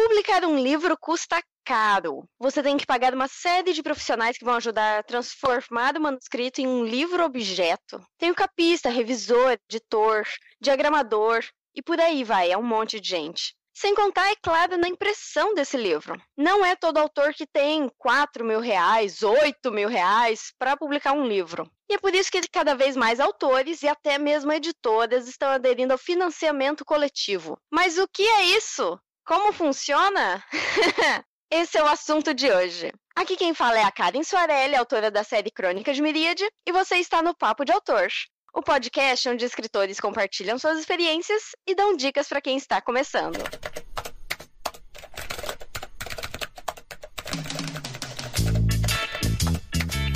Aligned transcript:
Publicar 0.00 0.44
um 0.44 0.56
livro 0.56 0.96
custa 0.96 1.42
caro. 1.64 2.24
Você 2.38 2.62
tem 2.62 2.76
que 2.76 2.86
pagar 2.86 3.12
uma 3.12 3.26
série 3.26 3.72
de 3.72 3.82
profissionais 3.82 4.38
que 4.38 4.44
vão 4.44 4.54
ajudar 4.54 5.00
a 5.00 5.02
transformar 5.02 5.96
o 5.96 6.00
manuscrito 6.00 6.60
em 6.60 6.68
um 6.68 6.84
livro-objeto. 6.84 8.00
Tem 8.16 8.30
o 8.30 8.34
capista, 8.34 8.90
revisor, 8.90 9.58
editor, 9.68 10.22
diagramador 10.60 11.44
e 11.74 11.82
por 11.82 11.98
aí 11.98 12.22
vai, 12.22 12.52
é 12.52 12.56
um 12.56 12.62
monte 12.62 13.00
de 13.00 13.08
gente. 13.08 13.56
Sem 13.74 13.92
contar, 13.92 14.30
é 14.30 14.36
claro, 14.40 14.78
na 14.78 14.86
impressão 14.86 15.52
desse 15.52 15.76
livro. 15.76 16.16
Não 16.36 16.64
é 16.64 16.76
todo 16.76 16.98
autor 16.98 17.34
que 17.34 17.44
tem 17.44 17.90
4 17.98 18.44
mil 18.44 18.60
reais, 18.60 19.24
8 19.24 19.72
mil 19.72 19.88
reais 19.88 20.52
para 20.60 20.76
publicar 20.76 21.12
um 21.12 21.26
livro. 21.26 21.68
E 21.90 21.94
é 21.94 21.98
por 21.98 22.14
isso 22.14 22.30
que 22.30 22.40
cada 22.48 22.76
vez 22.76 22.94
mais 22.94 23.18
autores 23.18 23.82
e 23.82 23.88
até 23.88 24.16
mesmo 24.16 24.52
editoras 24.52 25.26
estão 25.26 25.48
aderindo 25.48 25.92
ao 25.92 25.98
financiamento 25.98 26.84
coletivo. 26.84 27.58
Mas 27.68 27.98
o 27.98 28.06
que 28.06 28.22
é 28.22 28.44
isso? 28.44 28.96
Como 29.28 29.52
funciona? 29.52 30.42
Esse 31.52 31.76
é 31.76 31.82
o 31.82 31.86
assunto 31.86 32.32
de 32.32 32.50
hoje. 32.50 32.90
Aqui 33.14 33.36
quem 33.36 33.52
fala 33.52 33.78
é 33.78 33.82
a 33.82 33.92
Karen 33.92 34.22
Soarelli, 34.22 34.74
autora 34.74 35.10
da 35.10 35.22
série 35.22 35.50
Crônica 35.50 35.92
de 35.92 36.00
Miríade, 36.00 36.42
e 36.66 36.72
você 36.72 36.96
está 36.96 37.22
no 37.22 37.36
Papo 37.36 37.62
de 37.62 37.70
Autor, 37.70 38.08
o 38.54 38.62
podcast 38.62 39.28
onde 39.28 39.44
escritores 39.44 40.00
compartilham 40.00 40.58
suas 40.58 40.78
experiências 40.78 41.42
e 41.66 41.74
dão 41.74 41.94
dicas 41.94 42.26
para 42.26 42.40
quem 42.40 42.56
está 42.56 42.80
começando. 42.80 43.38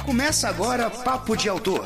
Começa 0.07 0.49
agora 0.49 0.89
Papo 0.89 1.37
de 1.37 1.51
Autor. 1.51 1.85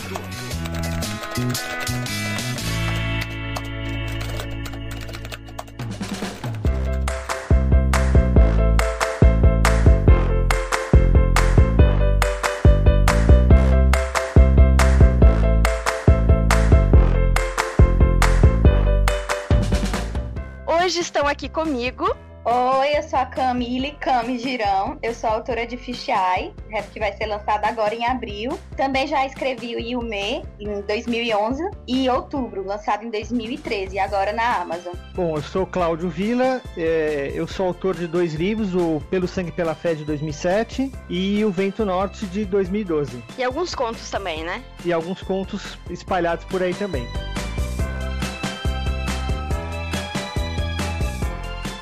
Hoje 20.86 21.00
estão 21.00 21.26
aqui 21.26 21.48
comigo. 21.48 22.16
Oi, 22.44 22.96
eu 22.96 23.02
sou 23.02 23.18
a 23.18 23.26
Camille 23.26 23.96
Cami 23.98 24.38
Girão. 24.38 24.96
Eu 25.02 25.12
sou 25.12 25.28
autora 25.28 25.66
de 25.66 25.76
Fishai, 25.76 26.54
que 26.92 27.00
vai 27.00 27.12
ser 27.14 27.26
lançado 27.26 27.64
agora 27.64 27.92
em 27.92 28.06
abril. 28.06 28.56
Também 28.76 29.04
já 29.08 29.26
escrevi 29.26 29.74
o 29.74 29.80
Yume 29.80 30.44
em 30.60 30.80
2011 30.82 31.60
e 31.88 32.08
outubro, 32.08 32.64
lançado 32.64 33.04
em 33.04 33.10
2013, 33.10 33.98
agora 33.98 34.32
na 34.32 34.60
Amazon. 34.60 34.94
Bom, 35.12 35.34
eu 35.34 35.42
sou 35.42 35.66
Cláudio 35.66 36.08
Vila, 36.08 36.62
é, 36.76 37.32
eu 37.34 37.48
sou 37.48 37.66
autor 37.66 37.96
de 37.96 38.06
dois 38.06 38.34
livros, 38.34 38.72
o 38.72 39.02
Pelo 39.10 39.26
Sangue 39.26 39.48
e 39.48 39.52
Pela 39.52 39.74
Fé 39.74 39.92
de 39.92 40.04
2007 40.04 40.92
e 41.10 41.44
o 41.44 41.50
Vento 41.50 41.84
Norte 41.84 42.26
de 42.26 42.44
2012. 42.44 43.24
E 43.36 43.42
alguns 43.42 43.74
contos 43.74 44.08
também, 44.08 44.44
né? 44.44 44.62
E 44.84 44.92
alguns 44.92 45.20
contos 45.20 45.76
espalhados 45.90 46.44
por 46.44 46.62
aí 46.62 46.74
também. 46.74 47.08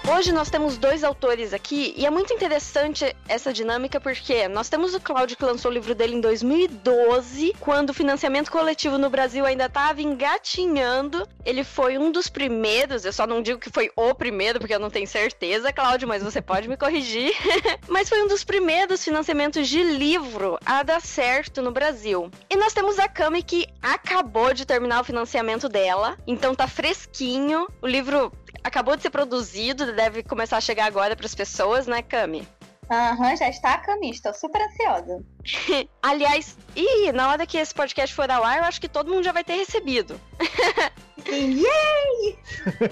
Hoje 0.06 0.32
nós 0.32 0.50
temos 0.50 0.76
dois 0.76 1.02
autores 1.02 1.54
aqui 1.54 1.94
e 1.96 2.04
é 2.04 2.10
muito 2.10 2.30
interessante 2.34 3.16
essa 3.26 3.54
dinâmica 3.54 3.98
porque 3.98 4.46
nós 4.48 4.68
temos 4.68 4.94
o 4.94 5.00
Cláudio 5.00 5.34
que 5.34 5.44
lançou 5.44 5.70
o 5.70 5.74
livro 5.74 5.94
dele 5.94 6.14
em 6.14 6.20
2012, 6.20 7.56
quando 7.58 7.88
o 7.88 7.94
financiamento 7.94 8.52
coletivo 8.52 8.98
no 8.98 9.08
Brasil 9.08 9.46
ainda 9.46 9.64
estava 9.64 10.02
engatinhando. 10.02 11.26
Ele 11.42 11.64
foi 11.64 11.96
um 11.96 12.12
dos 12.12 12.28
primeiros, 12.28 13.06
eu 13.06 13.14
só 13.14 13.26
não 13.26 13.40
digo 13.40 13.58
que 13.58 13.70
foi 13.70 13.90
o 13.96 14.14
primeiro 14.14 14.58
porque 14.58 14.74
eu 14.74 14.78
não 14.78 14.90
tenho 14.90 15.06
certeza, 15.06 15.72
Cláudio, 15.72 16.06
mas 16.06 16.22
você 16.22 16.42
pode 16.42 16.68
me 16.68 16.76
corrigir. 16.76 17.32
mas 17.88 18.06
foi 18.06 18.22
um 18.22 18.28
dos 18.28 18.44
primeiros 18.44 19.02
financiamentos 19.02 19.66
de 19.66 19.82
livro 19.82 20.58
a 20.66 20.82
dar 20.82 21.00
certo 21.00 21.62
no 21.62 21.72
Brasil. 21.72 22.30
E 22.50 22.56
nós 22.56 22.74
temos 22.74 22.98
a 22.98 23.08
Cami 23.08 23.42
que 23.42 23.66
acabou 23.80 24.52
de 24.52 24.66
terminar 24.66 25.00
o 25.00 25.04
financiamento 25.04 25.66
dela, 25.66 26.18
então 26.26 26.54
tá 26.54 26.68
fresquinho. 26.68 27.66
O 27.80 27.86
livro 27.86 28.30
acabou 28.64 28.96
de 28.96 29.02
ser 29.02 29.10
produzido, 29.10 29.92
deve 29.92 30.22
começar 30.22 30.56
a 30.56 30.60
chegar 30.60 30.86
agora 30.86 31.14
para 31.14 31.26
as 31.26 31.34
pessoas, 31.34 31.86
né, 31.86 32.02
Cami? 32.02 32.48
Aham, 32.90 33.30
uhum, 33.30 33.36
já 33.36 33.48
está 33.48 33.78
Cami, 33.78 34.10
estou 34.10 34.34
super 34.34 34.60
ansiosa. 34.62 35.22
Aliás, 36.02 36.56
e 36.74 37.12
na 37.12 37.30
hora 37.30 37.46
que 37.46 37.58
esse 37.58 37.74
podcast 37.74 38.14
for 38.14 38.30
ao 38.30 38.42
ar, 38.42 38.58
eu 38.58 38.64
acho 38.64 38.80
que 38.80 38.88
todo 38.88 39.10
mundo 39.10 39.24
já 39.24 39.32
vai 39.32 39.44
ter 39.44 39.54
recebido. 39.54 40.20
Yay! 41.28 42.38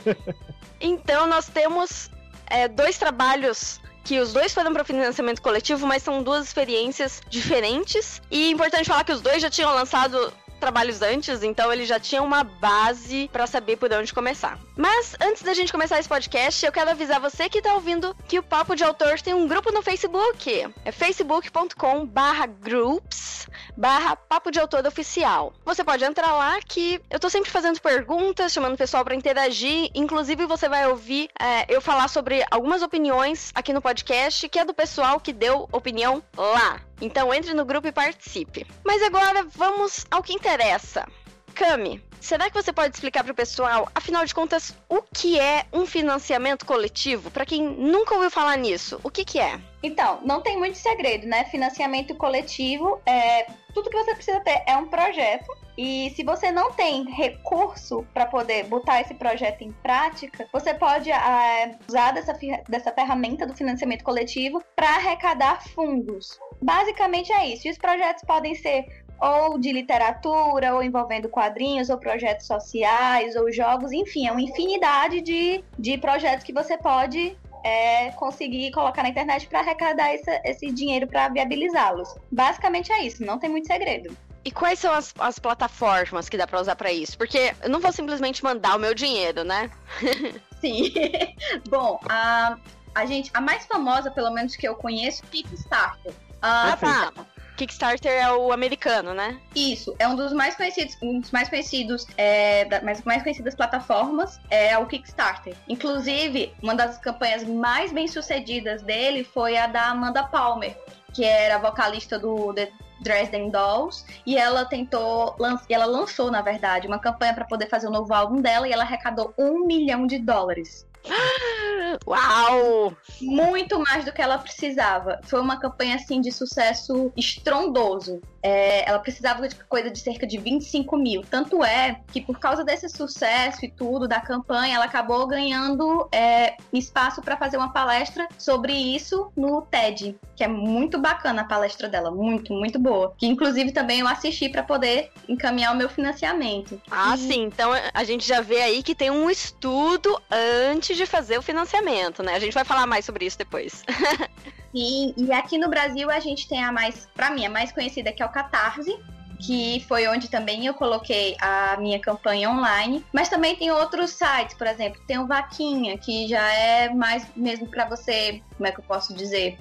então, 0.81 1.27
nós 1.27 1.49
temos 1.49 2.11
é, 2.47 2.69
dois 2.69 2.97
trabalhos 2.97 3.81
que 4.05 4.19
os 4.19 4.33
dois 4.33 4.53
foram 4.53 4.73
para 4.73 4.85
financiamento 4.85 5.41
coletivo, 5.41 5.87
mas 5.87 6.03
são 6.03 6.23
duas 6.23 6.47
experiências 6.47 7.21
diferentes. 7.29 8.21
E 8.31 8.49
é 8.49 8.51
importante 8.51 8.89
falar 8.89 9.05
que 9.05 9.13
os 9.13 9.21
dois 9.21 9.41
já 9.41 9.51
tinham 9.51 9.73
lançado 9.73 10.33
trabalhos 10.63 11.03
antes, 11.03 11.43
então 11.43 11.73
ele 11.73 11.85
já 11.85 11.99
tinha 11.99 12.23
uma 12.23 12.45
base 12.45 13.29
para 13.33 13.49
saber 13.49 13.77
por 13.77 13.93
onde 13.93 14.15
começar. 14.15 14.57
Mas 14.77 15.17
antes 15.21 15.43
da 15.43 15.53
gente 15.53 15.73
começar 15.73 15.99
esse 15.99 16.09
podcast, 16.09 16.65
eu 16.65 16.71
quero 16.71 16.89
avisar 16.89 17.21
você 17.21 17.49
que 17.49 17.61
tá 17.61 17.75
ouvindo 17.75 18.17
que 18.29 18.39
o 18.39 18.45
Papo 18.45 18.77
de 18.77 18.85
Autor 18.85 19.21
tem 19.21 19.35
um 19.35 19.49
grupo 19.49 19.73
no 19.73 19.83
Facebook. 19.83 20.73
É 20.85 20.93
facebook.com 20.93 22.07
barra 22.07 22.47
groups 22.47 23.49
barra 23.77 24.15
Papo 24.15 24.53
de 24.53 24.61
Autor 24.61 24.87
Oficial. 24.87 25.53
Você 25.65 25.83
pode 25.83 26.05
entrar 26.05 26.33
lá 26.33 26.61
que 26.61 27.01
eu 27.11 27.19
tô 27.19 27.29
sempre 27.29 27.51
fazendo 27.51 27.81
perguntas, 27.81 28.53
chamando 28.53 28.75
o 28.75 28.79
pessoal 28.79 29.05
para 29.05 29.17
interagir. 29.17 29.91
Inclusive, 29.95 30.47
você 30.47 30.69
vai 30.69 30.87
ouvir 30.87 31.29
é, 31.41 31.67
eu 31.69 31.81
falar 31.81 32.09
sobre 32.09 32.45
algumas 32.51 32.83
opiniões 32.83 33.51
aqui 33.55 33.73
no 33.73 33.83
podcast, 33.83 34.49
que 34.49 34.61
é 34.61 34.65
do 34.65 34.75
pessoal 34.75 35.19
que 35.19 35.33
deu 35.33 35.69
opinião 35.73 36.23
lá. 36.37 36.81
Então 37.03 37.35
entre 37.35 37.53
no 37.53 37.65
grupo 37.65 37.89
e 37.89 37.93
participe. 37.93 38.65
Mas 38.85 39.03
agora 39.03 39.45
vamos 39.57 40.07
ao 40.09 40.23
que 40.23 40.33
interessa. 40.33 41.05
Cami, 41.53 42.01
será 42.23 42.49
que 42.49 42.55
você 42.55 42.73
pode 42.73 42.95
explicar 42.95 43.25
para 43.25 43.33
o 43.33 43.37
pessoal, 43.37 43.89
afinal 43.95 44.25
de 44.25 44.35
contas, 44.35 44.75
o 44.89 45.03
que 45.03 45.39
é 45.39 45.67
um 45.73 45.85
financiamento 45.85 46.65
coletivo? 46.65 47.31
Para 47.31 47.45
quem 47.45 47.63
nunca 47.63 48.15
ouviu 48.15 48.31
falar 48.31 48.57
nisso, 48.57 49.01
o 49.03 49.11
que, 49.11 49.25
que 49.25 49.39
é? 49.39 49.61
Então, 49.83 50.21
não 50.25 50.41
tem 50.41 50.57
muito 50.57 50.79
segredo, 50.79 51.27
né? 51.27 51.45
Financiamento 51.47 52.15
coletivo 52.15 53.01
é 53.05 53.47
tudo 53.75 53.91
que 53.91 53.97
você 53.97 54.15
precisa 54.15 54.41
ter 54.41 54.63
é 54.67 54.77
um 54.77 54.87
projeto 54.87 55.51
e 55.77 56.11
se 56.15 56.23
você 56.23 56.53
não 56.53 56.71
tem 56.73 57.05
recurso 57.11 58.07
para 58.13 58.27
poder 58.27 58.65
botar 58.65 59.01
esse 59.01 59.15
projeto 59.15 59.63
em 59.63 59.73
prática, 59.73 60.47
você 60.53 60.75
pode 60.75 61.11
é, 61.11 61.79
usar 61.89 62.13
dessa, 62.13 62.39
dessa 62.69 62.93
ferramenta 62.93 63.47
do 63.47 63.55
financiamento 63.55 64.05
coletivo 64.05 64.63
para 64.77 64.97
arrecadar 64.97 65.63
fundos. 65.69 66.39
Basicamente 66.61 67.33
é 67.33 67.47
isso. 67.47 67.67
E 67.67 67.71
os 67.71 67.79
projetos 67.79 68.23
podem 68.25 68.55
ser 68.55 68.85
ou 69.23 69.57
de 69.57 69.73
literatura, 69.73 70.75
ou 70.75 70.83
envolvendo 70.83 71.29
quadrinhos, 71.29 71.89
ou 71.89 71.97
projetos 71.97 72.45
sociais, 72.45 73.37
ou 73.37 73.53
jogos, 73.53 73.93
enfim, 73.93 74.27
é 74.27 74.33
uma 74.33 74.43
infinidade 74.43 75.21
de, 75.21 75.63
de 75.79 75.97
projetos 75.97 76.45
que 76.45 76.53
você 76.53 76.77
pode 76.77 77.39
é, 77.63 78.11
conseguir 78.13 78.73
colocar 78.73 79.05
na 79.05 79.11
internet 79.11 79.47
para 79.47 79.61
arrecadar 79.61 80.13
esse, 80.13 80.29
esse 80.45 80.73
dinheiro 80.73 81.07
para 81.07 81.29
viabilizá-los. 81.29 82.13
Basicamente 82.33 82.91
é 82.91 83.05
isso, 83.05 83.25
não 83.25 83.39
tem 83.39 83.49
muito 83.49 83.69
segredo. 83.69 84.17
E 84.45 84.51
quais 84.51 84.81
são 84.81 84.93
as, 84.93 85.15
as 85.21 85.39
plataformas 85.39 86.29
que 86.29 86.37
dá 86.37 86.45
para 86.45 86.61
usar 86.61 86.75
para 86.75 86.93
isso? 86.93 87.17
Porque 87.17 87.55
eu 87.63 87.71
não 87.71 87.79
vou 87.79 87.93
simplesmente 87.93 88.43
mandar 88.43 88.75
o 88.75 88.81
meu 88.81 88.93
dinheiro, 88.93 89.45
né? 89.45 89.71
Sim. 90.61 90.93
Bom, 91.71 92.01
a, 92.09 92.59
a 92.93 93.07
gente, 93.07 93.31
a 93.33 93.41
mais 93.41 93.67
famosa, 93.67 94.11
pelo 94.11 94.33
menos 94.33 94.57
que 94.57 94.67
eu 94.67 94.75
conheço, 94.75 95.23
Kickstarter. 95.31 96.13
Ah, 96.41 96.77
tá. 96.77 97.13
Kickstarter 97.57 98.11
é 98.11 98.33
o 98.33 98.53
americano, 98.53 99.15
né? 99.15 99.39
Isso, 99.55 99.95
é 99.99 100.09
um 100.09 100.17
dos 100.17 100.33
mais 100.33 100.55
conhecidos, 100.57 100.97
um 101.03 101.21
dos 101.21 101.31
mais 101.31 101.49
conhecidos, 101.49 102.07
é, 102.17 102.65
da, 102.65 102.81
mais, 102.83 103.03
mais 103.03 103.23
conhecidas 103.23 103.55
plataformas 103.55 104.41
é 104.51 104.77
o 104.79 104.87
Kickstarter. 104.87 105.55
Inclusive, 105.69 106.55
uma 106.63 106.75
das 106.75 106.99
campanhas 106.99 107.45
mais 107.45 107.93
bem 107.93 108.09
sucedidas 108.09 108.83
dele 108.83 109.25
foi 109.25 109.57
a 109.57 109.67
da 109.67 109.89
Amanda 109.89 110.25
Palmer, 110.25 110.77
que 111.13 111.25
era 111.25 111.59
vocalista 111.59 112.19
do 112.19 112.53
The 112.55 112.71
Dresden 113.03 113.51
Dolls, 113.51 114.05
e 114.25 114.39
ela 114.39 114.65
tentou, 114.65 115.37
ela 115.69 115.85
lançou, 115.85 116.31
na 116.31 116.41
verdade, 116.41 116.87
uma 116.87 116.99
campanha 116.99 117.35
para 117.35 117.45
poder 117.45 117.69
fazer 117.69 117.87
o 117.87 117.91
um 117.91 117.93
novo 117.93 118.15
álbum 118.15 118.41
dela 118.41 118.67
e 118.67 118.73
ela 118.73 118.85
arrecadou 118.85 119.35
um 119.37 119.67
milhão 119.67 120.07
de 120.07 120.19
dólares. 120.19 120.87
Uau! 122.07 122.97
Muito 123.21 123.79
mais 123.81 124.05
do 124.05 124.13
que 124.13 124.23
ela 124.23 124.39
precisava. 124.39 125.21
Foi 125.25 125.41
uma 125.41 125.59
campanha 125.59 125.97
assim 125.97 126.21
de 126.21 126.33
sucesso 126.33 127.13
estrondoso. 127.17 128.21
É, 128.43 128.89
ela 128.89 128.99
precisava 128.99 129.47
de 129.47 129.55
coisa 129.65 129.91
de 129.91 130.01
cerca 130.01 130.27
de 130.27 130.39
25 130.39 130.97
mil. 130.97 131.23
Tanto 131.23 131.65
é 131.65 132.01
que 132.13 132.21
por 132.21 132.39
causa 132.39 132.65
desse 132.65 132.89
sucesso 132.89 133.65
e 133.65 133.71
tudo 133.71 134.09
da 134.09 134.21
campanha, 134.21 134.77
ela 134.77 134.87
acabou 134.87 135.27
ganhando 135.27 136.09
é, 136.13 136.57
espaço 136.73 137.23
para 137.23 137.37
fazer 137.37 137.57
uma 137.57 137.73
palestra 137.73 138.27
sobre 138.39 138.73
isso 138.73 139.31
no 139.37 139.63
TED, 139.63 140.17
que 140.35 140.43
é 140.43 140.49
muito 140.49 140.99
bacana 140.99 141.43
a 141.43 141.45
palestra 141.45 141.89
dela, 141.89 142.11
muito, 142.11 142.53
muito 142.53 142.79
boa. 142.79 143.15
Que 143.17 143.27
inclusive 143.27 143.71
também 143.71 144.01
eu 144.01 144.09
assisti 144.09 144.49
para 144.49 144.63
poder 144.63 145.11
encaminhar 145.29 145.73
o 145.73 145.77
meu 145.77 145.89
financiamento. 145.89 146.81
Ah, 146.91 147.15
e... 147.15 147.19
sim. 147.19 147.43
Então 147.45 147.71
a 147.95 148.05
gente 148.05 148.27
já 148.27 148.41
vê 148.41 148.61
aí 148.63 148.83
que 148.83 148.95
tem 148.95 149.11
um 149.11 149.31
estudo 149.31 150.21
antes 150.31 150.92
antes 150.93 150.99
de 150.99 151.07
fazer 151.07 151.39
o 151.39 151.43
financiamento, 151.43 152.23
né? 152.23 152.35
A 152.35 152.39
gente 152.39 152.53
vai 152.53 152.65
falar 152.65 152.87
mais 152.87 153.05
sobre 153.05 153.25
isso 153.25 153.39
depois. 153.39 153.83
Sim, 154.73 155.15
e 155.17 155.33
aqui 155.33 155.59
no 155.59 155.69
Brasil 155.69 156.11
a 156.11 156.21
gente 156.21 156.49
tem 156.49 156.63
a 156.63 156.71
mais, 156.71 157.09
para 157.15 157.31
mim, 157.31 157.47
a 157.47 157.51
mais 157.51 157.73
conhecida 157.73 158.13
que 158.13 158.23
é 158.23 158.27
o 158.27 158.29
Catarse, 158.29 158.99
que 159.45 159.85
foi 159.89 160.07
onde 160.07 160.31
também 160.31 160.67
eu 160.67 160.75
coloquei 160.75 161.37
a 161.41 161.77
minha 161.79 161.99
campanha 161.99 162.49
online. 162.49 163.05
Mas 163.13 163.29
também 163.29 163.57
tem 163.57 163.71
outros 163.71 164.11
sites, 164.11 164.57
por 164.57 164.67
exemplo, 164.67 165.01
tem 165.07 165.19
o 165.19 165.27
Vaquinha, 165.27 165.99
que 165.99 166.29
já 166.29 166.47
é 166.53 166.89
mais 166.91 167.27
mesmo 167.35 167.69
para 167.69 167.85
você, 167.87 168.41
como 168.57 168.67
é 168.67 168.73
que 168.73 168.81
eu 168.81 168.85
posso 168.85 169.13
dizer, 169.15 169.59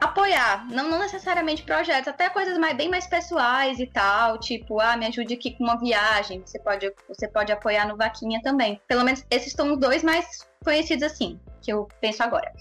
apoiar, 0.00 0.66
não, 0.68 0.88
não, 0.88 0.98
necessariamente 0.98 1.62
projetos, 1.62 2.08
até 2.08 2.28
coisas 2.28 2.58
mais, 2.58 2.76
bem 2.76 2.88
mais 2.88 3.06
pessoais 3.06 3.78
e 3.78 3.86
tal, 3.86 4.38
tipo, 4.38 4.78
ah, 4.78 4.96
me 4.96 5.06
ajude 5.06 5.34
aqui 5.34 5.52
com 5.52 5.64
uma 5.64 5.78
viagem, 5.78 6.42
você 6.44 6.58
pode, 6.58 6.92
você 7.08 7.26
pode 7.26 7.50
apoiar 7.50 7.88
no 7.88 7.96
Vaquinha 7.96 8.40
também. 8.42 8.80
Pelo 8.86 9.04
menos 9.04 9.24
esses 9.30 9.52
são 9.52 9.72
os 9.72 9.78
dois 9.80 10.02
mais 10.02 10.46
conhecidos 10.64 11.04
assim, 11.04 11.38
que 11.62 11.72
eu 11.72 11.86
penso 12.00 12.22
agora. 12.22 12.52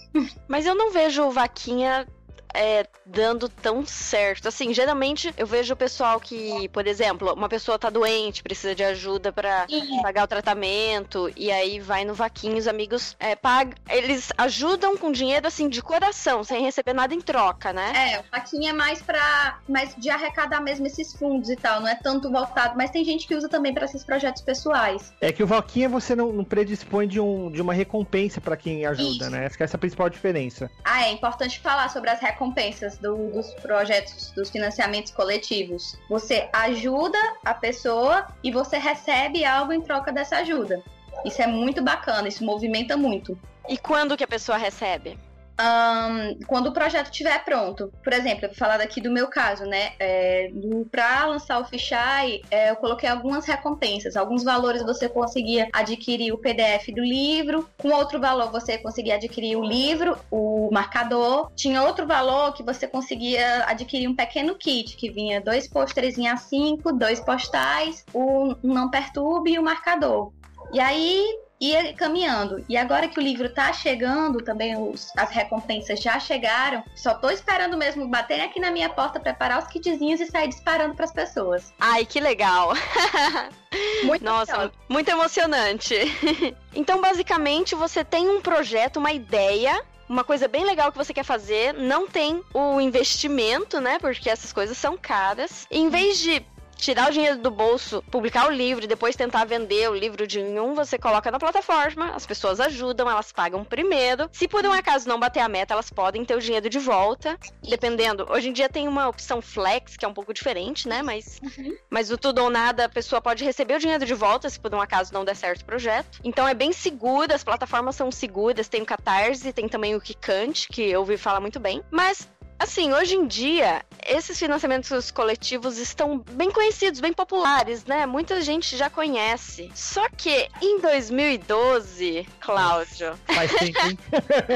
Mas 0.47 0.65
eu 0.65 0.75
não 0.75 0.91
vejo 0.91 1.23
o 1.23 1.31
Vaquinha 1.31 2.07
é, 2.53 2.85
dando 3.05 3.49
tão 3.49 3.85
certo. 3.85 4.47
Assim, 4.47 4.73
geralmente 4.73 5.33
eu 5.37 5.47
vejo 5.47 5.73
o 5.73 5.77
pessoal 5.77 6.19
que, 6.19 6.69
por 6.69 6.85
exemplo, 6.85 7.33
uma 7.33 7.49
pessoa 7.49 7.79
tá 7.79 7.89
doente, 7.89 8.43
precisa 8.43 8.75
de 8.75 8.83
ajuda 8.83 9.31
para 9.31 9.65
pagar 10.01 10.23
o 10.23 10.27
tratamento, 10.27 11.31
e 11.35 11.51
aí 11.51 11.79
vai 11.79 12.05
no 12.05 12.13
vaquinho, 12.13 12.57
os 12.57 12.67
amigos 12.67 13.15
é, 13.19 13.35
pagam. 13.35 13.73
Eles 13.89 14.31
ajudam 14.37 14.95
com 14.97 15.11
dinheiro 15.11 15.47
assim 15.47 15.67
de 15.67 15.81
coração, 15.81 16.43
sem 16.43 16.61
receber 16.61 16.93
nada 16.93 17.13
em 17.13 17.21
troca, 17.21 17.73
né? 17.73 18.13
É, 18.13 18.19
o 18.19 18.23
vaquinho 18.31 18.69
é 18.69 18.73
mais 18.73 19.01
pra. 19.01 19.59
mais 19.67 19.95
de 19.95 20.09
arrecadar 20.09 20.61
mesmo 20.61 20.85
esses 20.85 21.13
fundos 21.13 21.49
e 21.49 21.55
tal, 21.55 21.81
não 21.81 21.87
é 21.87 21.95
tanto 21.95 22.31
voltado, 22.31 22.75
mas 22.77 22.91
tem 22.91 23.03
gente 23.03 23.27
que 23.27 23.35
usa 23.35 23.49
também 23.49 23.73
para 23.73 23.85
esses 23.85 24.03
projetos 24.03 24.41
pessoais. 24.41 25.13
É 25.19 25.31
que 25.31 25.43
o 25.43 25.47
vaquinha 25.47 25.89
você 25.89 26.15
não, 26.15 26.31
não 26.31 26.43
predispõe 26.43 27.07
de, 27.07 27.19
um, 27.19 27.49
de 27.51 27.61
uma 27.61 27.73
recompensa 27.73 28.39
para 28.39 28.55
quem 28.55 28.85
ajuda, 28.85 29.25
Isso. 29.25 29.29
né? 29.29 29.45
Essa 29.45 29.63
é 29.63 29.75
a 29.75 29.77
principal 29.77 30.09
diferença. 30.09 30.69
Ah, 30.83 31.03
é 31.07 31.11
importante 31.11 31.59
falar 31.59 31.89
sobre 31.89 32.09
as 32.09 32.19
recompensas 32.19 32.42
recompensas 32.43 32.97
do, 32.97 33.31
dos 33.31 33.53
projetos, 33.55 34.31
dos 34.31 34.49
financiamentos 34.49 35.11
coletivos. 35.11 35.97
Você 36.09 36.49
ajuda 36.51 37.17
a 37.45 37.53
pessoa 37.53 38.27
e 38.43 38.51
você 38.51 38.77
recebe 38.77 39.45
algo 39.45 39.71
em 39.71 39.81
troca 39.81 40.11
dessa 40.11 40.37
ajuda. 40.37 40.81
Isso 41.23 41.41
é 41.41 41.47
muito 41.47 41.81
bacana, 41.81 42.27
isso 42.27 42.43
movimenta 42.43 42.97
muito. 42.97 43.37
E 43.69 43.77
quando 43.77 44.17
que 44.17 44.23
a 44.23 44.27
pessoa 44.27 44.57
recebe? 44.57 45.17
Um, 45.59 46.45
quando 46.45 46.67
o 46.67 46.73
projeto 46.73 47.11
estiver 47.11 47.43
pronto. 47.43 47.91
Por 48.03 48.13
exemplo, 48.13 48.45
eu 48.45 48.49
vou 48.49 48.57
falar 48.57 48.77
daqui 48.77 48.99
do 48.99 49.11
meu 49.11 49.27
caso, 49.27 49.65
né? 49.65 49.93
É, 49.99 50.51
Para 50.91 51.25
lançar 51.25 51.59
o 51.59 51.65
Fichai, 51.65 52.41
é, 52.49 52.71
eu 52.71 52.75
coloquei 52.75 53.09
algumas 53.09 53.45
recompensas. 53.45 54.15
Alguns 54.15 54.43
valores 54.43 54.81
você 54.81 55.07
conseguia 55.07 55.67
adquirir 55.71 56.31
o 56.31 56.37
PDF 56.37 56.87
do 56.93 57.03
livro, 57.03 57.69
com 57.77 57.89
outro 57.89 58.19
valor 58.19 58.51
você 58.51 58.77
conseguia 58.77 59.15
adquirir 59.15 59.55
o 59.55 59.63
livro, 59.63 60.17
o 60.31 60.69
marcador. 60.71 61.51
Tinha 61.55 61.83
outro 61.83 62.07
valor 62.07 62.53
que 62.53 62.63
você 62.63 62.87
conseguia 62.87 63.65
adquirir 63.65 64.07
um 64.07 64.15
pequeno 64.15 64.55
kit, 64.55 64.95
que 64.95 65.09
vinha 65.09 65.41
dois 65.41 65.67
pôsteres 65.67 66.17
em 66.17 66.25
A5, 66.25 66.97
dois 66.97 67.19
postais, 67.19 68.05
o 68.13 68.55
Não 68.63 68.89
Perturbe 68.89 69.53
e 69.53 69.59
o 69.59 69.63
marcador. 69.63 70.31
E 70.71 70.79
aí, 70.79 71.23
ia 71.59 71.93
caminhando. 71.93 72.63
E 72.67 72.75
agora 72.75 73.07
que 73.07 73.19
o 73.19 73.23
livro 73.23 73.49
tá 73.49 73.71
chegando, 73.71 74.43
também 74.43 74.75
os, 74.75 75.11
as 75.17 75.29
recompensas 75.29 75.99
já 75.99 76.19
chegaram, 76.19 76.83
só 76.95 77.13
tô 77.13 77.29
esperando 77.29 77.77
mesmo 77.77 78.07
baterem 78.07 78.45
aqui 78.45 78.59
na 78.59 78.71
minha 78.71 78.89
porta, 78.89 79.19
preparar 79.19 79.59
os 79.59 79.67
kitzinhos 79.67 80.19
e 80.19 80.27
sair 80.27 80.49
disparando 80.49 80.95
para 80.95 81.05
as 81.05 81.13
pessoas. 81.13 81.73
Ai, 81.79 82.05
que 82.05 82.19
legal! 82.19 82.73
Muito 84.03 84.23
Nossa, 84.23 84.51
legal. 84.51 84.71
muito 84.87 85.09
emocionante. 85.09 85.95
então, 86.75 87.01
basicamente, 87.01 87.73
você 87.73 88.03
tem 88.03 88.29
um 88.29 88.39
projeto, 88.39 88.97
uma 88.97 89.11
ideia 89.11 89.81
uma 90.07 90.23
coisa 90.23 90.47
bem 90.47 90.65
legal 90.65 90.91
que 90.91 90.97
você 90.97 91.13
quer 91.13 91.23
fazer, 91.23 91.73
não 91.73 92.07
tem 92.07 92.43
o 92.53 92.79
investimento, 92.79 93.79
né? 93.79 93.97
Porque 93.99 94.29
essas 94.29 94.53
coisas 94.53 94.77
são 94.77 94.97
caras. 94.97 95.65
Em 95.71 95.89
vez 95.89 96.19
de 96.19 96.45
tirar 96.83 97.09
o 97.09 97.13
dinheiro 97.13 97.37
do 97.37 97.49
bolso, 97.49 98.03
publicar 98.11 98.47
o 98.47 98.51
livro 98.51 98.83
e 98.83 98.87
depois 98.87 99.15
tentar 99.15 99.45
vender 99.45 99.89
o 99.89 99.95
livro 99.95 100.27
de 100.27 100.39
um, 100.39 100.73
você 100.73 100.97
coloca 100.97 101.31
na 101.31 101.39
plataforma, 101.39 102.11
as 102.13 102.25
pessoas 102.25 102.59
ajudam, 102.59 103.09
elas 103.09 103.31
pagam 103.31 103.63
primeiro. 103.63 104.29
Se 104.33 104.49
por 104.49 104.65
um 104.65 104.71
acaso 104.73 105.07
não 105.07 105.17
bater 105.17 105.39
a 105.39 105.47
meta, 105.47 105.73
elas 105.73 105.89
podem 105.89 106.25
ter 106.25 106.35
o 106.35 106.41
dinheiro 106.41 106.69
de 106.69 106.79
volta, 106.79 107.39
dependendo. 107.61 108.27
Hoje 108.29 108.49
em 108.49 108.53
dia 108.53 108.67
tem 108.67 108.87
uma 108.87 109.07
opção 109.07 109.41
flex, 109.41 109.95
que 109.95 110.03
é 110.03 110.07
um 110.07 110.13
pouco 110.13 110.33
diferente, 110.33 110.89
né? 110.89 111.01
Mas, 111.01 111.39
uhum. 111.41 111.73
mas 111.89 112.11
o 112.11 112.17
tudo 112.17 112.43
ou 112.43 112.49
nada, 112.49 112.85
a 112.85 112.89
pessoa 112.89 113.21
pode 113.21 113.45
receber 113.45 113.75
o 113.75 113.79
dinheiro 113.79 114.05
de 114.05 114.13
volta 114.13 114.49
se 114.49 114.59
por 114.59 114.75
um 114.75 114.81
acaso 114.81 115.13
não 115.13 115.23
der 115.23 115.37
certo 115.37 115.61
o 115.61 115.65
projeto. 115.65 116.19
Então 116.21 116.45
é 116.45 116.53
bem 116.53 116.73
seguro, 116.73 117.33
as 117.33 117.45
plataformas 117.45 117.95
são 117.95 118.11
seguras, 118.11 118.67
tem 118.67 118.81
o 118.81 118.85
Catarse, 118.85 119.53
tem 119.53 119.69
também 119.69 119.95
o 119.95 120.01
Kikante, 120.01 120.67
que 120.67 120.81
eu 120.81 120.99
ouvi 120.99 121.15
falar 121.15 121.39
muito 121.39 121.61
bem. 121.61 121.81
Mas 121.89 122.27
Assim, 122.63 122.93
hoje 122.93 123.15
em 123.15 123.27
dia, 123.27 123.83
esses 124.07 124.39
financiamentos 124.39 125.11
coletivos 125.11 125.77
estão 125.77 126.19
bem 126.31 126.49
conhecidos, 126.49 127.01
bem 127.01 127.11
populares, 127.11 127.83
né? 127.83 128.05
Muita 128.05 128.41
gente 128.41 128.77
já 128.77 128.89
conhece. 128.89 129.69
Só 129.75 130.07
que 130.07 130.47
em 130.61 130.79
2012, 130.79 132.25
Cláudio. 132.39 133.19
Faz 133.25 133.51
tempo, 133.53 133.79
hein? 133.85 133.97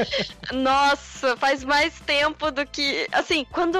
Nossa, 0.54 1.36
faz 1.36 1.62
mais 1.62 2.00
tempo 2.00 2.50
do 2.50 2.64
que. 2.64 3.06
Assim, 3.12 3.44
quando 3.52 3.78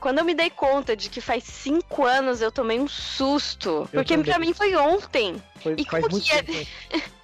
quando 0.00 0.18
eu 0.18 0.24
me 0.24 0.34
dei 0.34 0.50
conta 0.50 0.96
de 0.96 1.08
que 1.08 1.20
faz 1.20 1.44
cinco 1.44 2.04
anos 2.04 2.40
eu 2.40 2.50
tomei 2.50 2.80
um 2.80 2.88
susto. 2.88 3.88
Eu 3.92 4.00
porque 4.00 4.16
também. 4.16 4.32
pra 4.32 4.40
mim 4.40 4.52
foi 4.52 4.74
ontem. 4.74 5.40
Foi, 5.62 5.76
e 5.78 5.84
como 5.84 6.20
que 6.20 6.32
é... 6.32 6.44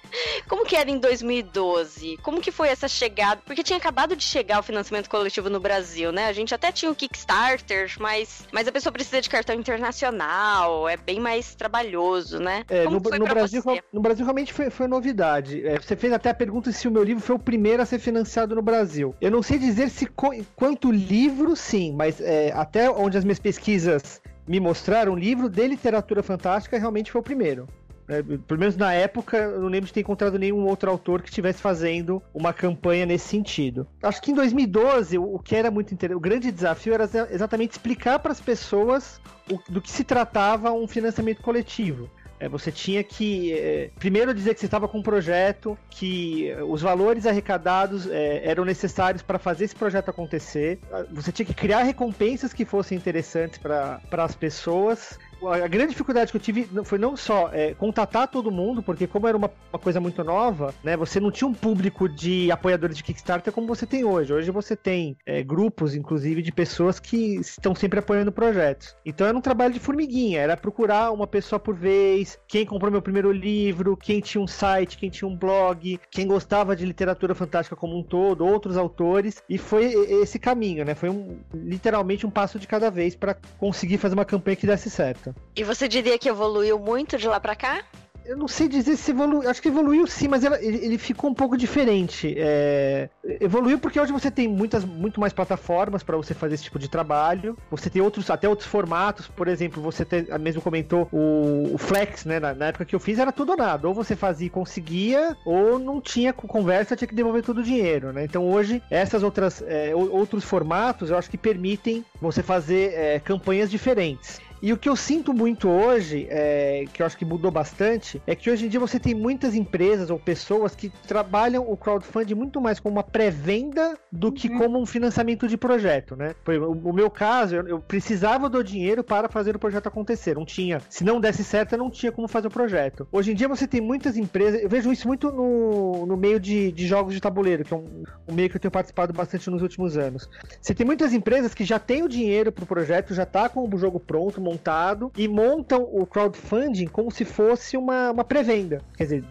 Como 0.47 0.65
que 0.65 0.75
era 0.75 0.89
em 0.89 0.99
2012? 0.99 2.17
Como 2.21 2.41
que 2.41 2.51
foi 2.51 2.69
essa 2.69 2.87
chegada? 2.87 3.41
Porque 3.45 3.63
tinha 3.63 3.77
acabado 3.77 4.15
de 4.15 4.23
chegar 4.23 4.59
o 4.59 4.63
financiamento 4.63 5.09
coletivo 5.09 5.49
no 5.49 5.59
Brasil, 5.59 6.11
né? 6.11 6.27
A 6.27 6.33
gente 6.33 6.53
até 6.53 6.71
tinha 6.71 6.91
o 6.91 6.95
Kickstarter, 6.95 7.93
mas, 7.99 8.45
mas 8.51 8.67
a 8.67 8.71
pessoa 8.71 8.91
precisa 8.91 9.21
de 9.21 9.29
cartão 9.29 9.55
internacional, 9.55 10.87
é 10.87 10.97
bem 10.97 11.19
mais 11.19 11.55
trabalhoso, 11.55 12.39
né? 12.39 12.63
É, 12.69 12.83
no, 12.85 12.99
no 12.99 13.25
Brasil, 13.25 13.61
você? 13.61 13.83
no 13.91 14.01
Brasil 14.01 14.25
realmente 14.25 14.53
foi, 14.53 14.69
foi 14.69 14.87
novidade. 14.87 15.65
É, 15.65 15.79
você 15.79 15.95
fez 15.95 16.13
até 16.13 16.29
a 16.29 16.33
pergunta 16.33 16.71
se 16.71 16.87
o 16.87 16.91
meu 16.91 17.03
livro 17.03 17.23
foi 17.23 17.35
o 17.35 17.39
primeiro 17.39 17.81
a 17.81 17.85
ser 17.85 17.99
financiado 17.99 18.55
no 18.55 18.61
Brasil. 18.61 19.15
Eu 19.19 19.31
não 19.31 19.41
sei 19.41 19.57
dizer 19.57 19.89
se 19.89 20.07
quanto 20.55 20.91
livro, 20.91 21.55
sim, 21.55 21.93
mas 21.93 22.21
é, 22.21 22.51
até 22.53 22.89
onde 22.89 23.17
as 23.17 23.23
minhas 23.23 23.39
pesquisas 23.39 24.21
me 24.47 24.59
mostraram, 24.59 25.13
o 25.13 25.15
livro 25.15 25.49
de 25.49 25.67
literatura 25.67 26.23
fantástica 26.23 26.77
realmente 26.77 27.11
foi 27.11 27.19
o 27.19 27.23
primeiro. 27.23 27.67
É, 28.07 28.21
pelo 28.21 28.59
menos 28.59 28.77
na 28.77 28.93
época, 28.93 29.37
eu 29.37 29.59
não 29.59 29.67
lembro 29.67 29.87
de 29.87 29.93
ter 29.93 29.99
encontrado 29.99 30.39
nenhum 30.39 30.65
outro 30.65 30.89
autor 30.89 31.21
que 31.21 31.29
estivesse 31.29 31.61
fazendo 31.61 32.21
uma 32.33 32.53
campanha 32.53 33.05
nesse 33.05 33.27
sentido. 33.27 33.85
Acho 34.01 34.21
que 34.21 34.31
em 34.31 34.35
2012, 34.35 35.17
o, 35.17 35.37
que 35.39 35.55
era 35.55 35.69
muito 35.69 35.93
interessante, 35.93 36.17
o 36.17 36.21
grande 36.21 36.51
desafio 36.51 36.93
era 36.93 37.03
exatamente 37.29 37.71
explicar 37.71 38.19
para 38.19 38.31
as 38.31 38.39
pessoas 38.39 39.19
o, 39.51 39.59
do 39.69 39.81
que 39.81 39.91
se 39.91 40.03
tratava 40.03 40.71
um 40.71 40.87
financiamento 40.87 41.41
coletivo. 41.41 42.09
É, 42.39 42.47
você 42.47 42.71
tinha 42.71 43.03
que, 43.03 43.53
é, 43.53 43.89
primeiro, 43.97 44.33
dizer 44.33 44.53
que 44.53 44.59
você 44.59 44.67
estava 44.67 44.87
com 44.87 44.99
um 44.99 45.03
projeto, 45.03 45.77
que 45.89 46.53
os 46.67 46.81
valores 46.81 47.25
arrecadados 47.25 48.07
é, 48.07 48.47
eram 48.47 48.63
necessários 48.63 49.23
para 49.23 49.39
fazer 49.39 49.65
esse 49.65 49.75
projeto 49.75 50.09
acontecer. 50.09 50.79
Você 51.11 51.31
tinha 51.31 51.45
que 51.45 51.53
criar 51.53 51.81
recompensas 51.81 52.53
que 52.53 52.63
fossem 52.63 52.97
interessantes 52.97 53.57
para 53.57 53.99
as 54.11 54.35
pessoas 54.35 55.17
a 55.45 55.67
grande 55.67 55.91
dificuldade 55.91 56.31
que 56.31 56.37
eu 56.37 56.41
tive 56.41 56.67
foi 56.83 56.97
não 56.97 57.15
só 57.15 57.49
é, 57.53 57.73
contatar 57.73 58.27
todo 58.27 58.51
mundo, 58.51 58.81
porque 58.81 59.05
como 59.07 59.27
era 59.27 59.37
uma, 59.37 59.51
uma, 59.71 59.79
coisa 59.79 59.99
muito 59.99 60.23
nova, 60.23 60.73
né, 60.83 60.97
você 60.97 61.19
não 61.19 61.31
tinha 61.31 61.47
um 61.47 61.53
público 61.53 62.09
de 62.09 62.51
apoiadores 62.51 62.97
de 62.97 63.03
Kickstarter 63.03 63.53
como 63.53 63.67
você 63.67 63.85
tem 63.85 64.03
hoje. 64.03 64.33
Hoje 64.33 64.51
você 64.51 64.75
tem 64.75 65.17
é, 65.25 65.43
grupos, 65.43 65.95
inclusive, 65.95 66.41
de 66.41 66.51
pessoas 66.51 66.99
que 66.99 67.35
estão 67.35 67.75
sempre 67.75 67.99
apoiando 67.99 68.31
projetos. 68.31 68.95
Então 69.05 69.27
era 69.27 69.37
um 69.37 69.41
trabalho 69.41 69.73
de 69.73 69.79
formiguinha, 69.79 70.39
era 70.39 70.57
procurar 70.57 71.11
uma 71.11 71.27
pessoa 71.27 71.59
por 71.59 71.75
vez, 71.75 72.39
quem 72.47 72.65
comprou 72.65 72.91
meu 72.91 73.01
primeiro 73.01 73.31
livro, 73.31 73.95
quem 73.95 74.19
tinha 74.19 74.41
um 74.41 74.47
site, 74.47 74.97
quem 74.97 75.09
tinha 75.09 75.27
um 75.27 75.35
blog, 75.35 75.99
quem 76.09 76.27
gostava 76.27 76.75
de 76.75 76.85
literatura 76.85 77.35
fantástica 77.35 77.75
como 77.75 77.97
um 77.97 78.03
todo, 78.03 78.45
outros 78.45 78.77
autores, 78.77 79.43
e 79.49 79.57
foi 79.57 79.85
esse 80.21 80.39
caminho, 80.39 80.83
né? 80.85 80.95
Foi 80.95 81.09
um, 81.09 81.37
literalmente 81.53 82.25
um 82.25 82.29
passo 82.29 82.59
de 82.59 82.67
cada 82.67 82.89
vez 82.89 83.15
para 83.15 83.35
conseguir 83.57 83.97
fazer 83.97 84.15
uma 84.15 84.25
campanha 84.25 84.55
que 84.55 84.67
desse 84.67 84.89
certo. 84.89 85.26
E 85.55 85.63
você 85.63 85.87
diria 85.87 86.17
que 86.17 86.29
evoluiu 86.29 86.79
muito 86.79 87.17
de 87.17 87.27
lá 87.27 87.39
para 87.39 87.55
cá? 87.55 87.83
eu 88.27 88.35
não 88.35 88.47
sei 88.47 88.67
dizer 88.67 88.97
se 88.97 89.11
evoluiu. 89.11 89.49
Acho 89.49 89.61
que 89.61 89.69
evoluiu 89.69 90.05
sim, 90.05 90.27
mas 90.27 90.43
ela, 90.43 90.61
ele, 90.61 90.97
ficou 90.97 91.29
um 91.29 91.33
pouco 91.33 91.57
diferente. 91.57 92.35
É, 92.37 93.09
evoluiu 93.39 93.79
porque 93.79 93.99
hoje 93.99 94.11
você 94.11 94.29
tem 94.29 94.47
muitas, 94.49 94.83
muito 94.83 95.19
mais 95.19 95.31
plataformas 95.31 96.03
para 96.03 96.17
você 96.17 96.33
fazer 96.33 96.55
esse 96.55 96.65
tipo 96.65 96.77
de 96.77 96.89
trabalho. 96.89 97.57
Você 97.71 97.89
tem 97.89 98.01
outros, 98.01 98.29
até 98.29 98.47
outros 98.47 98.67
formatos. 98.67 99.27
Por 99.27 99.47
exemplo, 99.47 99.81
você 99.81 100.05
mesmo 100.39 100.61
comentou 100.61 101.07
o, 101.11 101.73
o 101.73 101.77
Flex, 101.77 102.25
né? 102.25 102.39
Na, 102.39 102.53
na, 102.53 102.65
época 102.67 102.83
que 102.83 102.93
eu 102.93 102.99
fiz 102.99 103.17
era 103.17 103.31
tudo 103.31 103.53
ou 103.53 103.57
nada. 103.57 103.87
Ou 103.87 103.93
você 103.93 104.15
fazia 104.15 104.47
e 104.47 104.49
conseguia, 104.49 105.37
ou 105.45 105.79
não 105.79 106.01
tinha 106.01 106.33
conversa, 106.33 106.97
tinha 106.97 107.07
que 107.07 107.15
devolver 107.15 107.43
todo 107.43 107.59
o 107.59 107.63
dinheiro, 107.63 108.11
né? 108.11 108.25
Então 108.25 108.45
hoje, 108.45 108.83
essas 108.91 109.23
outras 109.23 109.63
é, 109.65 109.95
outros 109.95 110.43
formatos 110.43 111.09
eu 111.09 111.17
acho 111.17 111.29
que 111.29 111.37
permitem 111.37 112.03
você 112.21 112.43
fazer 112.43 112.93
é, 112.93 113.19
campanhas 113.19 113.71
diferentes. 113.71 114.41
E 114.61 114.73
o 114.73 114.77
que 114.77 114.89
eu 114.89 114.95
sinto 114.95 115.33
muito 115.33 115.69
hoje, 115.69 116.27
é, 116.29 116.85
que 116.91 117.01
eu 117.01 117.05
acho 117.05 117.17
que 117.17 117.25
mudou 117.25 117.51
bastante, 117.51 118.21
é 118.25 118.35
que 118.35 118.49
hoje 118.49 118.65
em 118.65 118.69
dia 118.69 118.79
você 118.79 118.99
tem 118.99 119.13
muitas 119.13 119.53
empresas 119.53 120.09
ou 120.09 120.17
pessoas 120.17 120.75
que 120.75 120.89
trabalham 120.89 121.69
o 121.69 121.77
crowdfunding 121.77 122.33
muito 122.33 122.59
mais 122.59 122.79
como 122.79 122.95
uma 122.95 123.03
pré-venda 123.03 123.97
do 124.11 124.31
que 124.31 124.47
Uhum. 124.47 124.57
como 124.57 124.81
um 124.81 124.85
financiamento 124.85 125.47
de 125.47 125.57
projeto, 125.57 126.15
né? 126.15 126.33
Por 126.43 126.53
exemplo, 126.53 126.71
o 126.71 126.93
meu 126.93 127.09
caso, 127.09 127.55
eu, 127.55 127.67
eu 127.67 127.79
precisava 127.79 128.49
do 128.49 128.63
dinheiro 128.63 129.03
para 129.03 129.29
fazer 129.29 129.55
o 129.55 129.59
projeto 129.59 129.87
acontecer. 129.87 130.35
Não 130.35 130.45
tinha. 130.45 130.81
Se 130.89 131.03
não 131.03 131.19
desse 131.19 131.43
certo, 131.43 131.73
eu 131.73 131.77
não 131.77 131.89
tinha 131.89 132.11
como 132.11 132.27
fazer 132.27 132.47
o 132.47 132.51
projeto. 132.51 133.07
Hoje 133.11 133.31
em 133.31 133.35
dia 133.35 133.47
você 133.47 133.67
tem 133.67 133.81
muitas 133.81 134.17
empresas, 134.17 134.61
eu 134.61 134.69
vejo 134.69 134.91
isso 134.91 135.07
muito 135.07 135.31
no, 135.31 136.05
no 136.05 136.17
meio 136.17 136.39
de, 136.39 136.71
de 136.71 136.87
jogos 136.87 137.13
de 137.13 137.21
tabuleiro, 137.21 137.63
que 137.63 137.73
é 137.73 137.77
um, 137.77 138.03
um 138.27 138.33
meio 138.33 138.49
que 138.49 138.55
eu 138.55 138.59
tenho 138.59 138.71
participado 138.71 139.13
bastante 139.13 139.49
nos 139.49 139.61
últimos 139.61 139.97
anos. 139.97 140.29
Você 140.61 140.73
tem 140.73 140.85
muitas 140.85 141.13
empresas 141.13 141.53
que 141.53 141.63
já 141.63 141.77
têm 141.77 142.03
o 142.03 142.09
dinheiro 142.09 142.51
pro 142.51 142.65
projeto, 142.65 143.13
já 143.13 143.25
tá 143.25 143.49
com 143.49 143.67
o 143.67 143.77
jogo 143.77 143.99
pronto, 143.99 144.41
montado, 144.47 145.11
e 145.17 145.27
montam 145.27 145.83
o 145.83 146.05
crowdfunding 146.05 146.87
como 146.87 147.11
se 147.11 147.25
fosse 147.25 147.75
uma, 147.77 148.11
uma 148.11 148.23
pré-venda. 148.23 148.81
Quer 148.95 149.03
dizer, 149.03 149.23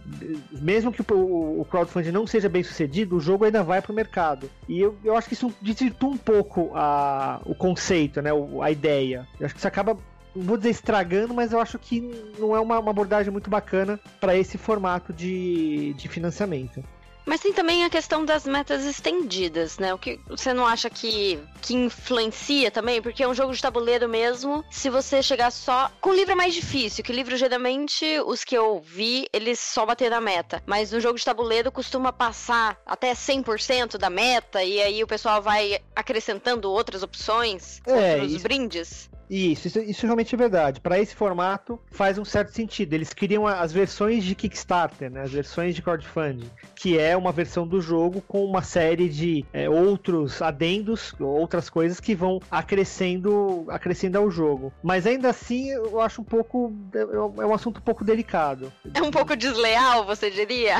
mesmo 0.53 0.93
que 0.93 1.03
o, 1.13 1.61
o 1.61 1.65
crowdfunding 1.65 2.11
não 2.13 2.27
seja 2.27 2.49
bem 2.49 2.63
sucedido, 2.63 3.17
o 3.17 3.21
jogo 3.21 3.45
ainda 3.45 3.63
vai 3.63 3.81
pro 3.81 3.95
mercado. 3.95 4.51
E 4.69 4.81
eu, 4.81 4.97
eu 5.05 5.17
acho 5.17 5.29
que 5.29 5.35
isso 5.35 5.53
desvirtua 5.63 6.11
um 6.11 6.17
pouco 6.17 6.71
a, 6.75 7.41
o 7.47 7.55
conceito, 7.55 8.21
né? 8.21 8.33
o- 8.33 8.63
a 8.63 8.71
ideia. 8.71 9.27
Eu 9.41 9.47
acho 9.47 9.55
que 9.55 9.59
isso 9.61 9.69
acaba. 9.69 9.97
Vou 10.39 10.59
dizer 10.59 10.69
estragando, 10.71 11.33
mas 11.33 11.51
eu 11.53 11.59
acho 11.59 11.79
que 11.79 12.01
não 12.39 12.55
é 12.55 12.61
uma, 12.61 12.79
uma 12.79 12.91
abordagem 12.91 13.33
muito 13.33 13.49
bacana 13.49 13.99
para 14.21 14.37
esse 14.37 14.59
formato 14.59 15.11
de, 15.13 15.95
de 15.95 16.09
financiamento. 16.09 16.85
Mas 17.27 17.41
tem 17.41 17.53
também 17.53 17.85
a 17.85 17.91
questão 17.91 18.25
das 18.25 18.47
metas 18.47 18.85
estendidas, 18.85 19.79
né? 19.79 19.93
O 19.93 19.99
que 19.99 20.21
você 20.29 20.55
não 20.55 20.65
acha 20.65 20.89
que, 20.89 21.39
que 21.61 21.75
influencia 21.75 22.71
também? 22.71 23.03
Porque 23.03 23.23
é 23.25 23.29
um 23.29 23.35
jogo 23.35 23.53
de 23.53 23.61
tabuleiro 23.61 24.09
mesmo. 24.09 24.65
Se 24.71 24.89
você 24.89 25.21
chegar 25.23 25.51
só. 25.51 25.91
Com 26.01 26.13
livro 26.15 26.33
é 26.33 26.35
mais 26.37 26.55
difícil, 26.55 27.03
que 27.03 27.13
livro 27.13 27.37
geralmente 27.37 28.05
os 28.27 28.45
que 28.45 28.57
eu 28.57 28.81
vi, 28.81 29.27
eles 29.33 29.59
só 29.59 29.85
bater 29.85 30.09
na 30.11 30.21
meta. 30.21 30.63
Mas 30.67 30.93
no 30.93 31.01
jogo 31.01 31.19
de 31.19 31.25
tabuleiro 31.25 31.73
costuma 31.73 32.13
passar 32.13 32.79
até 32.87 33.13
100% 33.13 33.99
da 33.99 34.09
meta 34.09 34.63
e 34.63 34.81
aí 34.81 35.03
o 35.03 35.07
pessoal 35.07 35.43
vai 35.43 35.81
acrescentando 35.97 36.71
outras 36.71 37.03
opções, 37.03 37.81
É, 37.87 38.13
outros 38.13 38.33
isso- 38.33 38.43
brindes. 38.45 39.11
Isso, 39.29 39.67
isso, 39.67 39.79
isso 39.81 40.07
realmente 40.07 40.35
é 40.35 40.39
verdade. 40.39 40.81
Para 40.81 40.99
esse 41.01 41.15
formato 41.15 41.81
faz 41.91 42.19
um 42.19 42.25
certo 42.25 42.53
sentido. 42.53 42.95
Eles 42.95 43.13
criam 43.13 43.47
as 43.47 43.73
versões 43.73 44.25
de 44.25 44.35
Kickstarter, 44.35 45.11
né? 45.11 45.23
as 45.23 45.33
versões 45.33 45.75
de 45.75 45.83
crowdfunding, 45.83 46.51
que 46.75 46.99
é 46.99 47.17
uma 47.17 47.33
versão 47.33 47.67
do 47.67 47.81
jogo 47.81 48.21
com 48.21 48.45
uma 48.45 48.63
série 48.63 49.09
de 49.09 49.45
é, 49.53 49.69
outros 49.69 50.41
adendos, 50.41 51.15
outras 51.19 51.69
coisas 51.69 52.01
que 52.01 52.15
vão 52.15 52.41
acrescendo, 52.51 53.65
acrescendo 53.69 54.17
ao 54.19 54.31
jogo. 54.31 54.73
Mas 54.83 55.07
ainda 55.07 55.31
assim, 55.31 55.71
eu 55.71 56.01
acho 56.01 56.21
um 56.21 56.25
pouco. 56.25 56.73
É 56.95 57.17
é 57.43 57.47
um 57.47 57.55
assunto 57.55 57.79
um 57.79 57.83
pouco 57.83 58.05
delicado. 58.05 58.73
É 58.95 59.03
um 59.03 59.11
pouco 59.11 59.37
desleal, 59.37 60.05
você 60.05 60.31
diria? 60.31 60.77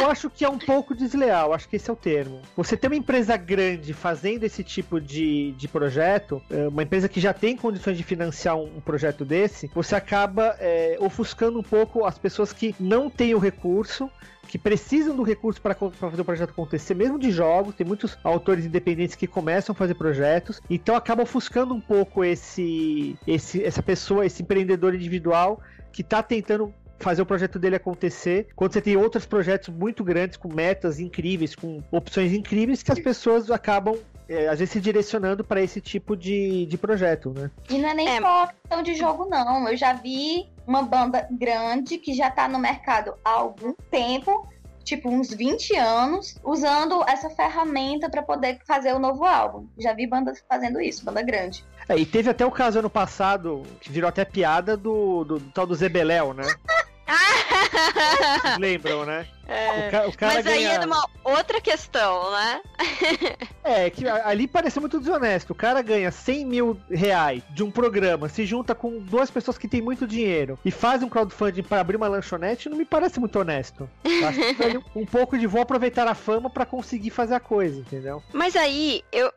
Eu 0.00 0.08
acho 0.10 0.30
que 0.30 0.44
é 0.44 0.48
um 0.48 0.58
pouco 0.58 0.94
desleal, 0.94 1.52
acho 1.52 1.68
que 1.68 1.76
esse 1.76 1.90
é 1.90 1.92
o 1.92 1.96
termo. 1.96 2.40
Você 2.56 2.76
tem 2.76 2.88
uma 2.88 2.96
empresa 2.96 3.36
grande 3.36 3.92
fazendo 3.92 4.44
esse 4.44 4.62
tipo 4.62 5.00
de, 5.00 5.52
de 5.52 5.68
projeto, 5.68 6.42
é, 6.50 6.68
uma 6.68 6.82
empresa 6.82 7.08
que 7.08 7.20
já 7.20 7.32
tem 7.32 7.56
condições 7.56 7.81
de 7.90 8.02
financiar 8.02 8.56
um, 8.56 8.76
um 8.76 8.80
projeto 8.80 9.24
desse, 9.24 9.70
você 9.74 9.94
acaba 9.94 10.56
é, 10.60 10.96
ofuscando 11.00 11.58
um 11.58 11.62
pouco 11.62 12.04
as 12.04 12.18
pessoas 12.18 12.52
que 12.52 12.74
não 12.78 13.10
têm 13.10 13.34
o 13.34 13.38
recurso. 13.38 14.10
Que 14.48 14.58
precisam 14.58 15.16
do 15.16 15.22
recurso 15.22 15.62
para 15.62 15.74
fazer 15.74 16.20
o 16.20 16.24
projeto 16.24 16.50
acontecer, 16.50 16.94
mesmo 16.94 17.18
de 17.18 17.30
jogos. 17.30 17.74
Tem 17.74 17.86
muitos 17.86 18.18
autores 18.22 18.66
independentes 18.66 19.14
que 19.14 19.26
começam 19.26 19.72
a 19.72 19.76
fazer 19.76 19.94
projetos, 19.94 20.60
então 20.68 20.94
acaba 20.94 21.22
ofuscando 21.22 21.72
um 21.72 21.80
pouco 21.80 22.22
esse, 22.22 23.16
esse 23.26 23.64
essa 23.64 23.82
pessoa, 23.82 24.26
esse 24.26 24.42
empreendedor 24.42 24.94
individual 24.94 25.60
que 25.90 26.02
está 26.02 26.22
tentando 26.22 26.74
fazer 27.02 27.20
o 27.20 27.26
projeto 27.26 27.58
dele 27.58 27.76
acontecer, 27.76 28.48
quando 28.54 28.72
você 28.72 28.80
tem 28.80 28.96
outros 28.96 29.26
projetos 29.26 29.68
muito 29.68 30.02
grandes, 30.04 30.36
com 30.36 30.52
metas 30.52 31.00
incríveis, 31.00 31.54
com 31.54 31.82
opções 31.90 32.32
incríveis, 32.32 32.82
que 32.82 32.92
as 32.92 32.98
pessoas 32.98 33.50
acabam, 33.50 33.98
é, 34.32 34.48
às 34.48 34.58
vezes, 34.58 34.72
se 34.72 34.80
direcionando 34.80 35.44
para 35.44 35.60
esse 35.62 35.80
tipo 35.80 36.16
de, 36.16 36.66
de 36.66 36.78
projeto, 36.78 37.30
né? 37.30 37.50
E 37.68 37.78
não 37.78 37.88
é 37.88 37.94
nem 37.94 38.08
É. 38.08 38.20
só 38.20 38.46
questão 38.48 38.82
de 38.82 38.94
jogo, 38.94 39.26
não. 39.28 39.68
Eu 39.68 39.76
já 39.76 39.92
vi 39.92 40.48
uma 40.66 40.82
banda 40.82 41.26
grande 41.30 41.98
que 41.98 42.14
já 42.14 42.30
tá 42.30 42.48
no 42.48 42.58
mercado 42.58 43.14
há 43.24 43.30
algum 43.30 43.74
tempo, 43.90 44.46
tipo 44.84 45.08
uns 45.08 45.32
20 45.32 45.76
anos, 45.76 46.36
usando 46.44 47.04
essa 47.08 47.30
ferramenta 47.30 48.08
para 48.10 48.22
poder 48.22 48.58
fazer 48.66 48.92
o 48.94 48.98
novo 48.98 49.24
álbum. 49.24 49.66
Já 49.78 49.92
vi 49.92 50.06
bandas 50.06 50.42
fazendo 50.48 50.80
isso, 50.80 51.04
banda 51.04 51.22
grande. 51.22 51.64
É, 51.88 51.96
e 51.96 52.06
teve 52.06 52.30
até 52.30 52.46
o 52.46 52.50
caso 52.50 52.78
ano 52.78 52.90
passado, 52.90 53.62
que 53.80 53.90
virou 53.90 54.08
até 54.08 54.24
piada, 54.24 54.76
do, 54.76 55.24
do, 55.24 55.38
do 55.38 55.50
tal 55.50 55.66
do 55.66 55.74
Zebeléu, 55.74 56.32
né? 56.32 56.44
Lembram, 58.58 59.04
né? 59.04 59.26
É. 59.46 59.88
O, 59.88 59.90
ca- 59.90 60.06
o 60.06 60.16
cara 60.16 60.34
Mas 60.34 60.46
aí 60.46 60.62
ganha... 60.64 60.74
é 60.76 60.86
uma 60.86 61.04
outra 61.24 61.60
questão, 61.60 62.30
né? 62.32 62.60
É, 63.64 63.88
que 63.90 64.06
ali 64.08 64.48
pareceu 64.48 64.80
muito 64.80 64.98
desonesto. 64.98 65.52
O 65.52 65.54
cara 65.54 65.80
ganha 65.82 66.10
100 66.10 66.44
mil 66.44 66.80
reais 66.90 67.42
de 67.50 67.62
um 67.62 67.70
programa, 67.70 68.28
se 68.28 68.44
junta 68.44 68.74
com 68.74 68.98
duas 68.98 69.30
pessoas 69.30 69.56
que 69.56 69.68
têm 69.68 69.80
muito 69.80 70.04
dinheiro 70.06 70.58
e 70.64 70.70
faz 70.70 71.00
um 71.02 71.08
crowdfunding 71.08 71.62
para 71.62 71.80
abrir 71.80 71.96
uma 71.96 72.08
lanchonete, 72.08 72.68
não 72.68 72.76
me 72.76 72.84
parece 72.84 73.20
muito 73.20 73.38
honesto. 73.38 73.88
Acho 74.04 74.54
que 74.54 74.98
um 74.98 75.06
pouco 75.06 75.38
de 75.38 75.46
vou 75.46 75.62
aproveitar 75.62 76.08
a 76.08 76.14
fama 76.14 76.50
para 76.50 76.66
conseguir 76.66 77.10
fazer 77.10 77.34
a 77.34 77.40
coisa, 77.40 77.78
entendeu? 77.78 78.20
Mas 78.32 78.56
aí, 78.56 79.04
eu. 79.12 79.32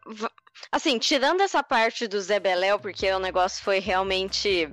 Assim, 0.72 0.98
tirando 0.98 1.42
essa 1.42 1.62
parte 1.62 2.08
do 2.08 2.20
Zé 2.20 2.40
Beléu, 2.40 2.80
porque 2.80 3.10
o 3.12 3.20
negócio 3.20 3.64
foi 3.64 3.80
realmente. 3.80 4.68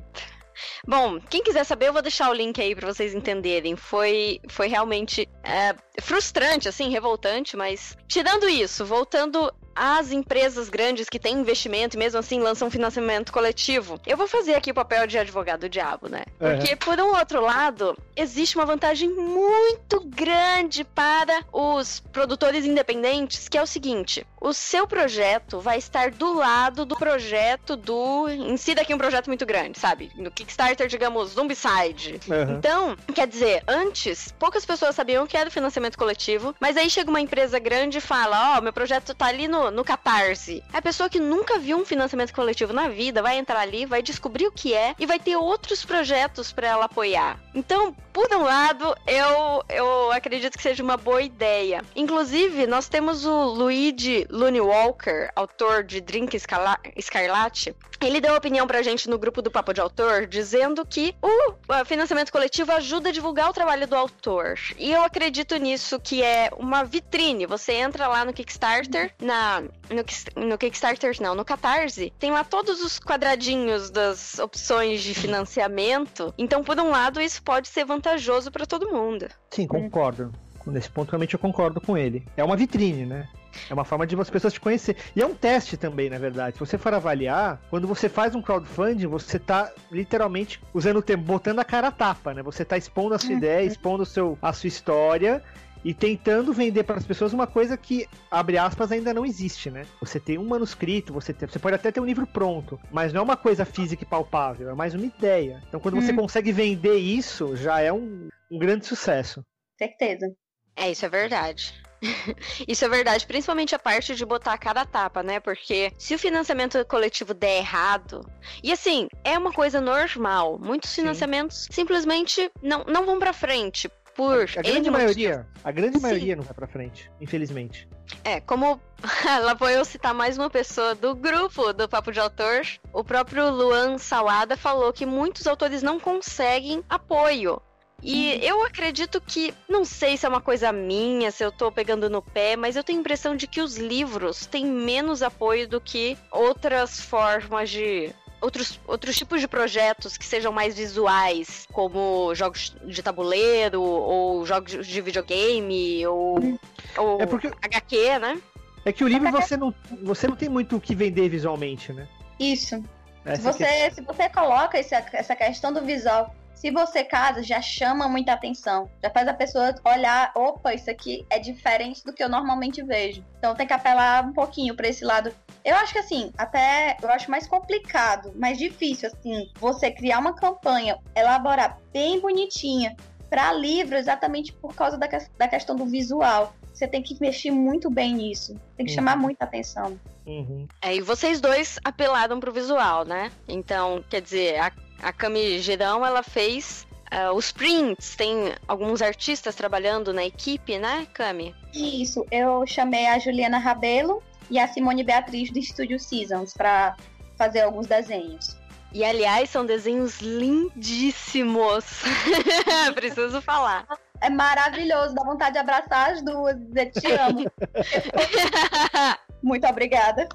Bom, 0.86 1.20
quem 1.20 1.42
quiser 1.42 1.64
saber, 1.64 1.88
eu 1.88 1.92
vou 1.92 2.02
deixar 2.02 2.30
o 2.30 2.34
link 2.34 2.60
aí 2.60 2.74
pra 2.74 2.92
vocês 2.92 3.14
entenderem. 3.14 3.76
Foi, 3.76 4.40
foi 4.48 4.68
realmente 4.68 5.28
é, 5.44 5.74
frustrante, 6.00 6.68
assim, 6.68 6.90
revoltante, 6.90 7.56
mas 7.56 7.96
tirando 8.06 8.48
isso, 8.48 8.84
voltando 8.84 9.52
às 9.74 10.12
empresas 10.12 10.68
grandes 10.68 11.08
que 11.08 11.18
têm 11.18 11.38
investimento 11.38 11.96
e 11.96 11.98
mesmo 11.98 12.18
assim 12.18 12.40
lançam 12.40 12.70
financiamento 12.70 13.32
coletivo, 13.32 14.00
eu 14.06 14.16
vou 14.16 14.26
fazer 14.26 14.54
aqui 14.54 14.70
o 14.70 14.74
papel 14.74 15.06
de 15.06 15.18
advogado 15.18 15.60
do 15.60 15.68
diabo, 15.68 16.08
né? 16.08 16.24
Uhum. 16.40 16.56
Porque, 16.56 16.76
por 16.76 16.98
um 17.00 17.16
outro 17.16 17.40
lado, 17.40 17.96
existe 18.16 18.56
uma 18.56 18.66
vantagem 18.66 19.08
muito 19.08 20.00
grande 20.00 20.84
para 20.84 21.44
os 21.52 22.00
produtores 22.00 22.64
independentes, 22.64 23.48
que 23.48 23.56
é 23.56 23.62
o 23.62 23.66
seguinte: 23.66 24.26
o 24.40 24.52
seu 24.52 24.86
projeto 24.86 25.60
vai 25.60 25.78
estar 25.78 26.10
do 26.10 26.32
lado 26.32 26.84
do 26.84 26.96
projeto 26.96 27.76
do. 27.76 28.28
Insira 28.28 28.82
aqui 28.82 28.92
um 28.92 28.98
projeto 28.98 29.28
muito 29.28 29.46
grande, 29.46 29.78
sabe? 29.78 30.10
No 30.16 30.30
Kickstarter, 30.30 30.88
digamos, 30.88 31.30
Zombicide. 31.30 32.20
Aham. 32.28 32.56
Então, 32.58 32.96
quer 33.14 33.26
dizer, 33.26 33.62
antes, 33.68 34.32
poucas 34.38 34.64
pessoas 34.64 34.94
sabiam 34.94 35.26
que 35.26 35.36
era 35.36 35.50
financiamento 35.50 35.96
coletivo, 35.96 36.54
mas 36.60 36.76
aí 36.76 36.90
chega 36.90 37.10
uma 37.10 37.20
empresa 37.20 37.58
grande 37.58 37.98
e 37.98 38.00
fala: 38.00 38.56
Ó, 38.56 38.60
meu 38.60 38.72
projeto 38.72 39.14
tá 39.14 39.26
ali 39.26 39.46
no, 39.46 39.61
no 39.70 39.84
Catarse. 39.84 40.62
A 40.72 40.82
pessoa 40.82 41.08
que 41.08 41.20
nunca 41.20 41.58
viu 41.58 41.76
um 41.76 41.84
financiamento 41.84 42.34
coletivo 42.34 42.72
na 42.72 42.88
vida 42.88 43.22
vai 43.22 43.38
entrar 43.38 43.60
ali, 43.60 43.86
vai 43.86 44.02
descobrir 44.02 44.46
o 44.46 44.52
que 44.52 44.74
é 44.74 44.94
e 44.98 45.06
vai 45.06 45.18
ter 45.18 45.36
outros 45.36 45.84
projetos 45.84 46.52
pra 46.52 46.68
ela 46.68 46.84
apoiar. 46.86 47.38
Então, 47.54 47.94
por 48.12 48.28
um 48.34 48.42
lado, 48.42 48.94
eu, 49.06 49.64
eu 49.68 50.12
acredito 50.12 50.56
que 50.56 50.62
seja 50.62 50.82
uma 50.82 50.96
boa 50.96 51.22
ideia. 51.22 51.82
Inclusive, 51.96 52.66
nós 52.66 52.88
temos 52.88 53.24
o 53.24 53.44
Luigi 53.44 54.26
Looney 54.30 54.60
Walker, 54.60 55.30
autor 55.34 55.82
de 55.82 56.00
Drink 56.00 56.36
Escarlate. 56.36 57.74
Ele 58.00 58.20
deu 58.20 58.34
opinião 58.34 58.66
pra 58.66 58.82
gente 58.82 59.08
no 59.08 59.16
grupo 59.16 59.40
do 59.40 59.50
Papo 59.50 59.72
de 59.72 59.80
Autor, 59.80 60.26
dizendo 60.26 60.84
que 60.84 61.14
o 61.22 61.84
financiamento 61.84 62.32
coletivo 62.32 62.72
ajuda 62.72 63.10
a 63.10 63.12
divulgar 63.12 63.48
o 63.48 63.52
trabalho 63.52 63.86
do 63.86 63.94
autor. 63.94 64.58
E 64.76 64.90
eu 64.90 65.02
acredito 65.02 65.56
nisso, 65.56 66.00
que 66.00 66.20
é 66.20 66.50
uma 66.56 66.82
vitrine. 66.82 67.46
Você 67.46 67.74
entra 67.74 68.08
lá 68.08 68.24
no 68.24 68.32
Kickstarter, 68.32 69.14
na, 69.20 69.51
no, 69.60 70.46
no 70.48 70.58
Kickstarter 70.58 71.14
não, 71.20 71.34
no 71.34 71.44
Catarse, 71.44 72.12
tem 72.18 72.30
lá 72.30 72.44
todos 72.44 72.82
os 72.82 72.98
quadradinhos 72.98 73.90
das 73.90 74.38
opções 74.38 75.02
de 75.02 75.14
financiamento. 75.14 76.32
Então, 76.38 76.62
por 76.62 76.78
um 76.78 76.90
lado, 76.90 77.20
isso 77.20 77.42
pode 77.42 77.68
ser 77.68 77.84
vantajoso 77.84 78.50
pra 78.50 78.66
todo 78.66 78.90
mundo. 78.90 79.28
Sim, 79.50 79.66
concordo. 79.66 80.32
Nesse 80.66 80.88
ponto, 80.88 81.10
realmente, 81.10 81.34
eu 81.34 81.40
concordo 81.40 81.80
com 81.80 81.98
ele. 81.98 82.24
É 82.36 82.44
uma 82.44 82.56
vitrine, 82.56 83.04
né? 83.04 83.28
É 83.68 83.74
uma 83.74 83.84
forma 83.84 84.06
de 84.06 84.18
as 84.18 84.30
pessoas 84.30 84.52
te 84.52 84.60
conhecer. 84.60 84.96
E 85.14 85.20
é 85.20 85.26
um 85.26 85.34
teste 85.34 85.76
também, 85.76 86.08
na 86.08 86.18
verdade. 86.18 86.54
Se 86.54 86.60
você 86.60 86.78
for 86.78 86.94
avaliar, 86.94 87.60
quando 87.70 87.86
você 87.86 88.08
faz 88.08 88.34
um 88.34 88.42
crowdfunding, 88.42 89.06
você 89.06 89.38
tá 89.38 89.72
literalmente 89.90 90.62
usando 90.72 90.98
o 90.98 91.02
termo, 91.02 91.24
botando 91.24 91.58
a 91.58 91.64
cara 91.64 91.88
a 91.88 91.92
tapa, 91.92 92.32
né? 92.32 92.42
Você 92.42 92.64
tá 92.64 92.76
expondo 92.76 93.14
a 93.14 93.18
sua 93.18 93.32
ideia, 93.32 93.66
expondo 93.66 94.04
o 94.04 94.06
seu, 94.06 94.38
a 94.40 94.52
sua 94.52 94.68
história 94.68 95.42
e 95.84 95.92
tentando 95.92 96.52
vender 96.52 96.84
para 96.84 96.96
as 96.96 97.06
pessoas 97.06 97.32
uma 97.32 97.46
coisa 97.46 97.76
que, 97.76 98.08
abre 98.30 98.58
aspas, 98.58 98.92
ainda 98.92 99.12
não 99.12 99.24
existe, 99.26 99.70
né? 99.70 99.86
Você 100.00 100.20
tem 100.20 100.38
um 100.38 100.46
manuscrito, 100.46 101.12
você, 101.12 101.32
tem, 101.32 101.48
você 101.48 101.58
pode 101.58 101.74
até 101.74 101.90
ter 101.90 102.00
um 102.00 102.04
livro 102.04 102.26
pronto, 102.26 102.78
mas 102.90 103.12
não 103.12 103.20
é 103.20 103.24
uma 103.24 103.36
coisa 103.36 103.64
física 103.64 104.02
e 104.02 104.06
palpável, 104.06 104.70
é 104.70 104.74
mais 104.74 104.94
uma 104.94 105.04
ideia. 105.06 105.62
Então, 105.68 105.80
quando 105.80 105.94
você 105.94 106.12
Hum. 106.12 106.16
consegue 106.16 106.52
vender 106.52 106.96
isso, 106.96 107.56
já 107.56 107.80
é 107.80 107.92
um, 107.92 108.28
um 108.50 108.58
grande 108.58 108.86
sucesso. 108.86 109.44
Certeza. 109.78 110.32
É, 110.76 110.90
isso 110.90 111.04
é 111.04 111.08
verdade. 111.08 111.74
Isso 112.66 112.84
é 112.84 112.88
verdade, 112.88 113.24
principalmente 113.24 113.76
a 113.76 113.78
parte 113.78 114.16
de 114.16 114.24
botar 114.26 114.54
a 114.54 114.58
cara 114.58 114.80
a 114.80 114.84
tapa, 114.84 115.22
né? 115.22 115.38
Porque 115.38 115.92
se 115.96 116.14
o 116.14 116.18
financiamento 116.18 116.84
coletivo 116.86 117.32
der 117.32 117.58
errado, 117.58 118.28
e 118.60 118.72
assim, 118.72 119.06
é 119.22 119.38
uma 119.38 119.52
coisa 119.52 119.80
normal, 119.80 120.58
muitos 120.58 120.92
financiamentos 120.92 121.66
Sim. 121.66 121.72
simplesmente 121.74 122.50
não, 122.60 122.84
não 122.88 123.06
vão 123.06 123.20
para 123.20 123.32
frente 123.32 123.88
por 124.22 124.58
a 124.58 124.62
grande 124.62 124.90
maioria, 124.90 125.46
a 125.64 125.70
grande 125.70 125.96
Sim. 125.96 126.02
maioria 126.02 126.36
não 126.36 126.42
vai 126.42 126.54
para 126.54 126.66
frente, 126.66 127.10
infelizmente. 127.20 127.88
É, 128.24 128.40
como 128.40 128.80
lá 129.42 129.54
vou 129.54 129.68
eu 129.68 129.84
citar 129.84 130.14
mais 130.14 130.38
uma 130.38 130.48
pessoa 130.48 130.94
do 130.94 131.14
grupo 131.14 131.72
do 131.72 131.88
Papo 131.88 132.12
de 132.12 132.20
Autor, 132.20 132.62
o 132.92 133.02
próprio 133.02 133.50
Luan 133.50 133.98
Sawada 133.98 134.56
falou 134.56 134.92
que 134.92 135.04
muitos 135.04 135.46
autores 135.46 135.82
não 135.82 135.98
conseguem 135.98 136.82
apoio 136.88 137.60
e 138.02 138.32
uhum. 138.32 138.40
eu 138.42 138.62
acredito 138.64 139.20
que, 139.20 139.54
não 139.68 139.84
sei 139.84 140.16
se 140.16 140.26
é 140.26 140.28
uma 140.28 140.40
coisa 140.40 140.72
minha, 140.72 141.30
se 141.30 141.44
eu 141.44 141.52
tô 141.52 141.70
pegando 141.70 142.10
no 142.10 142.20
pé, 142.20 142.56
mas 142.56 142.74
eu 142.74 142.82
tenho 142.82 142.98
a 142.98 143.00
impressão 143.00 143.36
de 143.36 143.46
que 143.46 143.60
os 143.60 143.76
livros 143.76 144.44
têm 144.44 144.66
menos 144.66 145.22
apoio 145.22 145.68
do 145.68 145.80
que 145.80 146.18
outras 146.32 147.00
formas 147.00 147.70
de 147.70 148.12
outros, 148.42 148.80
outros 148.86 149.16
tipos 149.16 149.40
de 149.40 149.48
projetos 149.48 150.18
que 150.18 150.26
sejam 150.26 150.52
mais 150.52 150.76
visuais, 150.76 151.66
como 151.72 152.34
jogos 152.34 152.76
de 152.84 153.02
tabuleiro, 153.02 153.80
ou 153.80 154.44
jogos 154.44 154.86
de 154.86 155.00
videogame, 155.00 156.06
ou, 156.06 156.58
ou 156.98 157.20
é 157.20 157.26
porque... 157.26 157.50
HQ, 157.62 158.18
né? 158.18 158.42
É 158.84 158.92
que 158.92 159.04
o 159.04 159.08
livro 159.08 159.30
você 159.30 159.56
não, 159.56 159.72
você 160.02 160.26
não 160.26 160.34
tem 160.34 160.48
muito 160.48 160.76
o 160.76 160.80
que 160.80 160.94
vender 160.94 161.28
visualmente, 161.28 161.92
né? 161.92 162.08
Isso. 162.38 162.82
se 163.24 163.40
você, 163.40 163.90
se 163.92 164.00
você 164.02 164.28
coloca 164.28 164.76
essa, 164.76 164.96
essa 165.12 165.36
questão 165.36 165.72
do 165.72 165.82
visual 165.82 166.34
se 166.62 166.70
você 166.70 167.02
casa, 167.02 167.42
já 167.42 167.60
chama 167.60 168.06
muita 168.06 168.32
atenção. 168.32 168.88
Já 169.02 169.10
faz 169.10 169.26
a 169.26 169.34
pessoa 169.34 169.74
olhar, 169.84 170.30
opa, 170.36 170.72
isso 170.72 170.88
aqui 170.88 171.26
é 171.28 171.40
diferente 171.40 172.04
do 172.04 172.12
que 172.12 172.22
eu 172.22 172.28
normalmente 172.28 172.84
vejo. 172.84 173.24
Então 173.36 173.52
tem 173.52 173.66
que 173.66 173.72
apelar 173.72 174.24
um 174.24 174.32
pouquinho 174.32 174.76
para 174.76 174.86
esse 174.86 175.04
lado. 175.04 175.32
Eu 175.64 175.74
acho 175.74 175.92
que 175.92 175.98
assim, 175.98 176.32
até 176.38 176.96
eu 177.02 177.10
acho 177.10 177.28
mais 177.28 177.48
complicado, 177.48 178.32
mais 178.36 178.58
difícil 178.58 179.08
assim, 179.08 179.50
você 179.56 179.90
criar 179.90 180.20
uma 180.20 180.36
campanha, 180.36 181.00
elaborar 181.16 181.78
bem 181.92 182.20
bonitinha 182.20 182.94
para 183.28 183.52
livro 183.52 183.96
exatamente 183.96 184.52
por 184.52 184.72
causa 184.72 184.96
da, 184.96 185.08
da 185.36 185.48
questão 185.48 185.74
do 185.74 185.84
visual. 185.84 186.54
Você 186.72 186.86
tem 186.86 187.02
que 187.02 187.14
investir 187.14 187.52
muito 187.52 187.90
bem 187.90 188.14
nisso. 188.14 188.54
Tem 188.76 188.86
que 188.86 188.92
uhum. 188.92 188.96
chamar 188.96 189.16
muita 189.16 189.44
atenção. 189.44 189.98
Uhum. 190.24 190.68
É, 190.80 190.94
e 190.94 191.00
vocês 191.00 191.40
dois 191.40 191.80
apelaram 191.82 192.38
pro 192.38 192.52
visual, 192.52 193.04
né? 193.04 193.32
Então, 193.48 194.04
quer 194.08 194.22
dizer, 194.22 194.60
a 194.60 194.70
a 195.02 195.12
Cami 195.12 195.58
Girão, 195.58 196.06
ela 196.06 196.22
fez 196.22 196.86
uh, 197.12 197.34
os 197.34 197.50
prints, 197.52 198.14
tem 198.16 198.54
alguns 198.68 199.02
artistas 199.02 199.54
trabalhando 199.54 200.12
na 200.12 200.24
equipe, 200.24 200.78
né, 200.78 201.06
Cami? 201.12 201.54
Isso, 201.74 202.24
eu 202.30 202.66
chamei 202.66 203.06
a 203.06 203.18
Juliana 203.18 203.58
Rabelo 203.58 204.22
e 204.50 204.58
a 204.58 204.68
Simone 204.68 205.02
Beatriz 205.02 205.50
do 205.50 205.58
Estúdio 205.58 205.98
Seasons 205.98 206.54
para 206.54 206.96
fazer 207.36 207.60
alguns 207.60 207.86
desenhos. 207.86 208.56
E 208.92 209.04
aliás, 209.04 209.48
são 209.48 209.64
desenhos 209.64 210.20
lindíssimos. 210.20 212.02
Preciso 212.94 213.40
falar. 213.40 213.86
É 214.20 214.28
maravilhoso, 214.28 215.14
dá 215.14 215.24
vontade 215.24 215.54
de 215.54 215.58
abraçar 215.58 216.10
as 216.10 216.22
duas 216.22 216.56
dizer 216.56 216.92
te 216.92 217.10
amo. 217.10 217.50
Muito 219.42 219.66
obrigada. 219.66 220.28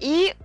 e 0.00 0.36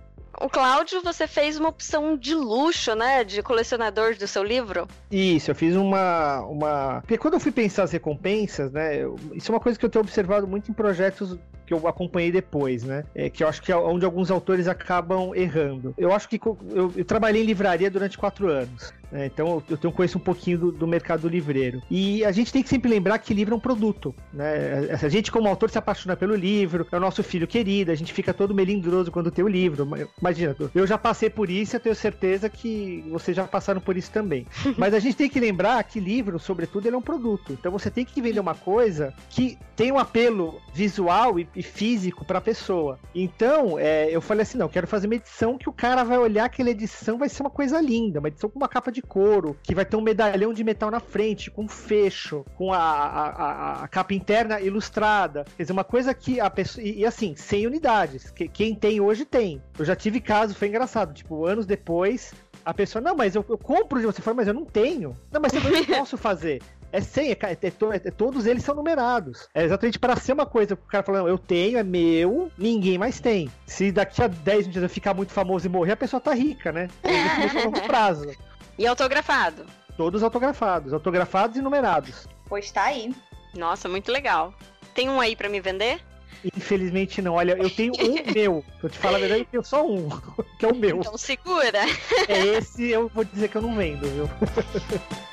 o 0.42 0.50
Cláudio, 0.50 1.00
você 1.02 1.26
fez 1.26 1.58
uma 1.58 1.68
opção 1.68 2.16
de 2.16 2.34
luxo, 2.34 2.94
né? 2.94 3.22
De 3.22 3.42
colecionador 3.42 4.16
do 4.16 4.26
seu 4.26 4.42
livro. 4.42 4.88
Isso, 5.10 5.50
eu 5.50 5.54
fiz 5.54 5.76
uma. 5.76 6.40
uma... 6.40 7.00
Porque 7.02 7.16
quando 7.16 7.34
eu 7.34 7.40
fui 7.40 7.52
pensar 7.52 7.84
as 7.84 7.92
recompensas, 7.92 8.72
né? 8.72 8.96
Eu... 8.96 9.16
Isso 9.32 9.50
é 9.50 9.54
uma 9.54 9.60
coisa 9.60 9.78
que 9.78 9.84
eu 9.84 9.90
tenho 9.90 10.02
observado 10.02 10.46
muito 10.46 10.70
em 10.70 10.74
projetos 10.74 11.38
que 11.64 11.72
eu 11.72 11.86
acompanhei 11.86 12.32
depois, 12.32 12.82
né? 12.82 13.04
É, 13.14 13.30
que 13.30 13.44
eu 13.44 13.48
acho 13.48 13.62
que 13.62 13.70
é 13.70 13.76
onde 13.76 14.04
alguns 14.04 14.30
autores 14.30 14.66
acabam 14.66 15.32
errando. 15.34 15.94
Eu 15.96 16.12
acho 16.12 16.28
que 16.28 16.40
eu, 16.44 16.92
eu 16.96 17.04
trabalhei 17.04 17.42
em 17.42 17.46
livraria 17.46 17.90
durante 17.90 18.18
quatro 18.18 18.48
anos. 18.48 18.92
Né? 19.12 19.26
Então 19.26 19.62
eu, 19.68 19.76
tenho, 19.76 19.92
conheço 19.92 20.16
um 20.16 20.20
pouquinho 20.20 20.58
do, 20.58 20.72
do, 20.72 20.86
mercado 20.86 21.28
livreiro. 21.28 21.82
E 21.90 22.24
a 22.24 22.32
gente 22.32 22.52
tem 22.52 22.62
que 22.62 22.68
sempre 22.68 22.90
lembrar 22.90 23.18
que 23.18 23.34
livro 23.34 23.54
é 23.54 23.56
um 23.56 23.60
produto. 23.60 24.14
Né? 24.32 24.88
A 24.90 25.08
gente, 25.08 25.30
como 25.30 25.46
autor, 25.48 25.70
se 25.70 25.78
apaixona 25.78 26.16
pelo 26.16 26.34
livro, 26.34 26.86
é 26.90 26.96
o 26.96 27.00
nosso 27.00 27.22
filho 27.22 27.46
querido, 27.46 27.92
a 27.92 27.94
gente 27.94 28.12
fica 28.12 28.32
todo 28.32 28.54
melindroso 28.54 29.12
quando 29.12 29.30
tem 29.30 29.44
o 29.44 29.48
livro. 29.48 29.86
Imagina, 30.18 30.56
eu 30.74 30.86
já 30.86 30.96
passei 30.96 31.28
por 31.28 31.50
isso 31.50 31.74
e 31.74 31.76
eu 31.76 31.80
tenho 31.80 31.94
certeza 31.94 32.48
que 32.48 33.04
vocês 33.10 33.36
já 33.36 33.44
passaram 33.44 33.80
por 33.80 33.96
isso 33.96 34.10
também. 34.10 34.46
Mas 34.78 34.94
a 34.94 34.98
gente 34.98 35.16
tem 35.16 35.28
que 35.28 35.38
lembrar 35.38 35.82
que 35.84 36.00
livro, 36.00 36.38
sobretudo, 36.38 36.86
ele 36.86 36.96
é 36.96 36.98
um 36.98 37.02
produto. 37.02 37.52
Então 37.52 37.70
você 37.70 37.90
tem 37.90 38.04
que 38.04 38.22
vender 38.22 38.40
uma 38.40 38.54
coisa 38.54 39.12
que 39.28 39.58
tem 39.76 39.92
um 39.92 39.98
apelo 39.98 40.60
visual 40.72 41.38
e, 41.38 41.46
e 41.54 41.62
físico 41.62 42.24
para 42.24 42.38
a 42.38 42.42
pessoa. 42.42 42.98
Então, 43.14 43.78
é, 43.78 44.08
eu 44.10 44.20
falei 44.20 44.42
assim: 44.42 44.56
não, 44.56 44.68
quero 44.68 44.86
fazer 44.86 45.06
uma 45.06 45.16
edição 45.16 45.58
que 45.58 45.68
o 45.68 45.72
cara 45.72 46.04
vai 46.04 46.18
olhar 46.18 46.44
aquela 46.46 46.70
edição, 46.70 47.18
vai 47.18 47.28
ser 47.28 47.42
uma 47.42 47.50
coisa 47.50 47.80
linda, 47.80 48.20
uma 48.20 48.28
edição 48.28 48.48
com 48.48 48.58
uma 48.58 48.68
capa 48.68 48.90
de 48.90 49.01
couro, 49.02 49.56
que 49.62 49.74
vai 49.74 49.84
ter 49.84 49.96
um 49.96 50.00
medalhão 50.00 50.52
de 50.52 50.64
metal 50.64 50.90
na 50.90 51.00
frente, 51.00 51.50
com 51.50 51.68
fecho, 51.68 52.44
com 52.56 52.72
a, 52.72 52.78
a, 52.78 53.82
a, 53.84 53.88
capa 53.88 54.14
interna 54.14 54.60
ilustrada. 54.60 55.44
Quer 55.56 55.64
dizer, 55.64 55.72
uma 55.72 55.84
coisa 55.84 56.14
que 56.14 56.40
a 56.40 56.48
pessoa. 56.48 56.84
E, 56.84 57.00
e 57.00 57.06
assim, 57.06 57.34
sem 57.36 57.66
unidades. 57.66 58.30
Que, 58.30 58.48
quem 58.48 58.74
tem 58.74 59.00
hoje 59.00 59.24
tem. 59.24 59.62
Eu 59.78 59.84
já 59.84 59.96
tive 59.96 60.20
caso, 60.20 60.54
foi 60.54 60.68
engraçado. 60.68 61.12
Tipo, 61.12 61.46
anos 61.46 61.66
depois, 61.66 62.32
a 62.64 62.72
pessoa, 62.72 63.02
não, 63.02 63.14
mas 63.16 63.34
eu, 63.34 63.44
eu 63.48 63.58
compro 63.58 64.00
de 64.00 64.06
você, 64.06 64.22
fala, 64.22 64.36
mas 64.36 64.48
eu 64.48 64.54
não 64.54 64.64
tenho. 64.64 65.16
Não, 65.30 65.40
mas 65.40 65.52
eu 65.52 65.60
não 65.60 65.84
posso 65.98 66.16
fazer. 66.16 66.62
É 66.92 67.00
100, 67.00 67.30
é, 67.30 67.38
é, 67.42 67.58
é, 68.04 68.10
todos 68.10 68.44
eles 68.44 68.62
são 68.62 68.74
numerados. 68.74 69.48
É 69.54 69.64
exatamente 69.64 69.98
para 69.98 70.14
ser 70.16 70.34
uma 70.34 70.44
coisa 70.44 70.76
que 70.76 70.82
o 70.82 70.86
cara 70.86 71.02
falando, 71.02 71.26
eu 71.26 71.38
tenho, 71.38 71.78
é 71.78 71.82
meu, 71.82 72.52
ninguém 72.58 72.98
mais 72.98 73.18
tem. 73.18 73.50
Se 73.66 73.90
daqui 73.90 74.22
a 74.22 74.26
10 74.26 74.66
minutos 74.66 74.82
eu 74.82 74.88
ficar 74.90 75.14
muito 75.14 75.32
famoso 75.32 75.66
e 75.66 75.70
morrer, 75.70 75.92
a 75.92 75.96
pessoa 75.96 76.20
tá 76.20 76.34
rica, 76.34 76.70
né? 76.70 76.88
É 77.02 77.64
longo 77.64 77.80
prazo. 77.86 78.30
E 78.78 78.86
autografado? 78.86 79.66
Todos 79.96 80.22
autografados, 80.22 80.92
autografados 80.92 81.56
e 81.56 81.62
numerados. 81.62 82.26
Pois 82.48 82.70
tá 82.70 82.84
aí. 82.84 83.14
Nossa, 83.54 83.88
muito 83.88 84.10
legal. 84.10 84.54
Tem 84.94 85.08
um 85.08 85.20
aí 85.20 85.36
para 85.36 85.48
me 85.48 85.60
vender? 85.60 86.00
Infelizmente 86.44 87.22
não. 87.22 87.34
Olha, 87.34 87.52
eu 87.52 87.70
tenho 87.70 87.92
um 87.92 88.14
meu. 88.34 88.64
Eu 88.82 88.88
te 88.88 88.98
falo 88.98 89.16
a 89.16 89.18
verdade, 89.18 89.42
eu 89.42 89.46
tenho 89.46 89.64
só 89.64 89.86
um, 89.86 90.08
que 90.58 90.64
é 90.64 90.68
o 90.68 90.74
meu. 90.74 90.98
Então 90.98 91.16
segura. 91.16 91.80
É 92.28 92.38
esse, 92.56 92.90
eu 92.90 93.08
vou 93.08 93.24
dizer 93.24 93.48
que 93.48 93.56
eu 93.56 93.62
não 93.62 93.76
vendo, 93.76 94.08
viu? 94.08 94.30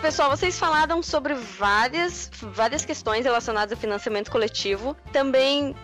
Pessoal, 0.00 0.30
vocês 0.30 0.58
falaram 0.58 1.02
sobre 1.02 1.34
várias, 1.34 2.30
várias 2.40 2.84
questões 2.84 3.24
relacionadas 3.24 3.72
ao 3.72 3.78
financiamento 3.78 4.30
coletivo. 4.30 4.96
Também 5.12 5.74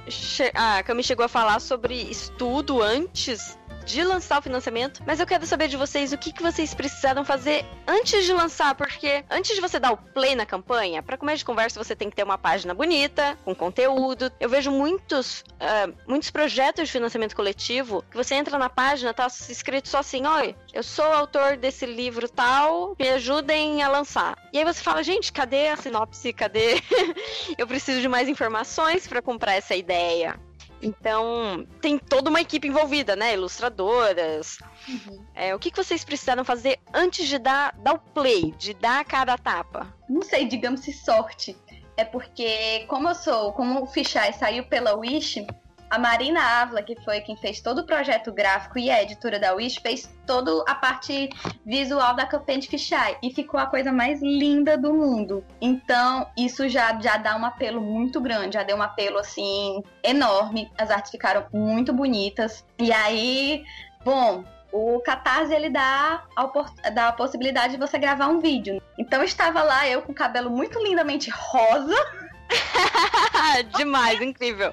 a 0.55 0.83
Cami 0.83 1.03
chegou 1.03 1.25
a 1.25 1.29
falar 1.29 1.61
sobre 1.61 1.95
estudo 1.95 2.81
antes 2.81 3.59
de 3.85 4.03
lançar 4.03 4.39
o 4.39 4.43
financiamento, 4.43 5.03
mas 5.07 5.21
eu 5.21 5.27
quero 5.27 5.47
saber 5.47 5.69
de 5.69 5.77
vocês 5.77 6.13
o 6.13 6.19
que, 6.19 6.33
que 6.33 6.43
vocês 6.43 6.75
precisaram 6.75 7.25
fazer 7.25 7.65
antes 7.87 8.25
de 8.25 8.33
lançar, 8.33 8.75
porque 8.75 9.25
antes 9.31 9.55
de 9.55 9.61
você 9.61 9.79
dar 9.79 9.93
o 9.93 9.97
play 9.97 10.35
na 10.35 10.47
campanha, 10.47 11.03
para 11.03 11.17
começo 11.17 11.39
de 11.39 11.45
conversa 11.45 11.83
você 11.83 11.95
tem 11.95 12.09
que 12.11 12.17
ter 12.17 12.23
uma 12.23 12.39
página 12.39 12.75
bonita, 12.75 13.39
com 13.45 13.55
conteúdo. 13.55 14.31
Eu 14.41 14.49
vejo 14.49 14.71
muitos, 14.71 15.41
uh, 15.41 15.95
muitos 16.07 16.31
projetos 16.31 16.87
de 16.87 16.93
financiamento 16.93 17.35
coletivo 17.35 18.05
que 18.11 18.17
você 18.17 18.35
entra 18.35 18.59
na 18.59 18.69
página, 18.69 19.13
tá 19.13 19.27
escrito 19.27 19.89
só 19.89 19.99
assim: 19.99 20.27
oi, 20.27 20.55
eu 20.73 20.83
sou 20.83 21.05
autor 21.05 21.57
desse 21.57 21.87
livro 21.87 22.29
tal, 22.29 22.97
me 22.99 23.09
ajudem 23.11 23.83
a 23.83 23.89
lançar. 23.89 24.37
E 24.53 24.59
aí 24.59 24.65
você 24.65 24.83
fala, 24.83 25.03
gente, 25.03 25.33
cadê 25.33 25.69
a 25.69 25.77
sinopse? 25.77 26.33
Cadê? 26.33 26.83
eu 27.59 27.67
preciso 27.67 28.01
de 28.01 28.09
mais 28.09 28.29
informações 28.29 29.07
para 29.07 29.23
comprar 29.23 29.55
essa 29.55 29.75
ideia. 29.75 30.39
Então, 30.83 31.67
tem 31.81 31.97
toda 31.97 32.29
uma 32.29 32.41
equipe 32.41 32.67
envolvida, 32.67 33.15
né? 33.15 33.35
Ilustradoras. 33.35 34.59
Uhum. 34.89 35.25
É, 35.35 35.55
o 35.55 35.59
que, 35.59 35.71
que 35.71 35.77
vocês 35.77 36.05
precisaram 36.05 36.45
fazer 36.45 36.81
antes 36.93 37.29
de 37.29 37.39
dar, 37.39 37.73
dar 37.79 37.95
o 37.95 37.99
play, 37.99 38.53
de 38.59 38.75
dar 38.75 39.01
a 39.01 39.05
cara 39.05 39.35
a 39.35 39.39
tapa? 39.39 39.95
Não 40.09 40.23
sei, 40.23 40.47
digamos 40.47 40.81
se 40.81 40.93
sorte. 40.93 41.57
É 41.97 42.05
porque, 42.05 42.85
como 42.89 43.09
eu 43.09 43.15
sou, 43.15 43.53
como 43.53 43.83
o 43.83 43.87
Fichai 43.87 44.33
saiu 44.33 44.65
pela 44.65 44.95
Wish, 44.95 45.47
a 45.93 45.99
Marina 45.99 46.41
Ávila, 46.41 46.83
que 46.83 46.97
foi 47.03 47.21
quem 47.21 47.37
fez 47.37 47.61
todo 47.61 47.81
o 47.81 47.87
projeto 47.87 48.33
gráfico 48.33 48.79
e 48.79 48.91
a 48.91 49.03
editora 49.03 49.39
da 49.39 49.53
Wish, 49.53 49.79
fez 49.79 50.11
toda 50.27 50.65
a 50.67 50.75
parte 50.75 51.29
visual 51.67 52.17
da 52.17 52.25
campanha 52.25 52.61
de 52.61 52.69
Fishai. 52.69 53.19
E 53.23 53.31
ficou 53.31 53.61
a 53.61 53.67
coisa 53.67 53.93
mais 53.93 54.23
linda 54.23 54.79
do 54.79 54.95
mundo. 54.95 55.45
Então, 55.61 56.27
isso 56.35 56.67
já, 56.67 56.99
já 56.99 57.19
dá 57.19 57.37
um 57.37 57.45
apelo 57.45 57.79
muito 57.79 58.23
grande, 58.23 58.55
já 58.55 58.63
deu 58.63 58.79
um 58.79 58.83
apelo 58.83 59.19
assim 59.19 59.83
enorme. 60.03 60.73
As 60.79 60.91
artes 60.91 61.11
ficaram 61.11 61.45
muito 61.53 61.93
bonitas. 61.93 62.65
E 62.79 62.91
aí, 62.91 63.63
bom, 64.03 64.45
o 64.73 64.99
Catarse 65.01 65.53
ele 65.53 65.69
dá 65.69 66.25
a, 66.35 66.91
dá 66.91 67.09
a 67.09 67.13
possibilidade 67.13 67.75
de 67.75 67.79
você 67.79 67.99
gravar 67.99 68.29
um 68.29 68.41
vídeo. 68.41 68.81
Então 68.99 69.23
estava 69.23 69.63
lá 69.63 69.87
eu 69.87 70.01
com 70.01 70.13
o 70.13 70.15
cabelo 70.15 70.49
muito 70.49 70.83
lindamente 70.83 71.31
rosa 71.31 71.95
Demais, 73.77 74.21
incrível. 74.21 74.73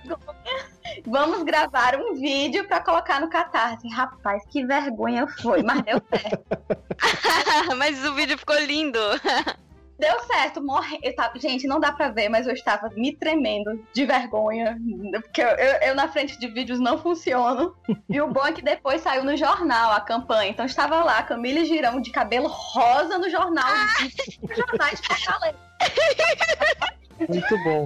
Vamos 1.06 1.44
gravar 1.44 1.96
um 1.96 2.15
vídeo 2.15 2.68
pra 2.68 2.80
colocar 2.80 3.20
no 3.20 3.30
Catarse. 3.30 3.88
Rapaz, 3.89 4.44
que 4.50 4.65
vergonha 4.65 5.28
foi, 5.28 5.63
mas 5.63 5.82
deu 5.84 6.02
certo. 6.10 6.44
mas 7.78 8.04
o 8.06 8.13
vídeo 8.13 8.38
ficou 8.38 8.60
lindo. 8.60 9.00
Deu 10.00 10.18
certo, 10.22 10.63
morre. 10.63 10.98
Eu 11.04 11.13
tava... 11.13 11.38
Gente, 11.38 11.68
não 11.68 11.78
dá 11.78 11.92
pra 11.92 12.08
ver, 12.08 12.30
mas 12.30 12.48
eu 12.48 12.54
estava 12.54 12.89
me 12.96 13.13
tremendo 13.13 13.86
de 13.94 14.06
vergonha. 14.06 14.78
Porque 15.12 15.42
eu, 15.42 15.48
eu, 15.48 15.74
eu, 15.89 15.96
na 15.96 16.08
frente 16.08 16.39
de 16.39 16.48
vídeos 16.48 16.80
não 16.80 16.98
funciono. 16.98 17.76
E 18.10 18.22
o 18.22 18.30
bom 18.30 18.48
é 18.48 18.54
que 18.54 18.62
depois 18.62 19.02
saiu 19.02 19.26
no 19.26 19.36
jornal 19.36 19.92
a 19.92 20.00
campanha. 20.00 20.52
Então 20.52 20.65
estava 20.65 21.04
lá, 21.04 21.22
Camila 21.24 21.65
Girão 21.65 22.00
de 22.00 22.12
cabelo 22.12 22.48
rosa 22.48 23.18
no 23.18 23.30
jornal. 23.30 23.68
De 24.00 24.56
jornais 24.56 25.02
de 25.02 25.08
Fortaleza. 25.08 25.60
Muito 27.27 27.63
bom. 27.63 27.86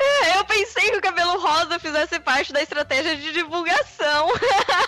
É, 0.00 0.38
eu 0.38 0.44
pensei 0.44 0.90
que 0.90 0.96
o 0.96 1.02
cabelo 1.02 1.38
rosa 1.38 1.78
fizesse 1.78 2.18
parte 2.20 2.52
da 2.52 2.62
estratégia 2.62 3.16
de 3.16 3.32
divulgação. 3.32 4.28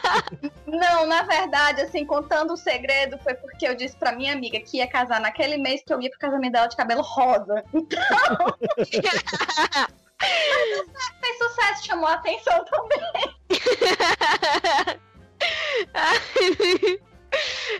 Não, 0.66 1.07
na 1.07 1.22
verdade, 1.22 1.83
assim, 1.83 2.04
contando 2.04 2.52
o 2.52 2.57
segredo, 2.57 3.18
foi 3.18 3.35
porque 3.35 3.66
eu 3.66 3.74
disse 3.74 3.96
pra 3.96 4.12
minha 4.12 4.33
amiga 4.33 4.61
que 4.61 4.78
ia 4.78 4.87
casar 4.87 5.20
naquele 5.20 5.57
mês 5.57 5.83
que 5.85 5.92
eu 5.92 6.00
ia 6.00 6.11
pro 6.11 6.18
casamento 6.18 6.52
dela 6.52 6.66
de 6.66 6.76
cabelo 6.76 7.02
rosa. 7.02 7.64
Então. 7.72 8.02
Mas 8.78 8.88
fez 11.20 11.38
sucesso, 11.38 11.87
chamou 11.87 12.09
a 12.09 12.14
atenção 12.14 12.64
também. 12.64 13.35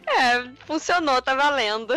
é, 0.09 0.45
funcionou, 0.67 1.23
tá 1.23 1.35
valendo. 1.35 1.95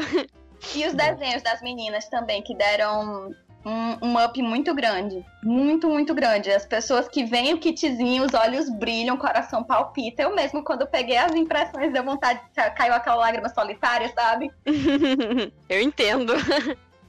E 0.75 0.85
os 0.85 0.93
desenhos 0.93 1.41
das 1.43 1.61
meninas 1.61 2.07
também, 2.09 2.41
que 2.41 2.55
deram 2.55 3.33
um, 3.67 4.07
um, 4.07 4.23
up 4.23 4.41
muito 4.41 4.73
grande. 4.73 5.25
Muito, 5.43 5.89
muito 5.89 6.13
grande. 6.15 6.49
As 6.49 6.65
pessoas 6.65 7.07
que 7.09 7.25
veem 7.25 7.53
o 7.53 7.59
kitzinho, 7.59 8.23
os 8.23 8.33
olhos 8.33 8.69
brilham, 8.69 9.15
o 9.15 9.19
coração 9.19 9.61
palpita. 9.61 10.21
Eu 10.21 10.33
mesmo, 10.33 10.63
quando 10.63 10.87
peguei 10.87 11.17
as 11.17 11.33
impressões, 11.33 11.91
deu 11.91 12.03
vontade, 12.03 12.39
caiu 12.75 12.93
aquela 12.93 13.17
lágrima 13.17 13.49
solitária, 13.49 14.11
sabe? 14.15 14.49
Eu 15.67 15.81
entendo. 15.81 16.33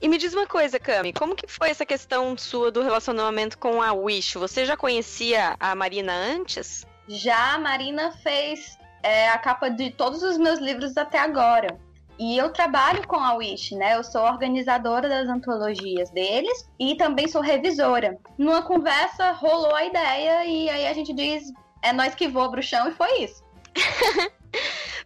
E 0.01 0.09
me 0.09 0.19
diz 0.19 0.33
uma 0.33 0.47
coisa, 0.47 0.79
Cami, 0.79 1.13
como 1.13 1.35
que 1.35 1.47
foi 1.49 1.71
essa 1.71 1.85
questão 1.85 2.37
sua 2.37 2.71
do 2.71 2.83
relacionamento 2.83 3.59
com 3.59 3.83
a 3.83 3.93
Wish? 3.93 4.39
Você 4.39 4.65
já 4.65 4.77
conhecia 4.77 5.57
a 5.59 5.75
Marina 5.75 6.13
antes? 6.13 6.87
Já, 7.09 7.55
a 7.55 7.59
Marina 7.59 8.13
fez 8.13 8.79
é, 9.03 9.29
a 9.29 9.39
capa 9.39 9.69
de 9.69 9.91
todos 9.91 10.23
os 10.23 10.39
meus 10.39 10.61
livros 10.61 10.97
até 10.97 11.19
agora. 11.19 11.79
E 12.19 12.37
eu 12.37 12.51
trabalho 12.53 13.07
com 13.07 13.17
a 13.17 13.35
Wish, 13.35 13.77
né? 13.77 13.97
Eu 13.97 14.03
sou 14.03 14.23
organizadora 14.23 15.09
das 15.09 15.29
antologias 15.29 16.11
deles 16.11 16.69
e 16.79 16.97
também 16.97 17.29
sou 17.29 17.41
revisora. 17.41 18.19
Numa 18.37 18.63
conversa 18.63 19.31
rolou 19.33 19.75
a 19.75 19.85
ideia 19.85 20.45
e 20.45 20.69
aí 20.69 20.87
a 20.87 20.93
gente 20.93 21.13
diz: 21.13 21.53
é 21.81 21.93
nós 21.93 22.15
que 22.15 22.27
voa 22.27 22.51
pro 22.51 22.63
chão 22.63 22.89
e 22.89 22.93
foi 22.93 23.23
isso. 23.23 23.45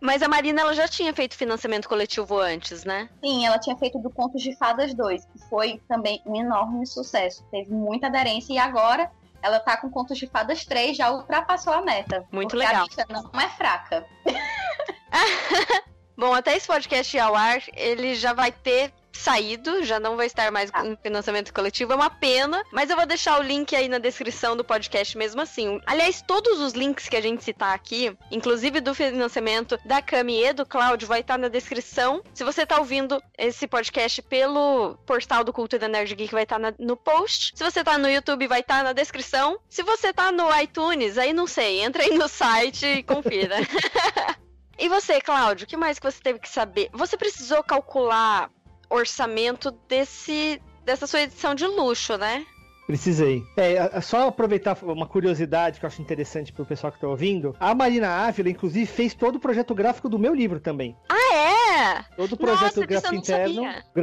Mas 0.01 0.21
a 0.21 0.29
Marina 0.29 0.63
ela 0.63 0.75
já 0.75 0.89
tinha 0.89 1.15
feito 1.15 1.37
financiamento 1.37 1.89
coletivo 1.89 2.39
antes, 2.39 2.83
né? 2.83 3.09
Sim, 3.23 3.47
ela 3.47 3.59
tinha 3.59 3.77
feito 3.77 3.99
do 4.01 4.11
Contos 4.11 4.43
de 4.43 4.57
Fadas 4.57 4.93
2, 4.95 5.25
que 5.27 5.39
foi 5.49 5.81
também 5.87 6.21
um 6.27 6.35
enorme 6.35 6.85
sucesso. 6.87 7.45
Teve 7.53 7.71
muita 7.71 8.09
aderência 8.09 8.53
e 8.53 8.59
agora 8.59 9.09
ela 9.41 9.61
tá 9.61 9.77
com 9.77 9.89
Contos 9.91 10.19
de 10.19 10.27
Fadas 10.27 10.65
3, 10.65 10.97
já 10.97 11.13
ultrapassou 11.13 11.73
a 11.73 11.83
meta. 11.83 12.25
Muito 12.33 12.57
legal. 12.57 12.83
A 12.83 12.85
lista 12.85 13.07
não 13.09 13.41
é 13.41 13.49
fraca. 13.51 14.05
Bom, 16.17 16.35
até 16.35 16.57
esse 16.57 16.67
podcast 16.67 17.19
ao 17.19 17.35
ar, 17.35 17.63
ele 17.75 18.15
já 18.15 18.33
vai 18.33 18.53
ter 18.53 18.93
saído, 19.13 19.85
já 19.85 20.01
não 20.01 20.17
vai 20.17 20.27
estar 20.27 20.51
mais 20.51 20.71
ah. 20.73 20.85
em 20.85 20.97
financiamento 20.97 21.53
coletivo, 21.53 21.93
é 21.93 21.97
uma 21.97 22.11
pena, 22.11 22.65
mas 22.73 22.91
eu 22.91 22.97
vou 22.97 23.07
deixar 23.07 23.39
o 23.39 23.43
link 23.43 23.75
aí 23.77 23.89
na 23.89 23.99
descrição 23.99 24.57
do 24.57 24.65
podcast 24.65 25.17
mesmo 25.17 25.41
assim. 25.41 25.81
Aliás, 25.87 26.23
todos 26.23 26.61
os 26.61 26.73
links 26.73 27.09
que 27.09 27.17
a 27.17 27.21
gente 27.21 27.45
citar 27.45 27.75
aqui, 27.75 28.17
inclusive 28.31 28.81
do 28.81 28.95
financiamento 28.95 29.79
da 29.85 30.03
Cami 30.03 30.45
e 30.45 30.53
do 30.53 30.67
Cláudio, 30.67 31.07
vai 31.07 31.21
estar 31.21 31.39
na 31.39 31.49
descrição. 31.49 32.23
Se 32.35 32.45
você 32.45 32.63
está 32.63 32.79
ouvindo 32.79 33.23
esse 33.39 33.67
podcast 33.67 34.23
pelo 34.23 34.97
portal 35.07 35.45
do 35.45 35.53
Culto 35.53 35.79
da 35.79 35.89
Nerd 35.89 36.15
Geek, 36.15 36.33
vai 36.33 36.45
estar 36.45 36.59
na, 36.59 36.75
no 36.79 36.97
post. 36.97 37.53
Se 37.55 37.63
você 37.63 37.81
está 37.81 37.99
no 37.99 38.11
YouTube, 38.11 38.47
vai 38.47 38.61
estar 38.61 38.83
na 38.83 38.93
descrição. 38.93 39.59
Se 39.69 39.83
você 39.83 40.09
está 40.09 40.33
no 40.33 40.49
iTunes, 40.61 41.19
aí 41.19 41.33
não 41.33 41.47
sei, 41.47 41.83
entra 41.83 42.03
aí 42.03 42.17
no 42.17 42.29
site 42.29 42.87
e 42.87 43.03
confira. 43.03 43.57
E 44.79 44.89
você, 44.89 45.21
Cláudio, 45.21 45.65
o 45.65 45.69
que 45.69 45.77
mais 45.77 45.99
que 45.99 46.11
você 46.11 46.21
teve 46.21 46.39
que 46.39 46.49
saber? 46.49 46.89
Você 46.93 47.17
precisou 47.17 47.63
calcular 47.63 48.51
orçamento 48.89 49.71
desse 49.89 50.61
dessa 50.85 51.07
sua 51.07 51.23
edição 51.23 51.55
de 51.55 51.67
luxo, 51.67 52.17
né? 52.17 52.45
Precisei. 52.87 53.43
É, 53.57 54.01
só 54.01 54.29
aproveitar 54.29 54.77
uma 54.83 55.07
curiosidade 55.07 55.79
que 55.79 55.85
eu 55.85 55.89
acho 55.89 56.03
interessante 56.03 56.53
pro 56.53 56.67
pessoal 56.67 56.93
que 56.93 57.01
tá 57.01 57.07
ouvindo. 57.07 57.57
A 57.61 57.75
Marina 57.75 58.09
Ávila, 58.09 58.51
inclusive, 58.51 58.87
fez 58.87 59.15
todo 59.15 59.37
o 59.37 59.41
projeto 59.41 59.75
gráfico 59.75 60.09
do 60.09 60.19
meu 60.19 60.35
livro 60.35 60.59
também. 60.59 60.97
Ah, 61.09 61.35
é? 61.35 62.05
Todo 62.17 62.33
o 62.33 62.37
projeto 62.37 62.77
Nossa, 62.77 62.87
gráfico 62.87 63.15
interno. 63.15 63.63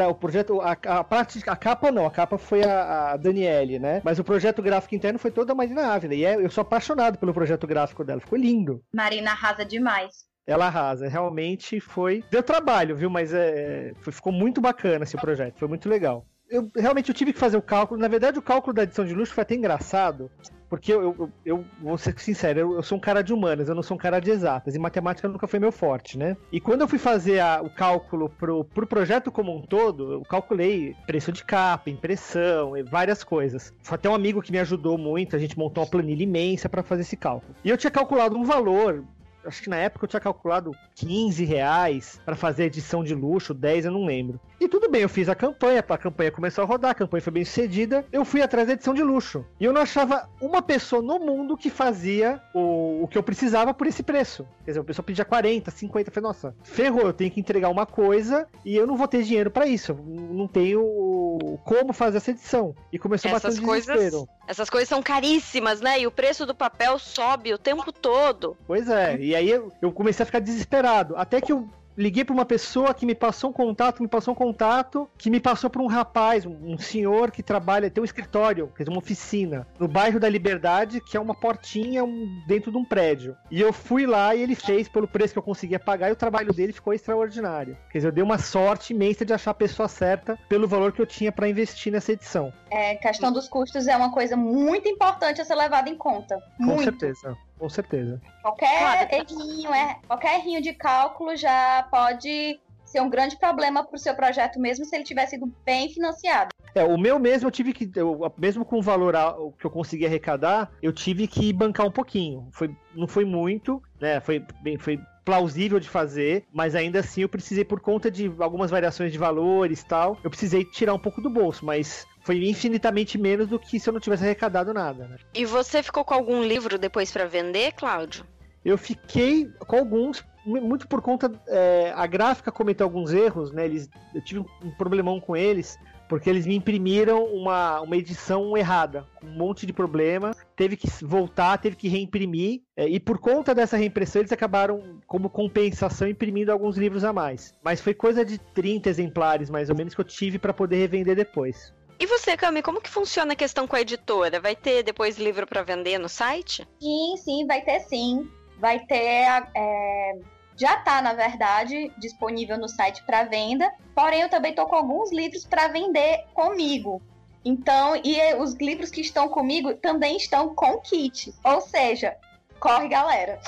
O 0.10 0.15
projeto, 0.15 0.62
a, 0.62 0.71
a, 0.71 1.03
parte, 1.03 1.43
a 1.45 1.55
capa 1.55 1.91
não, 1.91 2.05
a 2.05 2.12
capa 2.12 2.38
foi 2.38 2.63
a, 2.63 3.12
a 3.12 3.17
Daniele, 3.17 3.79
né? 3.79 4.01
Mas 4.03 4.17
o 4.17 4.23
projeto 4.23 4.62
gráfico 4.62 4.95
interno 4.95 5.19
foi 5.19 5.29
todo 5.29 5.51
a 5.51 5.55
Marina 5.55 5.93
Ávila. 5.93 6.15
E 6.15 6.23
é, 6.23 6.36
eu 6.36 6.49
sou 6.49 6.62
apaixonado 6.62 7.17
pelo 7.17 7.34
projeto 7.34 7.67
gráfico 7.67 8.03
dela. 8.03 8.21
Ficou 8.21 8.39
lindo. 8.39 8.82
Marina 8.93 9.32
arrasa 9.32 9.65
demais 9.65 10.29
ela 10.51 10.67
arrasa. 10.67 11.07
Realmente 11.07 11.79
foi. 11.79 12.23
Deu 12.31 12.41
trabalho, 12.41 12.95
viu? 12.95 13.09
Mas 13.09 13.33
é, 13.33 13.93
foi, 14.01 14.12
ficou 14.12 14.33
muito 14.33 14.59
bacana 14.59 15.03
esse 15.03 15.17
projeto. 15.17 15.59
Foi 15.59 15.67
muito 15.67 15.88
legal. 15.88 16.25
Eu 16.49 16.67
realmente 16.75 17.09
eu 17.09 17.15
tive 17.15 17.31
que 17.31 17.39
fazer 17.39 17.57
o 17.57 17.62
cálculo. 17.62 17.99
Na 17.99 18.07
verdade, 18.07 18.39
o 18.39 18.41
cálculo 18.41 18.73
da 18.73 18.83
edição 18.83 19.05
de 19.05 19.13
luxo 19.13 19.33
foi 19.33 19.43
até 19.43 19.55
engraçado. 19.55 20.31
Porque 20.69 20.93
eu, 20.93 21.01
eu, 21.01 21.31
eu 21.43 21.65
vou 21.81 21.97
ser 21.97 22.17
sincero, 22.19 22.59
eu, 22.59 22.73
eu, 22.75 22.83
sou 22.83 22.95
um 22.95 23.01
cara 23.01 23.23
de 23.23 23.33
humanas, 23.33 23.67
eu 23.67 23.73
não 23.73 23.81
sou 23.81 23.97
um 23.97 23.99
cara 23.99 24.19
de 24.19 24.29
exatas, 24.29 24.75
e 24.75 24.79
matemática 24.79 25.27
nunca 25.27 25.47
foi 25.47 25.57
meu 25.57 25.71
forte, 25.71 26.15
né? 26.15 26.38
E 26.51 26.59
quando 26.59 26.81
eu 26.81 26.88
fui 26.88 26.99
fazer 26.99 27.39
a, 27.39 27.59
o 27.59 27.71
cálculo 27.71 28.29
pro, 28.29 28.63
pro 28.63 28.85
projeto 28.85 29.31
como 29.31 29.55
um 29.55 29.63
todo, 29.63 30.13
eu 30.13 30.21
calculei 30.21 30.95
preço 31.07 31.31
de 31.31 31.43
capa, 31.43 31.89
impressão 31.89 32.77
e 32.77 32.83
várias 32.83 33.23
coisas. 33.23 33.73
Foi 33.81 33.95
até 33.95 34.07
um 34.07 34.13
amigo 34.13 34.43
que 34.43 34.51
me 34.51 34.59
ajudou 34.59 34.95
muito, 34.95 35.35
a 35.35 35.39
gente 35.39 35.57
montou 35.57 35.83
uma 35.83 35.89
planilha 35.89 36.21
imensa 36.21 36.69
para 36.69 36.83
fazer 36.83 37.01
esse 37.01 37.17
cálculo. 37.17 37.55
E 37.65 37.69
eu 37.71 37.77
tinha 37.77 37.89
calculado 37.89 38.38
um 38.38 38.43
valor 38.43 39.03
acho 39.45 39.62
que 39.62 39.69
na 39.69 39.78
época 39.78 40.06
eu 40.06 40.10
tinha 40.10 40.19
calculado 40.19 40.71
15 40.95 41.43
reais 41.45 42.21
para 42.25 42.36
fazer 42.36 42.65
edição 42.65 43.04
de 43.04 43.13
luxo, 43.15 43.54
10 43.54 43.86
eu 43.86 43.91
não 43.91 44.06
lembro. 44.06 44.39
E 44.60 44.67
tudo 44.67 44.89
bem, 44.89 45.02
eu 45.02 45.10
fiz 45.10 45.30
a 45.30 45.36
campanha, 45.36 45.84
a 45.88 45.97
campanha 45.97 46.32
começou 46.32 46.63
a 46.63 46.67
rodar, 46.67 46.91
a 46.91 46.95
campanha 46.95 47.21
foi 47.21 47.32
bem 47.32 47.45
sucedida, 47.45 48.06
eu 48.12 48.25
fui 48.25 48.41
atrás 48.41 48.67
da 48.67 48.73
edição 48.73 48.93
de 48.93 49.02
luxo. 49.02 49.45
E 49.60 49.63
eu 49.63 49.71
não 49.71 49.82
achava 49.82 50.30
uma 50.41 50.62
pessoa 50.62 51.02
no 51.02 51.19
mundo 51.19 51.56
que 51.56 51.69
fazia 51.69 52.41
o, 52.54 53.04
o 53.04 53.08
que 53.08 53.17
eu 53.17 53.23
precisava 53.23 53.73
por 53.73 53.88
esse 53.88 54.04
preço. 54.04 54.45
Quer 54.65 54.71
dizer, 54.71 54.80
a 54.82 54.84
pessoa 54.84 55.04
pedia 55.04 55.23
40, 55.23 55.71
50, 55.71 56.10
eu 56.10 56.13
falei, 56.13 56.28
nossa, 56.28 56.56
ferrou, 56.63 57.04
eu 57.04 57.13
tenho 57.13 57.32
que 57.32 57.39
entregar 57.39 57.69
uma 57.69 57.86
coisa 57.86 58.47
e 58.65 58.75
eu 58.75 58.86
não 58.86 58.97
vou 58.97 59.08
ter 59.08 59.23
dinheiro 59.23 59.49
para 59.49 59.65
isso, 59.65 59.93
eu 59.93 59.97
não 60.34 60.47
tenho 60.47 61.58
como 61.63 61.93
fazer 61.93 62.17
essa 62.17 62.32
edição. 62.32 62.75
E 62.91 62.99
começou 62.99 63.32
essas 63.32 63.58
a 63.58 63.62
coisas, 63.62 63.95
desespero. 63.95 64.28
Essas 64.47 64.69
coisas 64.69 64.89
são 64.89 65.02
caríssimas, 65.02 65.80
né? 65.80 66.02
E 66.02 66.08
o 66.08 66.12
preço 66.12 66.45
do 66.45 66.56
papel 66.56 66.97
sobe 66.99 67.54
o 67.54 67.58
tempo 67.58 67.91
todo. 67.91 68.58
Pois 68.65 68.89
é, 68.89 69.15
e 69.30 69.36
aí 69.36 69.50
eu, 69.50 69.72
eu 69.80 69.92
comecei 69.92 70.24
a 70.24 70.26
ficar 70.26 70.39
desesperado. 70.39 71.15
Até 71.15 71.39
que 71.39 71.52
eu 71.52 71.70
liguei 72.00 72.24
para 72.24 72.34
uma 72.34 72.46
pessoa 72.46 72.94
que 72.94 73.06
me 73.06 73.13
passou 73.13 73.50
um 73.50 73.54
contato, 73.54 74.02
me 74.02 74.08
passou 74.08 74.34
um 74.34 74.36
contato, 74.36 75.10
que 75.18 75.30
me 75.30 75.39
passou 75.39 75.70
para 75.70 75.82
um 75.82 75.88
rapaz, 75.88 76.46
um, 76.46 76.78
senhor 76.78 77.30
que 77.30 77.44
trabalha, 77.44 77.89
tem 77.89 78.02
um 78.02 78.06
escritório, 78.06 78.68
quer 78.76 78.84
dizer, 78.84 78.92
uma 78.92 79.00
oficina, 79.00 79.68
no 79.78 79.88
bairro 79.88 80.20
da 80.20 80.30
Liberdade, 80.30 81.02
que 81.02 81.18
é 81.18 81.20
uma 81.20 81.36
portinha 81.36 82.04
um, 82.04 82.42
dentro 82.48 82.72
de 82.72 82.78
um 82.78 82.86
prédio. 82.86 83.36
E 83.52 83.60
eu 83.60 83.74
fui 83.74 84.08
lá 84.08 84.34
e 84.34 84.42
ele 84.42 84.56
fez 84.56 84.88
pelo 84.88 85.08
preço 85.08 85.34
que 85.34 85.39
eu 85.39 85.44
conseguia 85.44 85.78
pagar 85.78 86.10
e 86.10 86.13
o 86.13 86.15
trabalho 86.15 86.54
dele 86.54 86.72
ficou 86.72 86.94
extraordinário. 86.94 87.78
Quer 87.92 87.98
dizer, 87.98 88.08
eu 88.08 88.13
dei 88.13 88.24
uma 88.24 88.38
sorte 88.38 88.94
imensa 88.94 89.26
de 89.26 89.34
achar 89.34 89.52
a 89.52 89.56
pessoa 89.56 89.89
certa 89.89 90.39
pelo 90.48 90.68
valor 90.68 90.94
que 90.94 91.02
eu 91.02 91.06
tinha 91.06 91.34
para 91.34 91.50
investir 91.50 91.92
nessa 91.92 92.13
edição. 92.13 92.54
É, 92.71 92.95
questão 92.95 93.32
dos 93.32 93.47
custos 93.47 93.88
é 93.88 93.95
uma 93.95 94.12
coisa 94.12 94.36
muito 94.36 94.88
importante 94.88 95.41
a 95.41 95.45
ser 95.45 95.55
levada 95.55 95.89
em 95.89 95.95
conta. 95.95 96.41
Com 96.58 96.63
muito. 96.63 96.84
certeza. 96.84 97.38
Com 97.58 97.69
certeza. 97.69 98.21
Qualquer 98.41 99.13
errinho, 99.13 99.73
é, 99.73 99.99
qualquer 100.08 100.39
errinho 100.39 100.62
de 100.62 100.73
cálculo 100.73 101.36
já 101.36 101.86
pode 101.91 102.60
ser 102.86 103.01
um 103.01 103.10
grande 103.10 103.38
problema 103.38 103.84
para 103.84 103.95
o 103.95 103.99
seu 103.99 104.15
projeto, 104.15 104.60
mesmo 104.60 104.86
se 104.86 104.95
ele 104.95 105.03
tiver 105.03 105.25
sido 105.27 105.53
bem 105.63 105.89
financiado. 105.89 106.49
É, 106.73 106.84
o 106.84 106.97
meu 106.97 107.19
mesmo 107.19 107.47
eu 107.47 107.51
tive 107.51 107.73
que, 107.73 107.89
eu, 107.95 108.34
mesmo 108.38 108.65
com 108.65 108.79
o 108.79 108.82
valor 108.82 109.13
que 109.60 109.65
eu 109.65 109.69
consegui 109.69 110.05
arrecadar, 110.05 110.71
eu 110.82 110.91
tive 110.91 111.27
que 111.27 111.51
bancar 111.51 111.86
um 111.86 111.91
pouquinho. 111.91 112.47
Foi, 112.51 112.75
não 112.95 113.08
foi 113.08 113.25
muito, 113.25 113.82
né? 113.99 114.19
Foi 114.19 114.43
bem, 114.62 114.77
foi 114.77 114.99
plausível 115.25 115.79
de 115.79 115.88
fazer, 115.88 116.45
mas 116.51 116.73
ainda 116.73 117.01
assim 117.01 117.21
eu 117.21 117.29
precisei 117.29 117.63
por 117.63 117.79
conta 117.79 118.10
de 118.10 118.32
algumas 118.39 118.71
variações 118.71 119.12
de 119.12 119.17
valores, 119.17 119.84
tal, 119.84 120.17
eu 120.23 120.29
precisei 120.29 120.65
tirar 120.65 120.93
um 120.95 120.99
pouco 120.99 121.21
do 121.21 121.29
bolso, 121.29 121.63
mas 121.63 122.08
foi 122.30 122.48
infinitamente 122.48 123.18
menos 123.18 123.48
do 123.48 123.58
que 123.58 123.80
se 123.80 123.89
eu 123.89 123.94
não 123.94 124.00
tivesse 124.00 124.24
arrecadado 124.24 124.72
nada. 124.72 125.08
Né? 125.08 125.18
E 125.34 125.46
você 125.46 125.82
ficou 125.82 126.06
com 126.06 126.13
algum 126.13 126.44
livro 126.44 126.78
depois 126.78 127.12
para 127.12 127.26
vender, 127.26 127.72
Cláudio? 127.72 128.24
Eu 128.63 128.78
fiquei 128.78 129.50
com 129.58 129.78
alguns, 129.78 130.24
muito 130.46 130.88
por 130.88 131.02
conta. 131.02 131.32
É, 131.48 131.92
a 131.96 132.06
gráfica 132.06 132.52
cometeu 132.52 132.86
alguns 132.86 133.12
erros, 133.12 133.52
né? 133.52 133.65
Eles, 133.65 133.89
eu 134.13 134.22
tive 134.24 134.42
um 134.42 134.70
problemão 134.78 135.20
com 135.20 135.36
eles, 135.36 135.76
porque 136.08 136.30
eles 136.30 136.46
me 136.46 136.56
imprimiram 136.56 137.26
uma, 137.26 137.82
uma 137.82 137.98
edição 137.98 138.56
errada, 138.56 139.08
com 139.20 139.26
um 139.26 139.32
monte 139.32 139.65
de 139.65 139.74
problema, 139.74 140.36
teve 140.56 140.78
que 140.78 140.88
voltar, 141.04 141.58
teve 141.58 141.76
que 141.76 141.88
reimprimir, 141.88 142.62
é, 142.78 142.88
e 142.88 143.00
por 143.00 143.18
conta 143.18 143.56
dessa 143.56 143.76
reimpressão 143.76 144.22
eles 144.22 144.32
acabaram, 144.32 145.00
como 145.08 145.32
compensação, 145.32 146.08
imprimindo 146.08 146.52
alguns 146.52 146.78
livros 146.78 147.04
a 147.04 147.12
mais. 147.12 147.56
Mas 147.63 147.82
foi 147.82 147.96
coisa 147.96 148.24
de 148.24 148.38
30 148.38 148.88
exemplares, 148.88 149.50
mais 149.50 149.68
ou 149.72 149.76
menos, 149.76 149.96
que 149.96 150.02
eu 150.02 150.06
tive 150.06 150.38
para 150.38 150.54
poder 150.54 150.76
revender 150.76 151.15
depois. 151.15 151.74
E 151.99 152.05
você, 152.05 152.38
Cami, 152.38 152.62
como 152.62 152.79
que 152.79 152.89
funciona 152.89 153.33
a 153.33 153.35
questão 153.35 153.67
com 153.67 153.75
a 153.75 153.81
editora? 153.81 154.39
Vai 154.39 154.55
ter 154.55 154.83
depois 154.83 155.17
livro 155.17 155.45
para 155.45 155.63
vender 155.63 155.97
no 155.97 156.07
site? 156.07 156.65
Sim, 156.79 157.17
sim, 157.17 157.45
vai 157.45 157.62
ter 157.62 157.81
sim. 157.81 158.31
Vai 158.57 158.79
ter. 158.79 159.25
É, 159.53 160.17
já 160.55 160.75
está, 160.75 161.01
na 161.01 161.13
verdade, 161.13 161.91
disponível 161.97 162.57
no 162.57 162.69
site 162.69 163.03
para 163.03 163.25
venda. 163.25 163.69
Porém, 163.93 164.21
eu 164.21 164.29
também 164.29 164.51
estou 164.51 164.65
com 164.65 164.77
alguns 164.77 165.12
livros 165.12 165.45
para 165.45 165.67
vender 165.67 166.23
comigo. 166.33 167.01
Então, 167.43 167.97
e 167.97 168.33
os 168.35 168.53
livros 168.55 168.89
que 168.89 169.01
estão 169.01 169.27
comigo 169.27 169.73
também 169.73 170.15
estão 170.15 170.55
com 170.55 170.79
kit. 170.79 171.33
Ou 171.43 171.59
seja, 171.59 172.15
corre, 172.62 172.88
galera. 172.88 173.41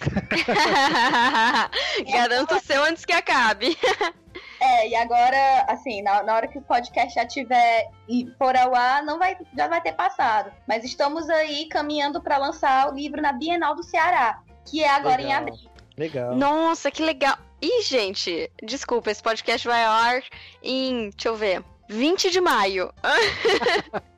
Garanto 2.12 2.54
o 2.54 2.60
seu 2.60 2.84
antes 2.84 3.06
que 3.06 3.12
acabe. 3.12 3.78
É, 4.64 4.88
e 4.88 4.94
agora, 4.94 5.66
assim, 5.68 6.00
na, 6.00 6.22
na, 6.22 6.34
hora 6.36 6.48
que 6.48 6.56
o 6.56 6.62
podcast 6.62 7.14
já 7.14 7.26
tiver 7.26 7.90
e 8.08 8.26
for 8.38 8.56
ao 8.56 8.74
ar, 8.74 9.02
não 9.02 9.18
vai, 9.18 9.36
já 9.54 9.68
vai 9.68 9.82
ter 9.82 9.92
passado. 9.92 10.50
Mas 10.66 10.82
estamos 10.84 11.28
aí 11.28 11.66
caminhando 11.66 12.18
para 12.22 12.38
lançar 12.38 12.90
o 12.90 12.94
livro 12.94 13.20
na 13.20 13.30
Bienal 13.30 13.74
do 13.74 13.82
Ceará, 13.82 14.40
que 14.64 14.82
é 14.82 14.88
agora 14.88 15.18
legal. 15.18 15.30
em 15.30 15.34
abril. 15.34 15.70
Legal. 15.98 16.34
Nossa, 16.34 16.90
que 16.90 17.02
legal. 17.02 17.36
Ih, 17.60 17.82
gente, 17.82 18.50
desculpa, 18.62 19.10
esse 19.10 19.22
podcast 19.22 19.68
vai 19.68 19.84
ao 19.84 19.92
ar 19.92 20.22
em, 20.62 21.10
deixa 21.10 21.28
eu 21.28 21.36
ver, 21.36 21.62
20 21.90 22.30
de 22.30 22.40
maio. 22.40 22.90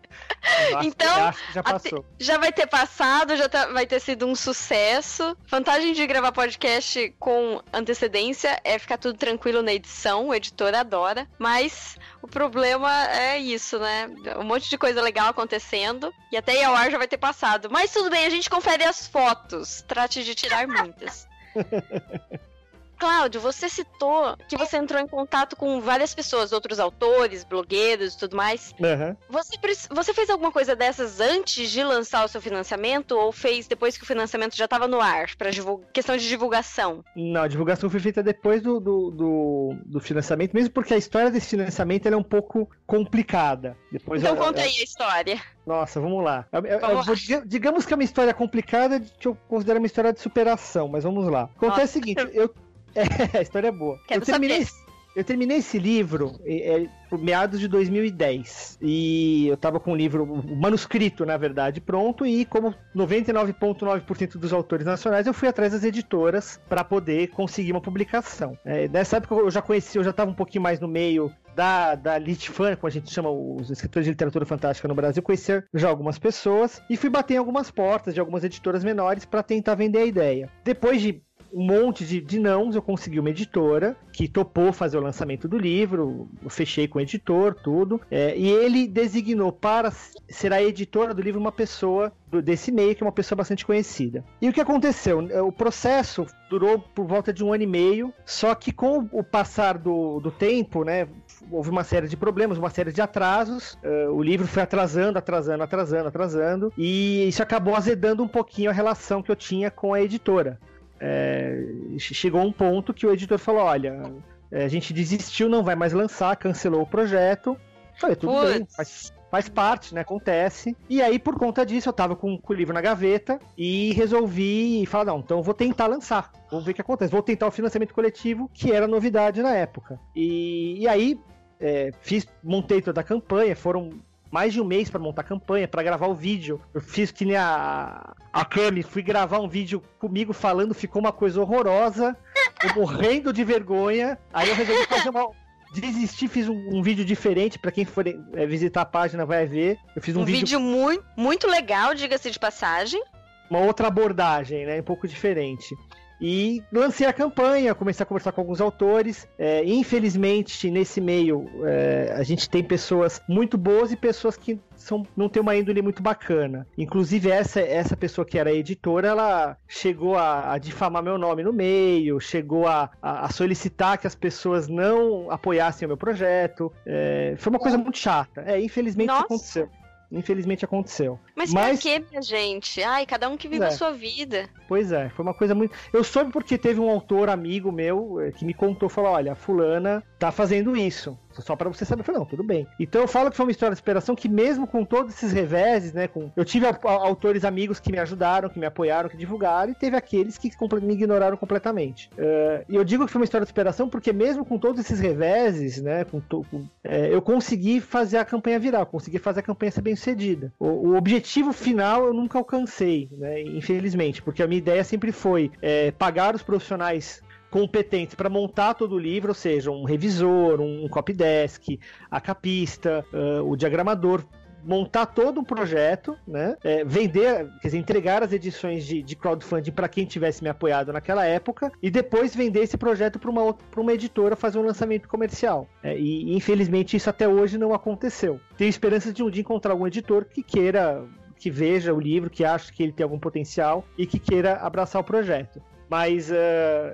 então, 0.83 1.33
já, 1.53 1.63
passou. 1.63 2.05
já 2.19 2.39
vai 2.39 2.53
ter 2.53 2.67
passado, 2.67 3.37
já 3.37 3.49
tá, 3.49 3.67
vai 3.67 3.87
ter 3.87 4.01
sido 4.01 4.27
um 4.27 4.35
sucesso. 4.35 5.37
Vantagem 5.49 5.93
de 5.93 6.07
gravar 6.07 6.33
podcast 6.33 7.15
com 7.19 7.61
antecedência 7.73 8.61
é 8.65 8.79
ficar 8.79 8.99
tudo 8.99 9.19
tranquilo 9.19 9.63
na 9.63 9.73
edição, 9.73 10.29
o 10.29 10.35
editor 10.35 10.75
adora. 10.75 11.27
Mas 11.39 11.99
o 12.23 12.29
problema 12.29 13.09
é 13.09 13.39
isso, 13.39 13.79
né? 13.79 14.11
Um 14.39 14.45
monte 14.45 14.69
de 14.69 14.79
coisa 14.79 15.01
legal 15.03 15.29
acontecendo 15.29 16.13
e 16.31 16.37
até 16.37 16.61
ir 16.61 16.65
ao 16.65 16.75
ar 16.75 16.91
já 16.91 16.99
vai 16.99 17.09
ter 17.09 17.19
passado. 17.19 17.69
Mas 17.71 17.93
tudo 17.93 18.11
bem, 18.11 18.27
a 18.27 18.31
gente 18.31 18.51
confere 18.51 18.85
as 18.85 19.07
fotos. 19.07 19.83
Trate 19.87 20.25
de 20.25 20.35
tirar 20.35 20.67
muitas. 20.67 21.27
Cláudio, 22.99 23.41
você 23.41 23.69
citou 23.69 24.37
que 24.49 24.57
você 24.57 24.77
entrou 24.77 25.01
em 25.01 25.07
contato 25.07 25.57
com 25.57 25.81
várias 25.81 26.15
pessoas, 26.15 26.53
outros 26.53 26.79
autores, 26.79 27.45
blogueiros 27.45 28.15
e 28.15 28.19
tudo 28.19 28.37
mais. 28.37 28.75
Uhum. 28.81 29.17
Você, 29.29 29.57
você 29.91 30.15
fez 30.15 30.31
alguma 30.31 30.51
coisa 30.51 30.75
dessas 30.75 31.21
antes 31.21 31.71
de 31.71 31.83
lançar 31.83 32.25
o 32.25 32.29
seu 32.29 32.41
financiamento 32.41 33.13
ou 33.13 33.33
fez 33.33 33.67
depois 33.67 33.97
que 33.97 34.05
o 34.05 34.07
financiamento 34.07 34.57
já 34.57 34.65
estava 34.65 34.89
no 34.89 35.01
ar, 35.01 35.35
para 35.37 35.51
questão 35.93 36.17
de 36.17 36.29
divulgação? 36.29 37.05
Não, 37.15 37.43
a 37.43 37.49
divulgação 37.49 37.91
foi 37.91 38.01
feita 38.01 38.23
depois 38.23 38.63
do, 38.63 38.81
do, 38.81 39.11
do, 39.11 39.77
do 39.85 40.01
financiamento, 40.01 40.53
mesmo 40.55 40.71
porque 40.71 40.95
a 40.95 40.97
história 40.97 41.31
desse 41.31 41.49
financiamento 41.49 42.07
é 42.07 42.17
um 42.17 42.23
pouco 42.23 42.69
complicada. 42.87 43.77
Depois 43.91 44.23
então 44.23 44.35
eu, 44.35 44.43
conta 44.43 44.61
eu, 44.61 44.65
aí 44.65 44.81
a 44.81 44.85
história. 44.85 45.41
Nossa, 45.67 46.01
vamos 46.01 46.23
lá. 46.25 46.47
Eu, 46.53 46.81
vamos 46.81 47.07
vou, 47.07 47.17
digamos 47.45 47.85
que 47.85 47.93
é 47.93 47.97
uma 47.97 48.05
história 48.05 48.33
complicada, 48.33 49.01
que 49.01 49.27
eu 49.27 49.37
considero 49.49 49.79
uma 49.79 49.87
história 49.87 50.13
de 50.13 50.21
superação, 50.21 50.89
mas 50.89 51.05
vamos 51.05 51.27
lá. 51.29 51.51
Acontece 51.57 51.99
o 51.99 52.01
seguinte, 52.01 52.31
eu 52.33 52.55
é, 53.35 53.39
a 53.39 53.43
história 53.43 53.69
é 53.69 53.73
boa. 53.73 53.99
Quero 54.07 54.23
eu 54.23 54.27
terminei, 54.27 54.65
saber. 54.65 54.93
eu 55.15 55.25
terminei 55.25 55.59
esse 55.59 55.79
livro 55.79 56.41
é, 56.45 56.87
por 57.09 57.19
meados 57.19 57.61
de 57.61 57.69
2010. 57.69 58.79
E 58.81 59.47
eu 59.49 59.57
tava 59.57 59.79
com 59.79 59.93
o 59.93 59.97
livro, 59.97 60.25
o 60.25 60.57
manuscrito, 60.57 61.25
na 61.25 61.37
verdade, 61.37 61.81
pronto. 61.81 62.27
E 62.27 62.45
como 62.45 62.75
99,9% 62.95 64.39
dos 64.39 64.53
autores 64.53 64.87
nacionais, 64.87 65.27
eu 65.27 65.35
fui 65.35 65.49
atrás 65.49 65.73
das 65.73 65.85
editoras 65.85 66.61
para 66.69 66.83
poder 66.83 67.29
conseguir 67.29 67.73
uma 67.73 67.81
publicação. 67.81 68.59
É, 68.65 68.89
nessa 68.89 69.19
época 69.19 69.35
eu 69.35 69.51
já 69.51 69.63
conheci, 69.63 69.99
eu 69.99 70.05
já 70.05 70.13
tava 70.13 70.31
um 70.31 70.35
pouquinho 70.35 70.63
mais 70.63 70.81
no 70.81 70.89
meio 70.89 71.33
da, 71.57 71.95
da 71.95 72.19
Litfan, 72.19 72.77
como 72.77 72.87
a 72.87 72.91
gente 72.91 73.11
chama 73.11 73.31
os 73.31 73.71
escritores 73.71 74.05
de 74.05 74.11
literatura 74.11 74.45
fantástica 74.45 74.87
no 74.87 74.95
Brasil, 74.95 75.23
conheci 75.23 75.65
já 75.73 75.89
algumas 75.89 76.19
pessoas 76.19 76.83
e 76.91 76.97
fui 76.99 77.09
bater 77.09 77.35
em 77.35 77.39
algumas 77.39 77.71
portas 77.71 78.13
de 78.13 78.21
algumas 78.21 78.45
editoras 78.45 78.85
menores 78.85 79.25
para 79.25 79.43
tentar 79.43 79.75
vender 79.75 80.01
a 80.01 80.05
ideia. 80.05 80.51
Depois 80.63 81.01
de 81.01 81.23
um 81.57 81.65
monte 81.65 82.05
de, 82.05 82.21
de 82.21 82.39
nãos, 82.39 82.75
eu 82.75 82.83
consegui 82.83 83.19
uma 83.19 83.31
editora 83.31 83.97
que 84.13 84.29
topou 84.29 84.75
fazer 84.75 84.99
o 84.99 85.01
lançamento 85.01 85.49
do 85.49 85.57
livro, 85.57 86.29
fechei 86.51 86.87
com 86.87 86.99
o 86.99 87.01
editor, 87.01 87.55
tudo, 87.55 87.99
é, 88.11 88.37
e 88.37 88.47
ele 88.47 88.87
designou 88.87 89.51
para 89.51 89.91
ser 90.29 90.53
a 90.53 90.63
editora 90.63 91.15
do 91.15 91.23
livro 91.23 91.41
uma 91.41 91.51
pessoa 91.51 92.13
do, 92.31 92.43
desse 92.43 92.71
meio, 92.71 92.95
que 92.95 93.03
é 93.03 93.07
uma 93.07 93.13
pessoa 93.13 93.39
bastante 93.39 93.65
conhecida. 93.65 94.23
E 94.41 94.51
o 94.51 94.53
que 94.53 94.61
aconteceu? 94.61 95.19
O 95.47 95.51
processo 95.51 96.27
durou 96.51 96.79
por 96.79 97.07
volta 97.07 97.33
de 97.33 97.43
um 97.43 97.55
ano 97.55 97.63
e 97.63 97.67
meio, 97.67 98.13
só 98.27 98.55
que 98.55 98.71
com 98.71 99.09
o 99.11 99.25
passar 99.25 99.79
do, 99.79 100.21
do 100.21 100.31
tempo, 100.31 100.85
né, 100.85 101.09
houve 101.51 101.71
uma 101.71 101.85
série 101.85 102.07
de 102.07 102.19
problemas, 102.19 102.59
uma 102.59 102.71
série 102.71 102.93
de 102.93 103.01
atrasos. 103.01 103.79
Uh, 103.83 104.13
o 104.13 104.23
livro 104.23 104.47
foi 104.47 104.63
atrasando, 104.63 105.19
atrasando, 105.19 105.63
atrasando, 105.63 106.09
atrasando. 106.09 106.73
E 106.77 107.27
isso 107.27 107.43
acabou 107.43 107.75
azedando 107.75 108.23
um 108.23 108.29
pouquinho 108.29 108.69
a 108.69 108.75
relação 108.75 109.23
que 109.23 109.31
eu 109.31 109.37
tinha 109.37 109.71
com 109.71 109.95
a 109.95 110.03
editora 110.03 110.59
é, 111.01 111.63
chegou 111.99 112.43
um 112.43 112.53
ponto 112.53 112.95
que 112.95 113.07
o 113.07 113.13
editor 113.13 113.39
falou: 113.39 113.63
olha, 113.63 114.13
é, 114.51 114.65
a 114.65 114.69
gente 114.69 114.93
desistiu, 114.93 115.49
não 115.49 115.63
vai 115.63 115.75
mais 115.75 115.93
lançar, 115.93 116.37
cancelou 116.37 116.83
o 116.83 116.87
projeto. 116.87 117.57
Falei, 117.99 118.17
tudo 118.17 118.33
Putz. 118.33 118.53
bem, 118.53 118.67
faz, 118.67 119.13
faz 119.31 119.49
parte, 119.49 119.95
né? 119.95 120.03
Acontece. 120.03 120.77
E 120.89 121.01
aí, 121.01 121.19
por 121.19 121.37
conta 121.37 121.65
disso, 121.65 121.89
eu 121.89 121.93
tava 121.93 122.15
com, 122.15 122.39
com, 122.39 122.53
o 122.53 122.57
livro 122.57 122.75
na 122.75 122.81
gaveta 122.81 123.39
e 123.57 123.93
resolvi 123.93 124.85
falar: 124.87 125.07
não, 125.07 125.19
então 125.21 125.43
vou 125.43 125.55
tentar 125.55 125.87
lançar. 125.87 126.31
Vamos 126.51 126.65
ver 126.65 126.73
o 126.73 126.75
que 126.75 126.81
acontece. 126.81 127.13
Vou 127.13 127.23
tentar 127.23 127.47
o 127.47 127.51
financiamento 127.51 127.95
coletivo, 127.95 128.51
que 128.53 128.73
era 128.73 128.87
novidade 128.87 129.43
na 129.43 129.55
época. 129.55 129.99
E, 130.15 130.81
e 130.81 130.89
aí, 130.89 131.19
é, 131.59 131.91
fiz, 132.01 132.27
montei 132.43 132.83
toda 132.83 133.01
a 133.01 133.05
campanha, 133.05 133.57
foram 133.57 133.91
mais 134.37 134.53
de 134.53 134.61
um 134.61 134.67
mês 134.67 134.91
para 134.91 135.01
montar 135.01 135.23
campanha, 135.23 135.67
para 135.67 135.83
gravar 135.83 136.09
o 136.09 136.15
vídeo. 136.15 136.61
Eu 136.75 136.81
fiz 136.83 137.11
que 137.11 137.25
nem 137.25 137.37
a, 137.37 138.13
a 138.31 138.45
Cami, 138.45 138.83
fui 138.83 139.01
gravar 139.01 139.39
um 139.39 139.49
vídeo 139.49 139.83
comigo 139.99 140.35
falando, 140.35 140.75
ficou 140.75 141.01
uma 141.01 141.11
coisa 141.11 141.41
horrorosa, 141.41 142.15
eu 142.63 142.75
morrendo 142.75 143.33
de 143.33 143.43
vergonha. 143.43 144.19
Aí 144.35 144.51
eu 144.51 144.55
resolvi 144.55 144.85
fazer 144.85 145.09
uma. 145.09 145.31
Desisti, 145.73 146.29
fiz 146.29 146.51
um, 146.51 146.69
um 146.71 146.83
vídeo 146.83 147.03
diferente 147.03 147.59
para 147.59 147.73
quem 147.73 147.87
for 147.87 148.07
é, 148.07 148.47
visitar 148.47 148.83
a 148.83 148.85
página 148.85 149.25
vai 149.25 149.47
ver. 149.47 149.79
Eu 149.97 150.03
fiz 150.03 150.15
um, 150.15 150.21
um 150.21 150.25
vídeo, 150.27 150.41
vídeo 150.41 150.61
muito, 150.61 151.05
muito 151.17 151.47
legal, 151.47 151.95
diga-se 151.95 152.31
de 152.31 152.39
passagem. 152.39 153.03
Uma 153.51 153.61
outra 153.61 153.89
abordagem, 153.89 154.67
né? 154.67 154.79
Um 154.79 154.85
pouco 154.85 155.09
diferente. 155.09 155.75
E 156.21 156.63
lancei 156.73 157.07
a 157.07 157.13
campanha, 157.13 157.75
comecei 157.75 158.03
a 158.03 158.07
conversar 158.07 158.33
com 158.33 158.41
alguns 158.41 158.61
autores. 158.61 159.29
É, 159.39 159.65
infelizmente, 159.65 160.71
nesse 160.71 161.01
meio, 161.01 161.49
é, 161.65 162.15
a 162.17 162.23
gente 162.23 162.49
tem 162.49 162.63
pessoas 162.63 163.21
muito 163.29 163.59
boas 163.59 163.93
e 163.93 163.97
pessoas 163.97 164.37
que 164.37 164.59
são, 164.75 165.07
não 165.17 165.29
tem 165.29 165.43
uma 165.43 165.57
índole 165.57 165.83
muito 165.83 166.03
bacana. 166.03 166.67
Inclusive, 166.77 167.31
essa, 167.31 167.61
essa 167.61 167.97
pessoa 167.97 168.25
que 168.25 168.39
era 168.39 168.53
editora, 168.53 169.09
ela 169.09 169.57
chegou 169.69 170.17
a, 170.17 170.53
a 170.53 170.59
difamar 170.59 171.03
meu 171.03 171.19
nome 171.19 171.43
no 171.43 171.53
meio, 171.53 172.21
chegou 172.21 172.67
a, 172.67 172.91
a, 173.03 173.27
a, 173.27 173.31
solicitar 173.31 173.99
que 173.99 174.07
as 174.07 174.15
pessoas 174.15 174.69
não 174.69 175.31
apoiassem 175.31 175.87
o 175.87 175.89
meu 175.89 175.97
projeto. 175.97 176.73
É, 176.87 177.35
foi 177.37 177.51
uma 177.51 177.59
coisa 177.59 177.77
muito 177.77 177.99
chata. 177.99 178.43
É, 178.47 178.61
infelizmente 178.61 179.09
Nossa. 179.09 179.25
aconteceu. 179.25 179.69
Infelizmente 180.11 180.65
aconteceu. 180.65 181.19
Mas, 181.35 181.53
Mas... 181.53 181.81
pra 181.81 181.91
quê, 181.91 182.05
minha 182.09 182.23
gente? 182.23 182.83
Ai, 182.83 183.05
cada 183.05 183.29
um 183.29 183.37
que 183.37 183.49
vive 183.49 183.65
é. 183.65 183.69
a 183.69 183.73
sua 183.73 183.91
vida. 183.91 184.49
Pois 184.69 184.93
é, 184.93 185.09
foi 185.11 185.23
uma 185.25 185.35
coisa 185.35 185.55
muito. 185.55 185.75
Eu 185.93 186.03
soube 186.03 186.33
porque 186.33 186.59
teve 186.59 186.81
um 186.81 186.91
autor 186.91 187.29
amigo 187.29 187.71
meu 187.71 188.21
eh, 188.21 188.33
que 188.33 188.45
me 188.45 188.55
contou, 188.55 188.89
falou: 188.89 189.13
olha, 189.13 189.35
fulana 189.35 190.03
tá 190.19 190.31
fazendo 190.33 190.77
isso. 190.77 191.17
Só 191.43 191.57
para 191.57 191.69
você 191.69 191.85
saber. 191.85 192.01
Eu 192.01 192.05
falei, 192.05 192.19
não, 192.21 192.27
tudo 192.27 192.43
bem. 192.43 192.67
Então 192.79 193.01
eu 193.01 193.09
falo 193.09 193.31
que 193.31 193.37
foi 193.37 193.47
uma 193.47 193.53
história 193.53 193.75
de 193.75 193.79
superação 193.79 194.15
que, 194.15 194.29
mesmo 194.29 194.67
com 194.67 194.85
todos 194.85 195.15
esses 195.15 195.33
reveses, 195.33 195.93
né? 195.93 196.09
Com... 196.09 196.31
Eu 196.37 196.45
tive 196.45 196.67
autores 196.83 197.45
amigos 197.45 197.81
que 197.81 197.91
me 197.91 197.99
ajudaram, 197.99 198.49
que 198.49 198.59
me 198.59 198.67
apoiaram, 198.67 199.09
que 199.09 199.17
divulgaram, 199.17 199.73
e 199.73 199.75
teve 199.75 199.97
aqueles 199.97 200.39
que 200.39 200.51
me 200.83 200.95
ignoraram 200.95 201.37
completamente. 201.37 202.11
Uh, 202.15 202.65
e 202.69 202.77
eu 202.77 202.85
digo 202.85 203.07
que 203.07 203.13
foi 203.13 203.21
uma 203.21 203.25
história 203.25 203.45
de 203.45 203.51
superação 203.51 203.89
porque, 203.89 204.13
mesmo 204.13 204.45
com 204.45 204.59
todos 204.59 204.81
esses 204.81 205.01
reveses, 205.01 205.81
né? 205.81 206.05
Com 206.05 206.21
to... 206.21 206.45
com... 206.51 206.65
É, 206.83 207.13
eu 207.13 207.21
consegui 207.21 207.81
fazer 207.81 208.19
a 208.19 208.25
campanha 208.25 208.59
virar, 208.59 208.87
consegui 208.87 209.19
fazer 209.19 209.41
a 209.41 209.43
campanha 209.43 209.71
ser 209.71 209.83
bem 209.83 209.97
sucedida. 209.97 210.53
O, 210.59 210.67
o 210.67 210.97
objetivo 210.97 211.53
final 211.53 212.07
eu 212.07 212.15
nunca 212.15 212.39
alcancei, 212.39 213.09
né? 213.13 213.43
Infelizmente, 213.43 214.23
porque 214.23 214.43
a 214.43 214.47
minha 214.47 214.56
ideia 214.57 214.83
sempre 214.83 215.13
foi 215.13 215.51
é, 215.63 215.91
pagar 215.93 216.35
os 216.35 216.43
profissionais 216.43 217.23
competentes 217.51 218.15
para 218.15 218.29
montar 218.29 218.75
todo 218.75 218.97
o 218.97 218.99
livro, 218.99 219.31
ou 219.31 219.35
seja, 219.35 219.71
um 219.71 219.85
revisor, 219.85 220.61
um 220.61 220.89
copydesk, 220.89 221.79
a 222.11 222.21
capista, 222.21 223.05
uh, 223.13 223.49
o 223.49 223.57
diagramador, 223.57 224.25
montar 224.67 225.07
todo 225.07 225.41
um 225.41 225.45
projeto, 225.45 226.17
né? 226.27 226.57
É, 226.63 226.85
vender, 226.85 227.49
quer 227.63 227.69
dizer, 227.69 227.79
entregar 227.79 228.23
as 228.23 228.33
edições 228.33 228.85
de, 228.85 229.01
de 229.01 229.15
crowdfunding 229.15 229.71
para 229.71 229.89
quem 229.89 230.05
tivesse 230.05 230.43
me 230.43 230.51
apoiado 230.51 230.93
naquela 230.93 231.25
época 231.25 231.71
e 231.81 231.91
depois 231.91 232.35
vender 232.35 232.61
esse 232.61 232.77
projeto 232.77 233.19
para 233.19 233.31
uma, 233.31 233.57
uma 233.77 233.93
editora 233.93 234.35
fazer 234.35 234.59
um 234.59 234.63
lançamento 234.63 235.09
comercial. 235.09 235.69
É, 235.83 235.97
e 235.97 236.35
infelizmente 236.35 236.97
isso 236.97 237.09
até 237.09 237.29
hoje 237.29 237.57
não 237.57 237.73
aconteceu. 237.73 238.41
Tenho 238.57 238.69
esperança 238.69 239.13
de 239.13 239.23
um 239.23 239.31
dia 239.31 239.41
encontrar 239.41 239.73
algum 239.73 239.87
editor 239.87 240.25
que 240.25 240.43
queira 240.43 241.05
que 241.39 241.51
veja 241.51 241.93
o 241.93 242.01
livro, 242.01 242.31
que 242.31 242.45
acha 242.45 242.73
que 242.73 242.83
ele 242.83 242.93
tem 242.93 243.05
algum 243.05 243.19
potencial 243.19 243.85
e 243.97 244.07
que 244.07 244.19
queira 244.19 244.57
abraçar 244.57 245.01
o 245.01 245.05
projeto. 245.05 245.63
Mas 245.89 246.31
uh, 246.31 246.35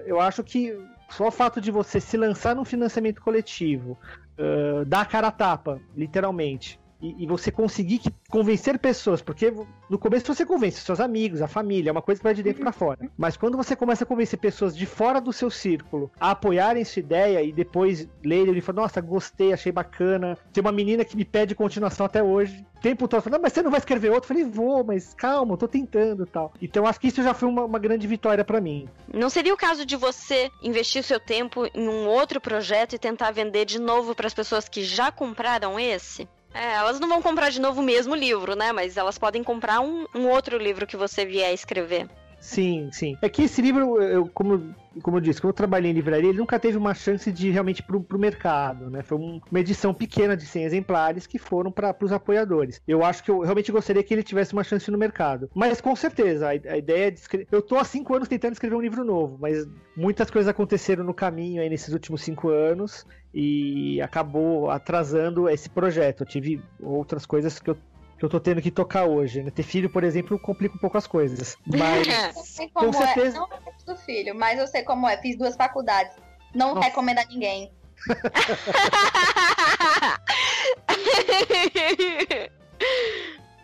eu 0.04 0.20
acho 0.20 0.42
que 0.42 0.76
só 1.08 1.28
o 1.28 1.30
fato 1.30 1.60
de 1.60 1.70
você 1.70 2.00
se 2.00 2.16
lançar 2.16 2.54
num 2.54 2.64
financiamento 2.64 3.20
coletivo, 3.20 3.98
uh, 4.38 4.84
dar 4.84 5.02
a 5.02 5.04
cara 5.04 5.28
a 5.28 5.32
tapa, 5.32 5.80
literalmente, 5.96 6.80
e, 7.02 7.24
e, 7.24 7.26
você 7.26 7.50
conseguir 7.50 7.98
que, 7.98 8.10
convencer 8.30 8.78
pessoas, 8.78 9.20
porque 9.20 9.52
no 9.90 9.98
começo 9.98 10.32
você 10.32 10.46
convence 10.46 10.80
seus 10.80 11.00
amigos, 11.00 11.42
a 11.42 11.48
família, 11.48 11.90
é 11.90 11.92
uma 11.92 12.00
coisa 12.00 12.20
que 12.20 12.24
vai 12.24 12.32
de 12.32 12.42
dentro 12.42 12.62
para 12.62 12.72
fora. 12.72 13.10
Mas 13.18 13.36
quando 13.36 13.56
você 13.56 13.74
começa 13.74 14.04
a 14.04 14.06
convencer 14.06 14.38
pessoas 14.38 14.76
de 14.76 14.86
fora 14.86 15.20
do 15.20 15.32
seu 15.32 15.50
círculo 15.50 16.10
a 16.20 16.30
apoiarem 16.30 16.84
sua 16.84 17.00
ideia 17.00 17.42
e 17.42 17.52
depois 17.52 18.08
lerem 18.24 18.56
e 18.56 18.60
falar, 18.60 18.82
nossa, 18.82 19.00
gostei, 19.00 19.52
achei 19.52 19.72
bacana. 19.72 20.38
Tem 20.52 20.60
uma 20.60 20.72
menina 20.72 21.04
que 21.04 21.16
me 21.16 21.24
pede 21.24 21.54
continuação 21.54 22.06
até 22.06 22.22
hoje. 22.22 22.64
Tempo 22.80 23.06
todo 23.06 23.22
falando, 23.22 23.42
mas 23.42 23.52
você 23.52 23.62
não 23.62 23.70
vai 23.70 23.78
escrever 23.78 24.10
outro? 24.10 24.32
Eu 24.32 24.36
falei, 24.36 24.50
vou, 24.50 24.84
mas 24.84 25.14
calma, 25.14 25.54
eu 25.54 25.56
tô 25.56 25.68
tentando 25.68 26.26
tal. 26.26 26.52
Então 26.60 26.86
acho 26.86 27.00
que 27.00 27.08
isso 27.08 27.22
já 27.22 27.32
foi 27.32 27.48
uma, 27.48 27.64
uma 27.64 27.78
grande 27.78 28.06
vitória 28.06 28.44
para 28.44 28.60
mim. 28.60 28.88
Não 29.12 29.30
seria 29.30 29.54
o 29.54 29.56
caso 29.56 29.86
de 29.86 29.96
você 29.96 30.50
investir 30.62 31.02
seu 31.02 31.20
tempo 31.20 31.66
em 31.74 31.88
um 31.88 32.06
outro 32.08 32.40
projeto 32.40 32.94
e 32.94 32.98
tentar 32.98 33.30
vender 33.30 33.64
de 33.64 33.80
novo 33.80 34.14
para 34.14 34.26
as 34.26 34.34
pessoas 34.34 34.68
que 34.68 34.82
já 34.82 35.12
compraram 35.12 35.78
esse? 35.78 36.28
É, 36.54 36.74
elas 36.74 37.00
não 37.00 37.08
vão 37.08 37.22
comprar 37.22 37.50
de 37.50 37.60
novo 37.60 37.80
o 37.80 37.84
mesmo 37.84 38.14
livro, 38.14 38.54
né? 38.54 38.72
Mas 38.72 38.96
elas 38.96 39.18
podem 39.18 39.42
comprar 39.42 39.80
um, 39.80 40.06
um 40.14 40.28
outro 40.28 40.58
livro 40.58 40.86
que 40.86 40.96
você 40.96 41.24
vier 41.24 41.52
escrever. 41.52 42.08
Sim, 42.42 42.90
sim. 42.90 43.16
É 43.22 43.28
que 43.28 43.42
esse 43.42 43.62
livro, 43.62 44.02
eu, 44.02 44.28
como, 44.34 44.74
como 45.00 45.16
eu 45.16 45.20
disse, 45.20 45.40
quando 45.40 45.50
eu 45.50 45.56
trabalhei 45.56 45.92
em 45.92 45.94
livraria, 45.94 46.28
ele 46.28 46.38
nunca 46.38 46.58
teve 46.58 46.76
uma 46.76 46.92
chance 46.92 47.30
de 47.30 47.50
realmente 47.50 47.84
pro, 47.84 48.02
pro 48.02 48.18
mercado, 48.18 48.90
né? 48.90 49.00
Foi 49.04 49.16
um, 49.16 49.40
uma 49.48 49.60
edição 49.60 49.94
pequena 49.94 50.36
de 50.36 50.44
100 50.44 50.64
exemplares 50.64 51.24
que 51.24 51.38
foram 51.38 51.70
para 51.70 51.96
os 52.02 52.10
apoiadores. 52.10 52.82
Eu 52.86 53.04
acho 53.04 53.22
que 53.22 53.30
eu 53.30 53.38
realmente 53.42 53.70
gostaria 53.70 54.02
que 54.02 54.12
ele 54.12 54.24
tivesse 54.24 54.54
uma 54.54 54.64
chance 54.64 54.90
no 54.90 54.98
mercado. 54.98 55.48
Mas 55.54 55.80
com 55.80 55.94
certeza, 55.94 56.48
a, 56.48 56.50
a 56.50 56.76
ideia 56.76 57.12
de 57.12 57.20
escrever. 57.20 57.46
Eu 57.52 57.62
tô 57.62 57.76
há 57.76 57.84
cinco 57.84 58.12
anos 58.12 58.26
tentando 58.26 58.54
escrever 58.54 58.74
um 58.74 58.82
livro 58.82 59.04
novo, 59.04 59.38
mas 59.40 59.64
muitas 59.96 60.28
coisas 60.28 60.48
aconteceram 60.48 61.04
no 61.04 61.14
caminho 61.14 61.62
aí 61.62 61.70
nesses 61.70 61.94
últimos 61.94 62.22
cinco 62.22 62.48
anos 62.48 63.06
e 63.32 64.02
acabou 64.02 64.68
atrasando 64.68 65.48
esse 65.48 65.70
projeto. 65.70 66.22
Eu 66.22 66.26
tive 66.26 66.60
outras 66.80 67.24
coisas 67.24 67.60
que 67.60 67.70
eu 67.70 67.76
que 68.22 68.26
eu 68.26 68.30
tô 68.30 68.38
tendo 68.38 68.62
que 68.62 68.70
tocar 68.70 69.04
hoje. 69.04 69.42
Né? 69.42 69.50
Ter 69.50 69.64
filho, 69.64 69.90
por 69.90 70.04
exemplo, 70.04 70.38
complica 70.38 70.76
um 70.76 70.78
pouco 70.78 70.96
as 70.96 71.08
coisas. 71.08 71.58
Mas. 71.66 72.06
com 72.72 72.86
é. 72.86 72.92
certeza. 72.92 73.36
É. 73.36 73.40
Não 73.40 73.48
é 73.52 73.58
do 73.84 73.96
filho, 73.96 74.32
mas 74.32 74.60
eu 74.60 74.68
sei 74.68 74.84
como 74.84 75.08
é. 75.08 75.16
Fiz 75.16 75.36
duas 75.36 75.56
faculdades. 75.56 76.16
Não 76.54 76.76
Nossa. 76.76 76.86
recomendo 76.86 77.18
a 77.18 77.24
ninguém. 77.24 77.72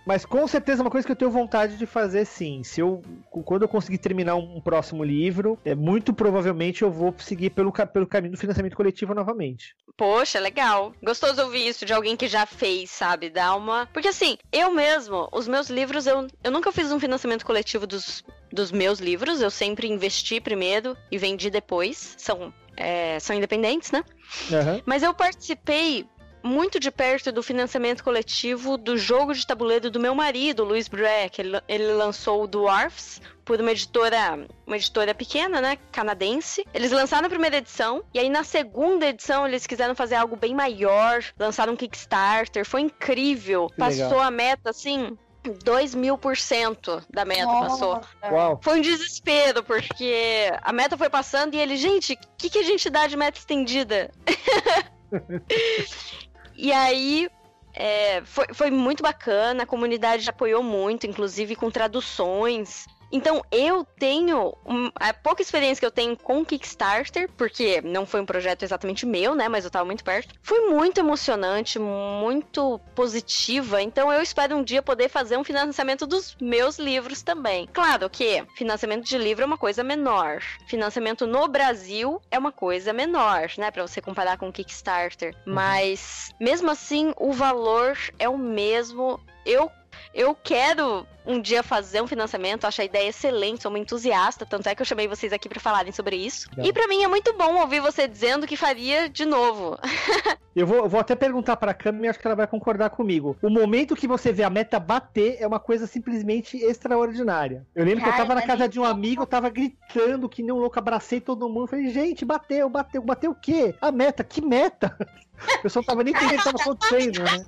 Mas 0.08 0.24
com 0.24 0.48
certeza 0.48 0.80
é 0.80 0.84
uma 0.84 0.90
coisa 0.90 1.06
que 1.06 1.12
eu 1.12 1.16
tenho 1.16 1.30
vontade 1.30 1.76
de 1.76 1.84
fazer 1.84 2.24
sim. 2.24 2.64
Se 2.64 2.80
eu 2.80 3.02
quando 3.44 3.60
eu 3.60 3.68
conseguir 3.68 3.98
terminar 3.98 4.36
um 4.36 4.58
próximo 4.58 5.04
livro, 5.04 5.58
é 5.66 5.74
muito 5.74 6.14
provavelmente 6.14 6.80
eu 6.80 6.90
vou 6.90 7.14
seguir 7.18 7.50
pelo, 7.50 7.70
pelo 7.70 8.06
caminho 8.06 8.32
do 8.32 8.38
financiamento 8.38 8.74
coletivo 8.74 9.12
novamente. 9.14 9.76
Poxa, 9.98 10.40
legal. 10.40 10.94
Gostoso 11.02 11.42
ouvir 11.42 11.68
isso 11.68 11.84
de 11.84 11.92
alguém 11.92 12.16
que 12.16 12.26
já 12.26 12.46
fez, 12.46 12.88
sabe? 12.88 13.28
Dá 13.28 13.54
uma. 13.54 13.84
Porque 13.92 14.08
assim, 14.08 14.38
eu 14.50 14.72
mesmo, 14.72 15.28
os 15.30 15.46
meus 15.46 15.68
livros, 15.68 16.06
eu, 16.06 16.26
eu 16.42 16.50
nunca 16.50 16.72
fiz 16.72 16.90
um 16.90 16.98
financiamento 16.98 17.44
coletivo 17.44 17.86
dos, 17.86 18.24
dos 18.50 18.72
meus 18.72 19.00
livros. 19.00 19.42
Eu 19.42 19.50
sempre 19.50 19.88
investi 19.88 20.40
primeiro 20.40 20.96
e 21.10 21.18
vendi 21.18 21.50
depois. 21.50 22.14
São, 22.16 22.50
é, 22.78 23.20
são 23.20 23.36
independentes, 23.36 23.90
né? 23.90 24.02
Uhum. 24.50 24.80
Mas 24.86 25.02
eu 25.02 25.12
participei 25.12 26.06
muito 26.42 26.78
de 26.78 26.90
perto 26.90 27.32
do 27.32 27.42
financiamento 27.42 28.02
coletivo 28.02 28.76
do 28.76 28.96
jogo 28.96 29.34
de 29.34 29.46
tabuleiro 29.46 29.90
do 29.90 30.00
meu 30.00 30.14
marido, 30.14 30.64
Luiz 30.64 30.88
Breck. 30.88 31.40
Ele, 31.40 31.60
ele 31.68 31.92
lançou 31.92 32.42
o 32.42 32.46
Dwarfs 32.46 33.20
por 33.44 33.60
uma 33.60 33.72
editora, 33.72 34.46
uma 34.66 34.76
editora 34.76 35.14
pequena, 35.14 35.60
né, 35.60 35.78
canadense. 35.90 36.66
Eles 36.74 36.92
lançaram 36.92 37.26
a 37.26 37.30
primeira 37.30 37.56
edição 37.56 38.04
e 38.12 38.18
aí 38.18 38.28
na 38.28 38.44
segunda 38.44 39.06
edição 39.06 39.46
eles 39.46 39.66
quiseram 39.66 39.94
fazer 39.94 40.16
algo 40.16 40.36
bem 40.36 40.54
maior, 40.54 41.22
lançaram 41.38 41.72
um 41.72 41.76
Kickstarter, 41.76 42.64
foi 42.64 42.82
incrível. 42.82 43.68
Que 43.68 43.76
Passou 43.76 44.04
legal. 44.04 44.20
a 44.20 44.30
meta 44.30 44.70
assim, 44.70 45.16
2 45.64 45.94
mil 45.94 46.18
por 46.18 46.36
cento 46.36 47.02
da 47.10 47.24
meta 47.24 47.46
Nossa. 47.46 47.68
passou. 47.68 48.00
Uau. 48.30 48.60
Foi 48.62 48.78
um 48.78 48.82
desespero, 48.82 49.62
porque 49.62 50.50
a 50.62 50.72
meta 50.72 50.96
foi 50.96 51.08
passando 51.08 51.54
e 51.54 51.58
ele, 51.58 51.76
gente, 51.76 52.12
o 52.12 52.18
que, 52.36 52.50
que 52.50 52.58
a 52.58 52.62
gente 52.62 52.90
dá 52.90 53.06
de 53.06 53.16
meta 53.16 53.38
estendida? 53.38 54.10
E 56.60 56.72
aí, 56.72 57.30
é, 57.72 58.20
foi, 58.24 58.46
foi 58.52 58.68
muito 58.68 59.00
bacana, 59.00 59.62
a 59.62 59.66
comunidade 59.66 60.28
apoiou 60.28 60.60
muito, 60.60 61.06
inclusive 61.06 61.54
com 61.54 61.70
traduções. 61.70 62.84
Então 63.10 63.42
eu 63.50 63.84
tenho 63.98 64.54
um, 64.66 64.90
a 64.94 65.12
pouca 65.12 65.42
experiência 65.42 65.80
que 65.80 65.86
eu 65.86 65.90
tenho 65.90 66.16
com 66.16 66.44
Kickstarter, 66.44 67.28
porque 67.36 67.80
não 67.80 68.06
foi 68.06 68.20
um 68.20 68.26
projeto 68.26 68.62
exatamente 68.62 69.06
meu, 69.06 69.34
né? 69.34 69.48
Mas 69.48 69.64
eu 69.64 69.70
tava 69.70 69.84
muito 69.84 70.04
perto. 70.04 70.34
Foi 70.42 70.68
muito 70.68 70.98
emocionante, 70.98 71.78
muito 71.78 72.78
positiva. 72.94 73.82
Então 73.82 74.12
eu 74.12 74.22
espero 74.22 74.56
um 74.56 74.62
dia 74.62 74.82
poder 74.82 75.08
fazer 75.08 75.36
um 75.36 75.44
financiamento 75.44 76.06
dos 76.06 76.36
meus 76.40 76.78
livros 76.78 77.22
também. 77.22 77.68
Claro 77.72 78.08
que 78.10 78.44
financiamento 78.56 79.04
de 79.04 79.18
livro 79.18 79.42
é 79.42 79.46
uma 79.46 79.58
coisa 79.58 79.82
menor. 79.82 80.42
Financiamento 80.66 81.26
no 81.26 81.48
Brasil 81.48 82.20
é 82.30 82.38
uma 82.38 82.52
coisa 82.52 82.92
menor, 82.92 83.50
né? 83.56 83.70
Para 83.70 83.86
você 83.86 84.00
comparar 84.00 84.36
com 84.36 84.52
Kickstarter. 84.52 85.34
Uhum. 85.46 85.54
Mas 85.54 86.30
mesmo 86.40 86.70
assim, 86.70 87.12
o 87.16 87.32
valor 87.32 87.96
é 88.18 88.28
o 88.28 88.36
mesmo. 88.36 89.20
Eu 89.46 89.70
eu 90.18 90.34
quero 90.34 91.06
um 91.24 91.40
dia 91.40 91.62
fazer 91.62 92.02
um 92.02 92.06
financiamento, 92.06 92.64
acho 92.64 92.80
a 92.80 92.84
ideia 92.84 93.08
excelente, 93.08 93.62
sou 93.62 93.70
uma 93.70 93.78
entusiasta, 93.78 94.44
tanto 94.44 94.68
é 94.68 94.74
que 94.74 94.82
eu 94.82 94.86
chamei 94.86 95.06
vocês 95.06 95.32
aqui 95.32 95.48
para 95.48 95.60
falarem 95.60 95.92
sobre 95.92 96.16
isso. 96.16 96.48
Não. 96.56 96.64
E 96.64 96.72
para 96.72 96.88
mim 96.88 97.04
é 97.04 97.08
muito 97.08 97.32
bom 97.34 97.60
ouvir 97.60 97.80
você 97.80 98.08
dizendo 98.08 98.46
que 98.46 98.56
faria 98.56 99.08
de 99.08 99.24
novo. 99.24 99.78
eu, 100.56 100.66
vou, 100.66 100.78
eu 100.78 100.88
vou 100.88 100.98
até 100.98 101.14
perguntar 101.14 101.56
para 101.56 101.70
a 101.70 101.74
Cami 101.74 102.08
acho 102.08 102.18
que 102.18 102.26
ela 102.26 102.34
vai 102.34 102.48
concordar 102.48 102.90
comigo. 102.90 103.36
O 103.40 103.48
momento 103.48 103.94
que 103.94 104.08
você 104.08 104.32
vê 104.32 104.42
a 104.42 104.50
meta 104.50 104.80
bater 104.80 105.36
é 105.38 105.46
uma 105.46 105.60
coisa 105.60 105.86
simplesmente 105.86 106.56
extraordinária. 106.56 107.64
Eu 107.72 107.84
lembro 107.84 108.00
Cara, 108.00 108.12
que 108.12 108.20
eu 108.20 108.26
tava 108.26 108.40
na 108.40 108.46
casa 108.46 108.68
de 108.68 108.80
um 108.80 108.84
amigo, 108.84 109.22
eu 109.22 109.26
tava 109.26 109.50
gritando 109.50 110.28
que 110.28 110.42
nem 110.42 110.50
um 110.50 110.58
louco, 110.58 110.78
abracei 110.78 111.20
todo 111.20 111.48
mundo, 111.48 111.68
falei, 111.68 111.90
gente, 111.90 112.24
bateu, 112.24 112.68
bateu, 112.68 113.02
bateu 113.02 113.30
o 113.30 113.36
quê? 113.36 113.74
A 113.80 113.92
meta, 113.92 114.24
que 114.24 114.40
meta? 114.40 114.96
Eu 115.64 115.70
só 115.70 115.82
tava 115.82 116.02
nem 116.02 116.14
entendendo 116.14 116.34
o 116.34 116.38
que 116.38 116.44
tava 116.44 116.60
acontecendo, 116.60 117.22
né? 117.22 117.44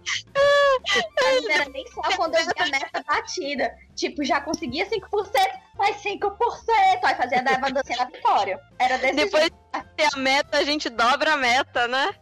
Não 1.42 1.50
era 1.50 1.68
nem 1.68 1.86
só 1.88 2.02
quando 2.16 2.34
eu 2.34 2.44
vi 2.44 2.52
a 2.58 2.66
meta 2.66 3.04
batida. 3.06 3.70
Tipo, 3.94 4.24
já 4.24 4.40
conseguia 4.40 4.88
5%, 4.88 5.00
mais 5.76 5.96
5%. 5.96 6.30
Aí 7.04 7.14
fazia 7.16 7.42
da 7.42 7.56
dancinha 7.56 7.98
na 7.98 8.04
vitória. 8.06 8.58
Era 8.78 8.96
desse 8.96 9.14
Depois 9.14 9.42
jeito. 9.42 9.56
de 9.74 9.84
ter 9.96 10.08
a 10.14 10.18
meta, 10.18 10.58
a 10.58 10.64
gente 10.64 10.88
dobra 10.88 11.34
a 11.34 11.36
meta, 11.36 11.86
né? 11.86 12.14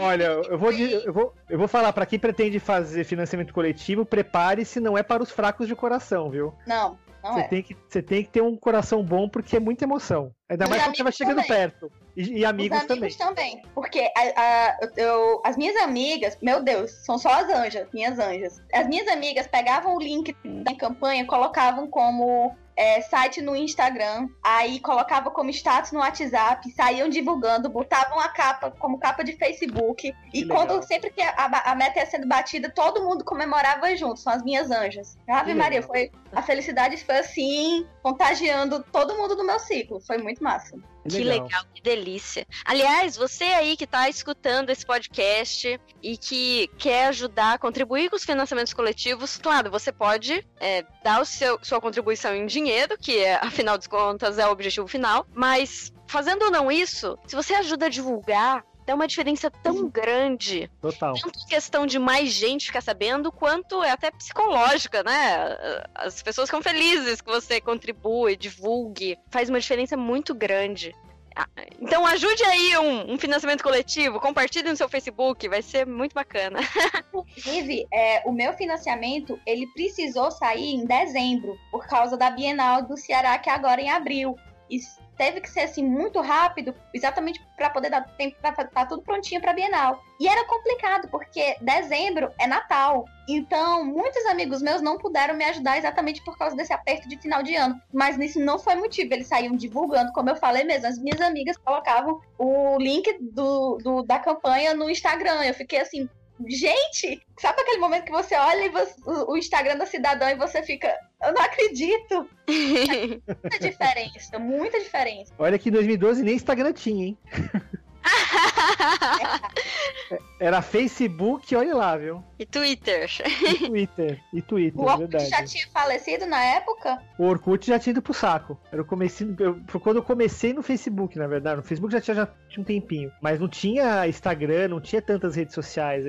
Olha, 0.00 0.24
eu 0.24 0.58
vou, 0.58 0.72
eu 0.72 1.12
vou, 1.12 1.34
eu 1.48 1.58
vou 1.58 1.68
falar 1.68 1.92
para 1.92 2.06
quem 2.06 2.18
pretende 2.18 2.60
fazer 2.60 3.04
financiamento 3.04 3.52
coletivo, 3.52 4.04
prepare-se, 4.04 4.80
não 4.80 4.96
é 4.96 5.02
para 5.02 5.22
os 5.22 5.30
fracos 5.30 5.66
de 5.66 5.74
coração, 5.74 6.30
viu? 6.30 6.54
Não. 6.66 6.98
Você, 7.22 7.40
é. 7.40 7.42
tem 7.44 7.62
que, 7.62 7.76
você 7.88 8.02
tem 8.02 8.24
que 8.24 8.30
ter 8.30 8.42
um 8.42 8.56
coração 8.56 9.02
bom 9.02 9.28
porque 9.28 9.56
é 9.56 9.60
muita 9.60 9.84
emoção. 9.84 10.34
Ainda 10.48 10.66
mais 10.66 10.82
quando 10.82 10.96
você 10.96 11.02
vai 11.02 11.12
chegando 11.12 11.42
também. 11.42 11.48
perto. 11.48 11.92
E, 12.16 12.38
e 12.38 12.44
amigos, 12.44 12.78
Os 12.78 12.90
amigos 12.90 13.16
também. 13.16 13.52
também. 13.52 13.62
Porque 13.74 14.10
a, 14.16 14.40
a, 14.42 14.78
eu, 14.96 15.40
as 15.44 15.56
minhas 15.56 15.76
amigas, 15.76 16.36
meu 16.42 16.62
Deus, 16.62 16.90
são 17.04 17.18
só 17.18 17.30
as 17.30 17.48
anjas, 17.48 17.86
minhas 17.92 18.18
anjas. 18.18 18.62
As 18.72 18.86
minhas 18.88 19.06
amigas 19.08 19.46
pegavam 19.46 19.96
o 19.96 20.00
link 20.00 20.34
da 20.64 20.74
campanha, 20.74 21.26
colocavam 21.26 21.86
como 21.88 22.56
é, 22.80 23.02
site 23.02 23.42
no 23.42 23.54
Instagram, 23.54 24.26
aí 24.42 24.80
colocava 24.80 25.30
como 25.30 25.50
status 25.50 25.92
no 25.92 25.98
WhatsApp, 25.98 26.66
saíam 26.72 27.10
divulgando, 27.10 27.68
botavam 27.68 28.18
a 28.18 28.30
capa 28.30 28.70
como 28.70 28.98
capa 28.98 29.22
de 29.22 29.34
Facebook. 29.34 30.10
Que 30.30 30.38
e 30.38 30.44
legal. 30.44 30.56
quando 30.66 30.82
sempre 30.82 31.10
que 31.10 31.20
a, 31.20 31.62
a, 31.66 31.74
meta 31.74 31.98
ia 31.98 32.06
sendo 32.06 32.26
batida, 32.26 32.70
todo 32.70 33.04
mundo 33.04 33.22
comemorava 33.22 33.94
junto, 33.94 34.18
são 34.18 34.32
as 34.32 34.42
minhas 34.42 34.70
anjas. 34.70 35.18
Ave 35.28 35.52
Maria, 35.52 35.82
foi, 35.82 36.10
a 36.32 36.40
felicidade 36.40 36.96
foi 37.04 37.18
assim, 37.18 37.86
contagiando 38.02 38.82
todo 38.90 39.14
mundo 39.14 39.36
do 39.36 39.44
meu 39.44 39.58
ciclo. 39.58 40.00
Foi 40.00 40.16
muito 40.16 40.42
massa. 40.42 40.78
Que 41.08 41.18
legal. 41.18 41.44
legal, 41.44 41.64
que 41.74 41.82
delícia. 41.82 42.46
Aliás, 42.64 43.16
você 43.16 43.44
aí 43.44 43.76
que 43.76 43.84
está 43.84 44.08
escutando 44.08 44.70
esse 44.70 44.84
podcast 44.84 45.80
e 46.02 46.16
que 46.16 46.68
quer 46.78 47.08
ajudar, 47.08 47.58
contribuir 47.58 48.10
com 48.10 48.16
os 48.16 48.24
financiamentos 48.24 48.72
coletivos, 48.72 49.36
claro, 49.36 49.70
você 49.70 49.92
pode 49.92 50.46
é, 50.58 50.84
dar 51.02 51.20
o 51.20 51.24
seu, 51.24 51.58
sua 51.62 51.80
contribuição 51.80 52.34
em 52.34 52.46
dinheiro, 52.46 52.96
que 52.98 53.18
é, 53.18 53.34
afinal 53.42 53.78
de 53.78 53.88
contas 53.88 54.38
é 54.38 54.46
o 54.46 54.50
objetivo 54.50 54.86
final, 54.86 55.26
mas 55.34 55.92
fazendo 56.06 56.46
ou 56.46 56.50
não 56.50 56.70
isso, 56.70 57.18
se 57.26 57.36
você 57.36 57.54
ajuda 57.54 57.86
a 57.86 57.88
divulgar, 57.88 58.64
é 58.90 58.94
uma 58.94 59.06
diferença 59.06 59.50
tão 59.50 59.88
grande. 59.88 60.70
Total. 60.80 61.14
Tanto 61.14 61.46
questão 61.46 61.86
de 61.86 61.98
mais 61.98 62.30
gente 62.32 62.66
ficar 62.66 62.80
sabendo, 62.80 63.30
quanto 63.30 63.82
é 63.82 63.90
até 63.90 64.10
psicológica, 64.10 65.02
né? 65.02 65.56
As 65.94 66.22
pessoas 66.22 66.48
ficam 66.48 66.62
felizes 66.62 67.20
que 67.20 67.30
você 67.30 67.60
contribui, 67.60 68.36
divulgue. 68.36 69.18
Faz 69.30 69.48
uma 69.48 69.60
diferença 69.60 69.96
muito 69.96 70.34
grande. 70.34 70.94
Ah, 71.36 71.46
Então 71.80 72.04
ajude 72.04 72.42
aí 72.44 72.76
um, 72.78 73.12
um 73.12 73.18
financiamento 73.18 73.62
coletivo, 73.62 74.18
compartilhe 74.18 74.68
no 74.68 74.76
seu 74.76 74.88
Facebook, 74.88 75.48
vai 75.48 75.62
ser 75.62 75.86
muito 75.86 76.12
bacana. 76.12 76.58
Inclusive, 77.14 77.86
é, 77.92 78.22
o 78.26 78.32
meu 78.32 78.52
financiamento, 78.54 79.38
ele 79.46 79.66
precisou 79.68 80.30
sair 80.30 80.74
em 80.74 80.84
dezembro, 80.84 81.56
por 81.70 81.86
causa 81.86 82.16
da 82.16 82.30
Bienal 82.30 82.82
do 82.82 82.96
Ceará, 82.96 83.38
que 83.38 83.48
é 83.48 83.52
agora 83.52 83.80
em 83.80 83.90
abril. 83.90 84.36
E 84.68 84.78
teve 85.20 85.42
que 85.42 85.50
ser 85.50 85.60
assim 85.60 85.84
muito 85.86 86.18
rápido, 86.22 86.74
exatamente 86.94 87.46
para 87.54 87.68
poder 87.68 87.90
dar 87.90 88.00
tempo 88.16 88.34
para 88.40 88.52
estar 88.52 88.64
tá 88.64 88.86
tudo 88.86 89.02
prontinho 89.02 89.38
para 89.38 89.52
Bienal. 89.52 90.02
E 90.18 90.26
era 90.26 90.46
complicado, 90.46 91.08
porque 91.08 91.56
dezembro 91.60 92.32
é 92.40 92.46
Natal. 92.46 93.04
Então, 93.28 93.84
muitos 93.84 94.24
amigos 94.24 94.62
meus 94.62 94.80
não 94.80 94.96
puderam 94.96 95.34
me 95.34 95.44
ajudar 95.44 95.76
exatamente 95.76 96.24
por 96.24 96.38
causa 96.38 96.56
desse 96.56 96.72
aperto 96.72 97.06
de 97.06 97.20
final 97.20 97.42
de 97.42 97.54
ano. 97.54 97.78
Mas 97.92 98.18
isso 98.18 98.40
não 98.40 98.58
foi 98.58 98.76
motivo. 98.76 99.12
Eles 99.12 99.26
saíam 99.26 99.54
divulgando, 99.54 100.10
como 100.12 100.30
eu 100.30 100.36
falei 100.36 100.64
mesmo. 100.64 100.86
As 100.86 100.98
minhas 100.98 101.20
amigas 101.20 101.58
colocavam 101.58 102.18
o 102.38 102.78
link 102.78 103.14
do, 103.20 103.76
do 103.76 104.02
da 104.02 104.18
campanha 104.18 104.72
no 104.72 104.88
Instagram. 104.88 105.42
Eu 105.44 105.52
fiquei 105.52 105.80
assim, 105.80 106.08
gente, 106.48 107.20
sabe 107.38 107.60
aquele 107.60 107.78
momento 107.78 108.04
que 108.04 108.12
você 108.12 108.34
olha 108.34 108.70
você, 108.70 108.94
o, 109.06 109.32
o, 109.32 109.36
Instagram 109.36 109.76
da 109.76 109.86
cidadão 109.86 110.28
e 110.28 110.34
você 110.34 110.62
fica, 110.62 110.94
eu 111.22 111.32
não 111.32 111.42
acredito. 111.42 112.28
É 112.46 113.32
muita 113.42 113.58
diferença, 113.60 114.38
muita 114.38 114.80
diferença. 114.80 115.32
Olha 115.38 115.58
que 115.58 115.68
em 115.68 115.72
2012 115.72 116.22
nem 116.22 116.34
Instagram 116.34 116.72
tinha, 116.72 117.06
hein? 117.06 117.18
Era 120.40 120.62
Facebook, 120.62 121.54
olha 121.54 121.74
lá, 121.74 121.96
viu? 121.96 122.24
E 122.38 122.46
Twitter. 122.46 123.08
E 123.46 123.68
Twitter. 123.68 124.20
E 124.32 124.42
Twitter, 124.42 124.80
o 124.80 124.84
Orkut 124.84 125.28
já 125.28 125.44
tinha 125.44 125.66
falecido 125.68 126.26
na 126.26 126.42
época? 126.42 126.98
O 127.18 127.24
Orkut 127.24 127.66
já 127.66 127.78
tinha 127.78 127.92
ido 127.92 128.02
pro 128.02 128.14
saco. 128.14 128.58
Era 128.72 128.82
o 128.82 128.84
comecinho, 128.84 129.36
eu, 129.38 129.60
foi 129.66 129.80
quando 129.80 129.96
eu 129.96 130.02
comecei 130.02 130.52
no 130.52 130.62
Facebook, 130.62 131.18
na 131.18 131.26
verdade. 131.26 131.58
No 131.58 131.62
Facebook 131.62 131.92
já 131.92 132.00
tinha, 132.00 132.14
já 132.14 132.28
tinha 132.48 132.62
um 132.62 132.64
tempinho. 132.64 133.12
Mas 133.20 133.38
não 133.38 133.48
tinha 133.48 134.06
Instagram, 134.08 134.68
não 134.68 134.80
tinha 134.80 135.02
tantas 135.02 135.36
redes 135.36 135.54
sociais. 135.54 136.04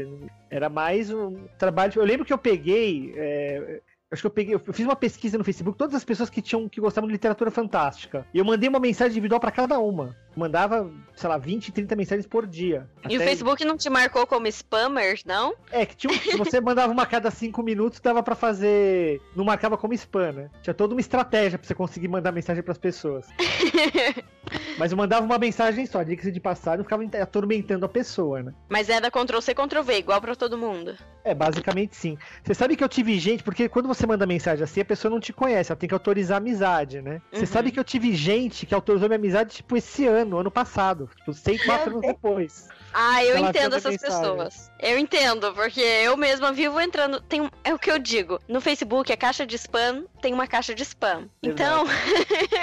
Era 0.49 0.69
mais 0.69 1.11
um 1.11 1.45
trabalho. 1.57 1.93
Eu 1.95 2.05
lembro 2.05 2.25
que 2.25 2.33
eu 2.33 2.37
peguei. 2.37 3.13
É, 3.15 3.81
Acho 4.11 4.23
que 4.23 4.27
eu 4.27 4.31
peguei, 4.31 4.55
eu 4.55 4.59
fiz 4.59 4.85
uma 4.85 4.95
pesquisa 4.95 5.37
no 5.37 5.43
Facebook, 5.43 5.77
todas 5.77 5.95
as 5.95 6.03
pessoas 6.03 6.29
que 6.29 6.41
tinham 6.41 6.67
que 6.67 6.81
gostavam 6.81 7.07
de 7.07 7.13
literatura 7.13 7.49
fantástica. 7.49 8.25
E 8.33 8.39
eu 8.39 8.43
mandei 8.43 8.67
uma 8.67 8.79
mensagem 8.79 9.11
individual 9.11 9.39
para 9.39 9.51
cada 9.51 9.79
uma. 9.79 10.17
Mandava, 10.35 10.89
sei 11.15 11.29
lá, 11.29 11.37
20, 11.37 11.71
30 11.71 11.95
mensagens 11.95 12.27
por 12.27 12.47
dia. 12.47 12.89
E 13.09 13.17
o 13.17 13.21
Facebook 13.21 13.65
não 13.65 13.77
te 13.77 13.89
marcou 13.89 14.25
como 14.25 14.47
spammer, 14.47 15.19
não? 15.25 15.53
É, 15.71 15.85
que 15.85 15.95
tinha, 15.95 16.13
se 16.13 16.35
você 16.37 16.61
mandava 16.61 16.91
uma 16.91 17.03
a 17.03 17.05
cada 17.05 17.29
5 17.29 17.61
minutos, 17.61 17.99
dava 17.99 18.23
para 18.23 18.35
fazer. 18.35 19.21
Não 19.35 19.43
marcava 19.43 19.77
como 19.77 19.93
spam, 19.93 20.31
né? 20.31 20.49
Tinha 20.61 20.73
toda 20.73 20.93
uma 20.93 21.01
estratégia 21.01 21.57
pra 21.57 21.67
você 21.67 21.75
conseguir 21.75 22.07
mandar 22.07 22.31
mensagem 22.31 22.63
para 22.63 22.71
as 22.71 22.77
pessoas. 22.77 23.27
Mas 24.77 24.91
eu 24.91 24.97
mandava 24.97 25.25
uma 25.25 25.37
mensagem 25.37 25.85
só, 25.85 26.01
diga-se 26.03 26.31
de 26.31 26.39
passagem, 26.39 26.79
eu 26.79 26.83
ficava 26.83 27.03
atormentando 27.21 27.85
a 27.85 27.89
pessoa, 27.89 28.41
né? 28.41 28.53
Mas 28.69 28.89
era 28.89 29.11
Ctrl-C, 29.11 29.53
Ctrl-V, 29.53 29.97
igual 29.97 30.21
para 30.21 30.35
todo 30.35 30.57
mundo. 30.57 30.95
É, 31.23 31.33
basicamente 31.33 31.95
sim. 31.95 32.17
Você 32.43 32.53
sabe 32.53 32.75
que 32.75 32.83
eu 32.83 32.89
tive 32.89 33.19
gente, 33.19 33.43
porque 33.43 33.69
quando 33.69 33.87
você 33.87 34.07
manda 34.07 34.25
mensagem 34.25 34.63
assim, 34.63 34.81
a 34.81 34.85
pessoa 34.85 35.11
não 35.11 35.19
te 35.19 35.31
conhece, 35.31 35.71
ela 35.71 35.79
tem 35.79 35.87
que 35.87 35.93
autorizar 35.93 36.37
a 36.37 36.39
amizade, 36.39 37.01
né? 37.01 37.21
Você 37.31 37.41
uhum. 37.41 37.45
sabe 37.45 37.71
que 37.71 37.79
eu 37.79 37.83
tive 37.83 38.13
gente 38.15 38.65
que 38.65 38.73
autorizou 38.73 39.07
minha 39.07 39.19
amizade, 39.19 39.55
tipo, 39.55 39.77
esse 39.77 40.05
ano, 40.07 40.20
ano 40.21 40.51
passado. 40.51 41.09
Tipo, 41.17 41.33
seis, 41.33 41.63
quatro 41.63 41.91
anos 41.91 42.01
depois. 42.01 42.69
Ah, 42.93 43.23
eu 43.23 43.37
entendo 43.37 43.75
essas 43.75 43.97
pessoas. 43.97 44.71
Eu 44.79 44.97
entendo, 44.97 45.53
porque 45.53 45.79
eu 45.79 46.17
mesma 46.17 46.51
vivo 46.51 46.79
entrando. 46.79 47.21
Tem, 47.21 47.49
é 47.63 47.73
o 47.73 47.79
que 47.79 47.89
eu 47.89 47.97
digo. 47.97 48.39
No 48.47 48.59
Facebook, 48.59 49.11
a 49.11 49.17
caixa 49.17 49.45
de 49.45 49.55
spam 49.55 50.05
tem 50.21 50.33
uma 50.33 50.47
caixa 50.47 50.75
de 50.75 50.83
spam. 50.83 51.29
Então, 51.41 51.85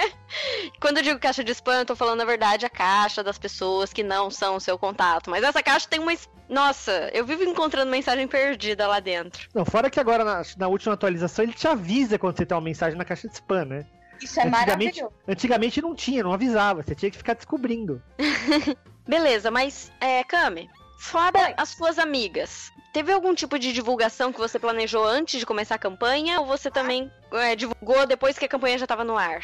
quando 0.80 0.98
eu 0.98 1.02
digo 1.02 1.18
caixa 1.18 1.42
de 1.42 1.52
spam, 1.52 1.80
eu 1.80 1.86
tô 1.86 1.96
falando, 1.96 2.18
na 2.18 2.24
verdade, 2.24 2.66
a 2.66 2.70
caixa 2.70 3.22
das 3.22 3.38
pessoas 3.38 3.92
que 3.92 4.02
não 4.02 4.30
são 4.30 4.56
o 4.56 4.60
seu 4.60 4.78
contato. 4.78 5.30
Mas 5.30 5.42
essa 5.42 5.62
caixa 5.62 5.88
tem 5.88 6.00
uma. 6.00 6.12
Nossa, 6.48 7.10
eu 7.12 7.24
vivo 7.24 7.44
encontrando 7.44 7.90
mensagem 7.90 8.26
perdida 8.26 8.86
lá 8.86 9.00
dentro. 9.00 9.48
Não, 9.54 9.64
fora 9.64 9.90
que 9.90 10.00
agora, 10.00 10.24
na, 10.24 10.42
na 10.56 10.68
última 10.68 10.94
atualização, 10.94 11.44
ele 11.44 11.52
te 11.52 11.68
avisa 11.68 12.18
quando 12.18 12.36
você 12.36 12.46
tem 12.46 12.56
uma 12.56 12.64
mensagem 12.64 12.98
na 12.98 13.04
caixa 13.04 13.28
de 13.28 13.34
spam, 13.34 13.64
né? 13.64 13.86
Isso 14.20 14.40
é 14.40 14.44
antigamente, 14.44 15.00
maravilhoso. 15.00 15.12
Antigamente 15.26 15.82
não 15.82 15.94
tinha, 15.94 16.22
não 16.22 16.32
avisava, 16.32 16.82
você 16.82 16.94
tinha 16.94 17.10
que 17.10 17.16
ficar 17.16 17.34
descobrindo. 17.34 18.02
Beleza, 19.06 19.50
mas, 19.50 19.90
é, 20.00 20.22
Kami, 20.24 20.68
fora 20.98 21.38
Oi. 21.38 21.54
as 21.56 21.70
suas 21.70 21.98
amigas, 21.98 22.70
teve 22.92 23.12
algum 23.12 23.34
tipo 23.34 23.58
de 23.58 23.72
divulgação 23.72 24.32
que 24.32 24.38
você 24.38 24.58
planejou 24.58 25.04
antes 25.04 25.40
de 25.40 25.46
começar 25.46 25.76
a 25.76 25.78
campanha 25.78 26.40
ou 26.40 26.46
você 26.46 26.70
também 26.70 27.10
é, 27.32 27.56
divulgou 27.56 28.06
depois 28.06 28.38
que 28.38 28.44
a 28.44 28.48
campanha 28.48 28.76
já 28.76 28.84
estava 28.84 29.04
no 29.04 29.16
ar? 29.16 29.40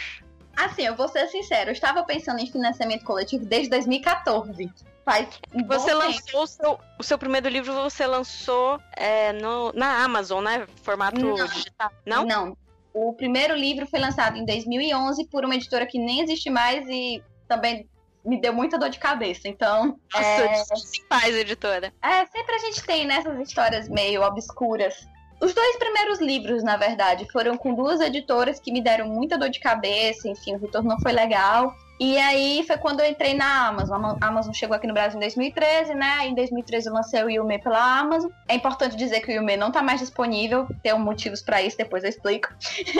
Assim, 0.57 0.83
eu 0.83 0.95
vou 0.95 1.09
ser 1.09 1.27
sincero, 1.29 1.71
eu 1.71 1.73
estava 1.73 2.05
pensando 2.05 2.41
em 2.41 2.51
financiamento 2.51 3.05
coletivo 3.05 3.45
desde 3.45 3.71
2014. 3.71 4.71
Faz 5.05 5.39
um 5.53 5.67
você 5.67 5.93
lançou 5.93 6.43
o 6.43 6.47
seu, 6.47 6.81
o 6.99 7.03
seu, 7.03 7.19
primeiro 7.19 7.49
livro, 7.49 7.75
você 7.75 8.07
lançou 8.07 8.81
é, 8.97 9.33
no, 9.35 9.71
na 9.73 10.03
Amazon, 10.03 10.43
né? 10.43 10.67
Formato 10.83 11.21
não, 11.21 11.47
digital. 11.47 11.93
Não? 12.07 12.25
Não. 12.25 12.57
O 12.95 13.13
primeiro 13.13 13.57
livro 13.57 13.87
foi 13.87 13.99
lançado 13.99 14.39
em 14.39 14.45
2011 14.45 15.27
por 15.27 15.45
uma 15.45 15.57
editora 15.57 15.85
que 15.85 15.99
nem 15.99 16.21
existe 16.21 16.49
mais 16.49 16.89
e 16.89 17.21
também 17.49 17.89
me 18.25 18.41
deu 18.41 18.53
muita 18.53 18.79
dor 18.79 18.89
de 18.89 18.99
cabeça. 18.99 19.49
Então. 19.49 19.99
Nossa, 20.15 20.27
é... 20.27 20.65
paz, 21.09 21.35
editora. 21.35 21.93
É, 22.01 22.25
sempre 22.27 22.55
a 22.55 22.59
gente 22.59 22.83
tem 22.85 23.05
nessas 23.05 23.39
histórias 23.41 23.89
meio 23.89 24.23
obscuras. 24.23 25.07
Os 25.41 25.53
dois 25.53 25.77
primeiros 25.77 26.21
livros, 26.21 26.63
na 26.63 26.77
verdade, 26.77 27.31
foram 27.31 27.57
com 27.59 27.75
duas 27.75 28.01
editoras 28.01 28.61
que 28.61 28.73
me 28.73 28.81
deram 28.81 29.09
muita 29.09 29.37
dor 29.37 29.51
de 29.51 29.61
cabeça, 29.61 30.29
enfim, 30.29 30.55
o 30.55 30.59
retorno 30.59 30.89
não 30.89 31.01
foi 31.01 31.13
legal. 31.13 31.75
E 31.99 32.19
aí 32.19 32.65
foi 32.67 32.77
quando 32.77 33.01
eu 33.01 33.07
entrei 33.07 33.35
na 33.35 33.69
Amazon. 33.69 34.17
A 34.21 34.27
Amazon 34.27 34.53
chegou 34.53 34.77
aqui 34.77 34.87
no 34.87 34.95
Brasil 34.95 35.17
em 35.17 35.21
2013, 35.21 35.95
né? 35.95 36.27
Em 36.27 36.35
2013 36.35 36.89
eu 36.89 36.95
lancei 36.95 37.23
o 37.23 37.31
Yume 37.31 37.59
pela 37.59 38.01
Amazon. 38.01 38.31
É 38.49 38.55
importante 38.55 38.97
dizer 38.97 39.21
que 39.21 39.31
o 39.31 39.35
Yume 39.35 39.57
não 39.57 39.71
tá 39.71 39.83
mais 39.83 40.01
disponível, 40.01 40.67
tem 40.83 40.97
motivos 40.99 41.43
para 41.43 41.63
isso, 41.63 41.77
depois 41.77 42.03
eu 42.03 42.11
explico. 42.11 42.49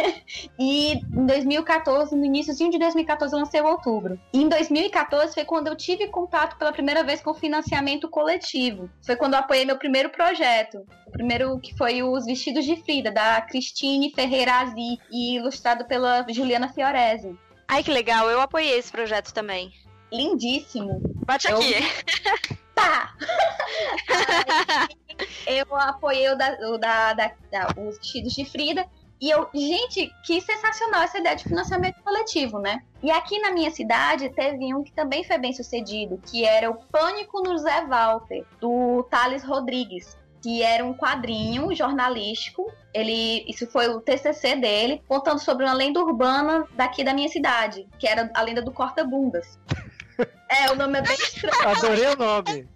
e 0.59 0.95
em 0.95 1.27
2014, 1.27 2.15
no 2.15 2.25
iníciozinho 2.25 2.71
de 2.71 2.79
2014, 2.79 3.35
eu 3.35 3.41
lancei 3.41 3.61
o 3.61 3.67
Outubro. 3.67 4.19
E 4.33 4.43
em 4.43 4.49
2014 4.49 5.35
foi 5.35 5.45
quando 5.45 5.69
eu 5.69 5.77
tive 5.77 6.09
contato 6.09 6.57
pela 6.57 6.73
primeira 6.73 7.03
vez 7.03 7.21
com 7.21 7.35
financiamento 7.35 8.09
coletivo. 8.09 8.89
Foi 9.05 9.17
quando 9.17 9.35
eu 9.35 9.41
apoiei 9.41 9.65
meu 9.65 9.77
primeiro 9.77 10.11
projeto. 10.11 10.87
O 11.07 11.11
primeiro 11.11 11.59
que 11.61 11.77
foi 11.77 12.03
os 12.03 12.25
Vestidos 12.25 12.65
de 12.65 12.77
Frida, 12.77 13.11
da 13.11 13.41
Cristine 13.41 14.13
Ferreira 14.13 14.61
Azi, 14.61 14.99
e 15.11 15.37
ilustrado 15.37 15.85
pela 15.85 16.25
Juliana 16.29 16.69
Fiorese. 16.69 17.37
Ai, 17.69 17.83
que 17.83 17.91
legal. 17.91 18.31
Eu 18.31 18.41
apoiei 18.41 18.79
esse 18.79 18.91
projeto 18.91 19.33
também. 19.33 19.73
Lindíssimo. 20.13 21.01
Bate 21.27 21.51
eu... 21.51 21.59
aqui. 21.59 21.75
Tá. 22.75 23.15
eu 25.47 25.77
apoiei 25.77 26.29
o 26.29 26.37
da, 26.37 26.59
o 26.73 26.77
da, 26.77 27.15
da, 27.15 27.31
da, 27.51 27.69
os 27.81 27.97
vestidos 27.99 28.35
de 28.35 28.45
Frida. 28.45 28.85
E 29.21 29.31
eu, 29.31 29.49
gente, 29.55 30.13
que 30.25 30.41
sensacional 30.41 31.03
essa 31.03 31.19
ideia 31.19 31.37
de 31.37 31.45
financiamento 31.45 32.03
coletivo, 32.03 32.59
né? 32.59 32.83
E 33.01 33.13
aqui 33.13 33.39
na 33.39 33.53
minha 33.53 33.71
cidade 33.71 34.29
teve 34.31 34.75
um 34.75 34.83
que 34.83 34.93
também 34.93 35.23
foi 35.23 35.39
bem 35.39 35.53
sucedido, 35.53 36.21
que 36.27 36.45
era 36.45 36.69
o 36.69 36.75
Pânico 36.75 37.43
no 37.43 37.57
Zé 37.57 37.87
Walter, 37.87 38.45
do 38.61 39.05
Thales 39.05 39.45
Rodrigues 39.45 40.19
que 40.45 40.63
era 40.63 40.85
um 40.85 40.93
quadrinho 40.93 41.75
jornalístico. 41.75 42.71
Ele, 42.93 43.47
isso 43.49 43.67
foi 43.67 43.89
o 43.89 44.03
TCC 44.03 44.57
dele, 44.57 45.03
contando 45.09 45.39
sobre 45.39 45.65
uma 45.65 45.73
lenda 45.73 45.99
urbana 46.01 46.69
daqui 46.77 47.03
da 47.03 47.15
minha 47.15 47.31
cidade, 47.31 47.89
que 47.99 48.07
era 48.07 48.31
a 48.35 48.43
lenda 48.43 48.61
do 48.61 48.71
corta-bundas. 48.71 49.59
É, 50.47 50.71
o 50.71 50.77
nome 50.77 50.99
é 50.99 51.03
bem 51.03 51.17
estranho. 51.17 51.69
Adorei 51.69 52.07
o 52.07 52.17
nome. 52.17 52.69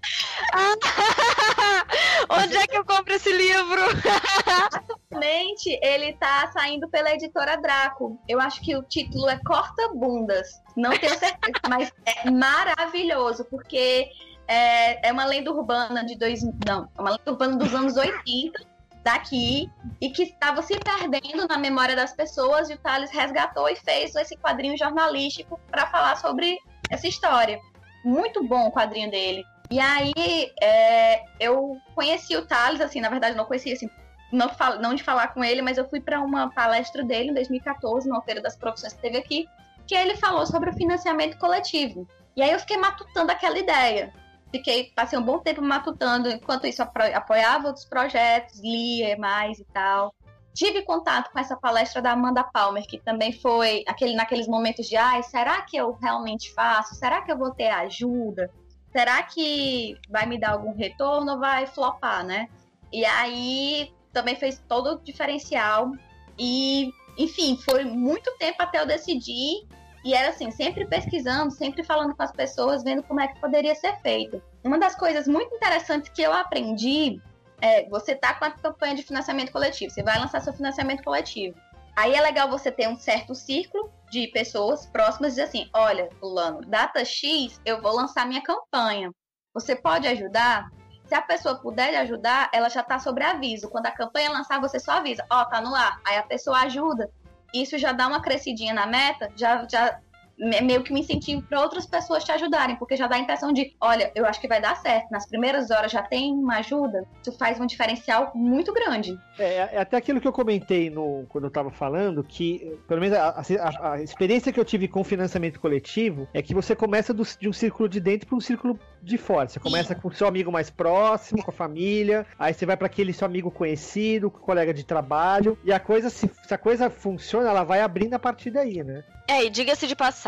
Onde 2.29 2.57
é 2.57 2.67
que 2.67 2.77
eu 2.77 2.85
compro 2.85 3.15
esse 3.15 3.31
livro? 3.31 3.81
Atualmente, 4.75 5.79
ele 5.81 6.15
tá 6.15 6.51
saindo 6.53 6.89
pela 6.89 7.13
editora 7.13 7.57
Draco. 7.57 8.21
Eu 8.27 8.41
acho 8.41 8.61
que 8.63 8.75
o 8.75 8.83
título 8.83 9.29
é 9.29 9.39
Corta 9.47 9.91
Bundas. 9.95 10.49
Não 10.77 10.91
tenho 10.91 11.17
certeza, 11.17 11.61
mas 11.69 11.93
é 12.05 12.29
maravilhoso, 12.29 13.45
porque 13.45 14.11
é, 14.49 15.09
é 15.09 15.13
uma 15.13 15.27
lenda 15.27 15.53
urbana 15.53 16.05
de 16.05 16.17
dois. 16.17 16.43
Não, 16.67 16.89
é 16.97 17.01
uma 17.01 17.11
lenda 17.11 17.31
urbana 17.31 17.57
dos 17.57 17.75
anos 17.75 17.97
80 17.97 18.67
daqui 19.05 19.71
e 20.01 20.11
que 20.11 20.25
estava 20.25 20.61
se 20.63 20.79
perdendo 20.81 21.47
na 21.47 21.57
memória 21.57 21.95
das 21.95 22.13
pessoas 22.13 22.69
e 22.69 22.75
o 22.75 22.79
Thales 22.79 23.11
resgatou 23.11 23.69
e 23.69 23.77
fez 23.77 24.15
esse 24.17 24.37
quadrinho 24.37 24.77
jornalístico 24.77 25.61
para 25.71 25.87
falar 25.87 26.17
sobre 26.17 26.59
essa 26.91 27.07
história. 27.07 27.61
Muito 28.05 28.43
bom 28.43 28.67
o 28.67 28.73
quadrinho 28.73 29.11
dele. 29.11 29.45
E 29.71 29.79
aí 29.79 30.51
é, 30.63 31.23
eu 31.39 31.77
conheci 31.95 32.37
o 32.37 32.47
Thales, 32.47 32.81
assim, 32.81 33.01
na 33.01 33.11
verdade 33.11 33.37
não 33.37 33.45
conhecia 33.45 33.75
assim, 33.75 33.89
não, 34.33 34.51
não 34.81 34.95
de 34.95 35.03
falar 35.03 35.29
com 35.29 35.45
ele, 35.45 35.63
mas 35.63 35.79
eu 35.79 35.89
fui 35.89 36.01
para 36.01 36.21
uma 36.21 36.51
palestra 36.51 37.05
dele 37.05 37.31
em 37.31 37.35
2014, 37.35 38.09
na 38.09 38.21
Feira 38.23 38.41
das 38.41 38.57
Profissões 38.57 38.95
que 38.95 39.03
teve 39.03 39.19
aqui, 39.19 39.49
que 39.87 39.95
ele 39.95 40.17
falou 40.17 40.47
sobre 40.47 40.71
o 40.71 40.75
financiamento 40.75 41.39
coletivo. 41.39 42.07
E 42.37 42.43
aí 42.43 42.51
eu 42.51 42.59
fiquei 42.61 42.77
matutando 42.77 43.33
aquela 43.33 43.59
ideia. 43.59 44.13
Fiquei, 44.51 44.93
passei 44.95 45.19
um 45.19 45.23
bom 45.23 45.39
tempo 45.39 45.63
matutando, 45.63 46.29
enquanto 46.31 46.67
isso 46.67 46.83
apoiava 46.83 47.69
outros 47.69 47.85
projetos, 47.85 48.61
lia 48.61 49.17
mais 49.17 49.59
e 49.59 49.65
tal. 49.65 50.15
Tive 50.55 50.83
contato 50.83 51.31
com 51.31 51.39
essa 51.39 51.57
palestra 51.57 52.03
da 52.03 52.13
Amanda 52.13 52.43
Palmer, 52.43 52.87
que 52.87 52.99
também 52.99 53.33
foi 53.33 53.85
aquele, 53.87 54.15
naqueles 54.15 54.49
momentos 54.49 54.89
de, 54.89 54.97
ai, 54.97 55.23
será 55.23 55.63
que 55.63 55.77
eu 55.77 55.93
realmente 55.93 56.53
faço? 56.53 56.95
Será 56.97 57.23
que 57.23 57.31
eu 57.31 57.39
vou 57.39 57.53
ter 57.53 57.69
ajuda? 57.69 58.51
Será 58.91 59.23
que 59.23 59.97
vai 60.09 60.27
me 60.27 60.39
dar 60.39 60.53
algum 60.53 60.75
retorno 60.75 61.33
ou 61.33 61.39
vai 61.39 61.67
flopar, 61.67 62.25
né? 62.25 62.49
E 62.93 63.05
aí 63.05 63.93
também 64.13 64.35
fez 64.35 64.61
todo 64.67 64.95
o 64.95 65.01
diferencial. 65.01 65.93
E, 66.37 66.91
enfim, 67.17 67.57
foi 67.57 67.85
muito 67.85 68.35
tempo 68.39 68.61
até 68.61 68.81
eu 68.81 68.87
decidir 68.87 69.67
e 70.09 70.15
era 70.15 70.31
assim, 70.31 70.51
sempre 70.51 70.87
pesquisando, 70.87 71.51
sempre 71.51 71.85
falando 71.85 72.17
com 72.17 72.23
as 72.23 72.33
pessoas, 72.33 72.83
vendo 72.83 73.03
como 73.03 73.21
é 73.21 73.29
que 73.29 73.39
poderia 73.39 73.75
ser 73.75 73.95
feito. 74.01 74.43
Uma 74.65 74.79
das 74.79 74.95
coisas 74.95 75.29
muito 75.29 75.55
interessantes 75.55 76.09
que 76.09 76.23
eu 76.23 76.33
aprendi 76.33 77.21
é, 77.61 77.87
você 77.91 78.15
tá 78.15 78.33
com 78.33 78.47
a 78.47 78.51
campanha 78.51 78.95
de 78.95 79.03
financiamento 79.03 79.53
coletivo, 79.53 79.93
você 79.93 80.03
vai 80.03 80.19
lançar 80.19 80.41
seu 80.41 80.55
financiamento 80.55 81.05
coletivo. 81.05 81.55
Aí 81.95 82.15
é 82.15 82.23
legal 82.23 82.49
você 82.49 82.73
ter 82.73 82.89
um 82.89 82.97
certo 82.97 83.35
círculo 83.35 83.93
de 84.11 84.29
pessoas 84.29 84.87
próximas 84.87 85.33
e 85.33 85.37
dizer 85.37 85.43
assim: 85.43 85.69
olha, 85.75 86.09
fulano, 86.19 86.63
data 86.63 87.05
X, 87.05 87.61
eu 87.67 87.83
vou 87.83 87.95
lançar 87.95 88.27
minha 88.27 88.43
campanha. 88.43 89.11
Você 89.53 89.77
pode 89.77 90.09
ajudar? 90.09 90.71
Se 91.05 91.15
a 91.15 91.21
pessoa 91.21 91.57
puder 91.57 91.95
ajudar, 91.97 92.49
ela 92.55 92.71
já 92.71 92.83
tá 92.83 92.99
sobre 92.99 93.25
aviso. 93.25 93.69
Quando 93.69 93.87
a 93.87 93.91
campanha 93.91 94.31
lançar, 94.31 94.59
você 94.59 94.81
só 94.81 94.93
avisa: 94.93 95.27
ó, 95.29 95.43
oh, 95.43 95.45
tá 95.47 95.61
no 95.61 95.75
ar. 95.75 96.01
Aí 96.07 96.17
a 96.17 96.23
pessoa 96.23 96.61
ajuda 96.61 97.11
isso 97.53 97.79
já 97.79 97.93
dá 97.93 98.07
uma 98.07 98.21
crescidinha 98.21 98.75
na 98.75 98.87
meta, 98.87 99.31
já, 99.37 99.67
já 99.71 100.01
meio 100.39 100.83
que 100.83 100.93
me 100.93 101.01
incentivo 101.01 101.43
para 101.43 101.61
outras 101.61 101.85
pessoas 101.85 102.25
te 102.25 102.31
ajudarem, 102.31 102.77
porque 102.77 102.97
já 102.97 103.07
dá 103.07 103.17
a 103.17 103.19
impressão 103.19 103.53
de, 103.53 103.75
olha, 103.81 104.13
eu 104.15 104.25
acho 104.25 104.41
que 104.41 104.47
vai 104.47 104.61
dar 104.61 104.77
certo. 104.77 105.11
Nas 105.11 105.27
primeiras 105.27 105.71
horas 105.71 105.91
já 105.91 106.03
tem 106.03 106.33
uma 106.33 106.59
ajuda, 106.59 107.05
isso 107.21 107.37
faz 107.37 107.61
um 107.61 107.67
diferencial 107.67 108.31
muito 108.35 108.73
grande. 108.73 109.19
É, 109.39 109.69
é 109.73 109.81
até 109.81 109.97
aquilo 109.97 110.21
que 110.21 110.29
eu 110.29 110.33
comentei 110.33 110.91
no, 110.91 111.27
quando 111.29 111.45
eu 111.45 111.49
estava 111.49 111.71
falando, 111.71 112.23
que 112.23 112.79
pelo 112.87 113.01
menos 113.01 113.17
a, 113.17 113.29
a, 113.61 113.93
a, 113.93 114.03
experiência 114.03 114.53
que 114.53 114.61
eu 114.61 114.65
tive 114.65 114.87
com 114.87 115.03
financiamento 115.03 115.59
coletivo 115.59 116.29
é 116.33 116.41
que 116.41 116.55
você 116.55 116.77
começa 116.77 117.13
do, 117.13 117.25
de 117.39 117.49
um 117.49 117.53
círculo 117.53 117.89
de 117.89 118.01
dentro 118.01 118.29
para 118.29 118.37
um 118.37 118.41
círculo 118.41 118.79
de 119.03 119.19
fora. 119.19 119.49
Você 119.49 119.59
começa 119.59 119.95
Sim. 119.95 120.01
com 120.01 120.09
o 120.09 120.13
seu 120.13 120.29
amigo 120.29 120.53
mais 120.53 120.71
próximo, 120.71 121.43
com 121.43 121.51
a 121.51 121.55
família, 121.55 122.27
aí 122.39 122.55
você 122.55 122.65
vai 122.65 122.77
para 122.77 122.87
aquele 122.87 123.13
seu 123.13 123.27
amigo 123.27 123.51
conhecido, 123.51 124.31
com 124.31 124.39
o 124.39 124.41
colega 124.41 124.73
de 124.73 124.85
trabalho, 124.85 125.59
e 125.65 125.73
a 125.73 125.81
coisa, 125.81 126.11
se, 126.11 126.31
se 126.47 126.55
a 126.55 126.59
coisa 126.59 126.91
funciona, 126.91 127.49
ela 127.49 127.65
vai 127.65 127.81
abrindo 127.81 128.15
a 128.15 128.19
partir 128.19 128.51
daí, 128.51 128.83
né? 128.83 129.05
É, 129.27 129.45
e 129.45 129.51
diga-se 129.51 129.87
de 129.87 129.95
passagem 129.95 130.28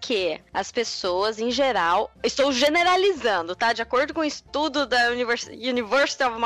que 0.00 0.40
as 0.52 0.70
pessoas, 0.70 1.38
em 1.38 1.50
geral, 1.50 2.10
estou 2.22 2.52
generalizando, 2.52 3.56
tá? 3.56 3.72
De 3.72 3.82
acordo 3.82 4.14
com 4.14 4.20
o 4.20 4.22
um 4.22 4.26
estudo 4.26 4.86
da 4.86 5.10
Univers 5.10 5.46
University 5.46 6.22
of 6.22 6.38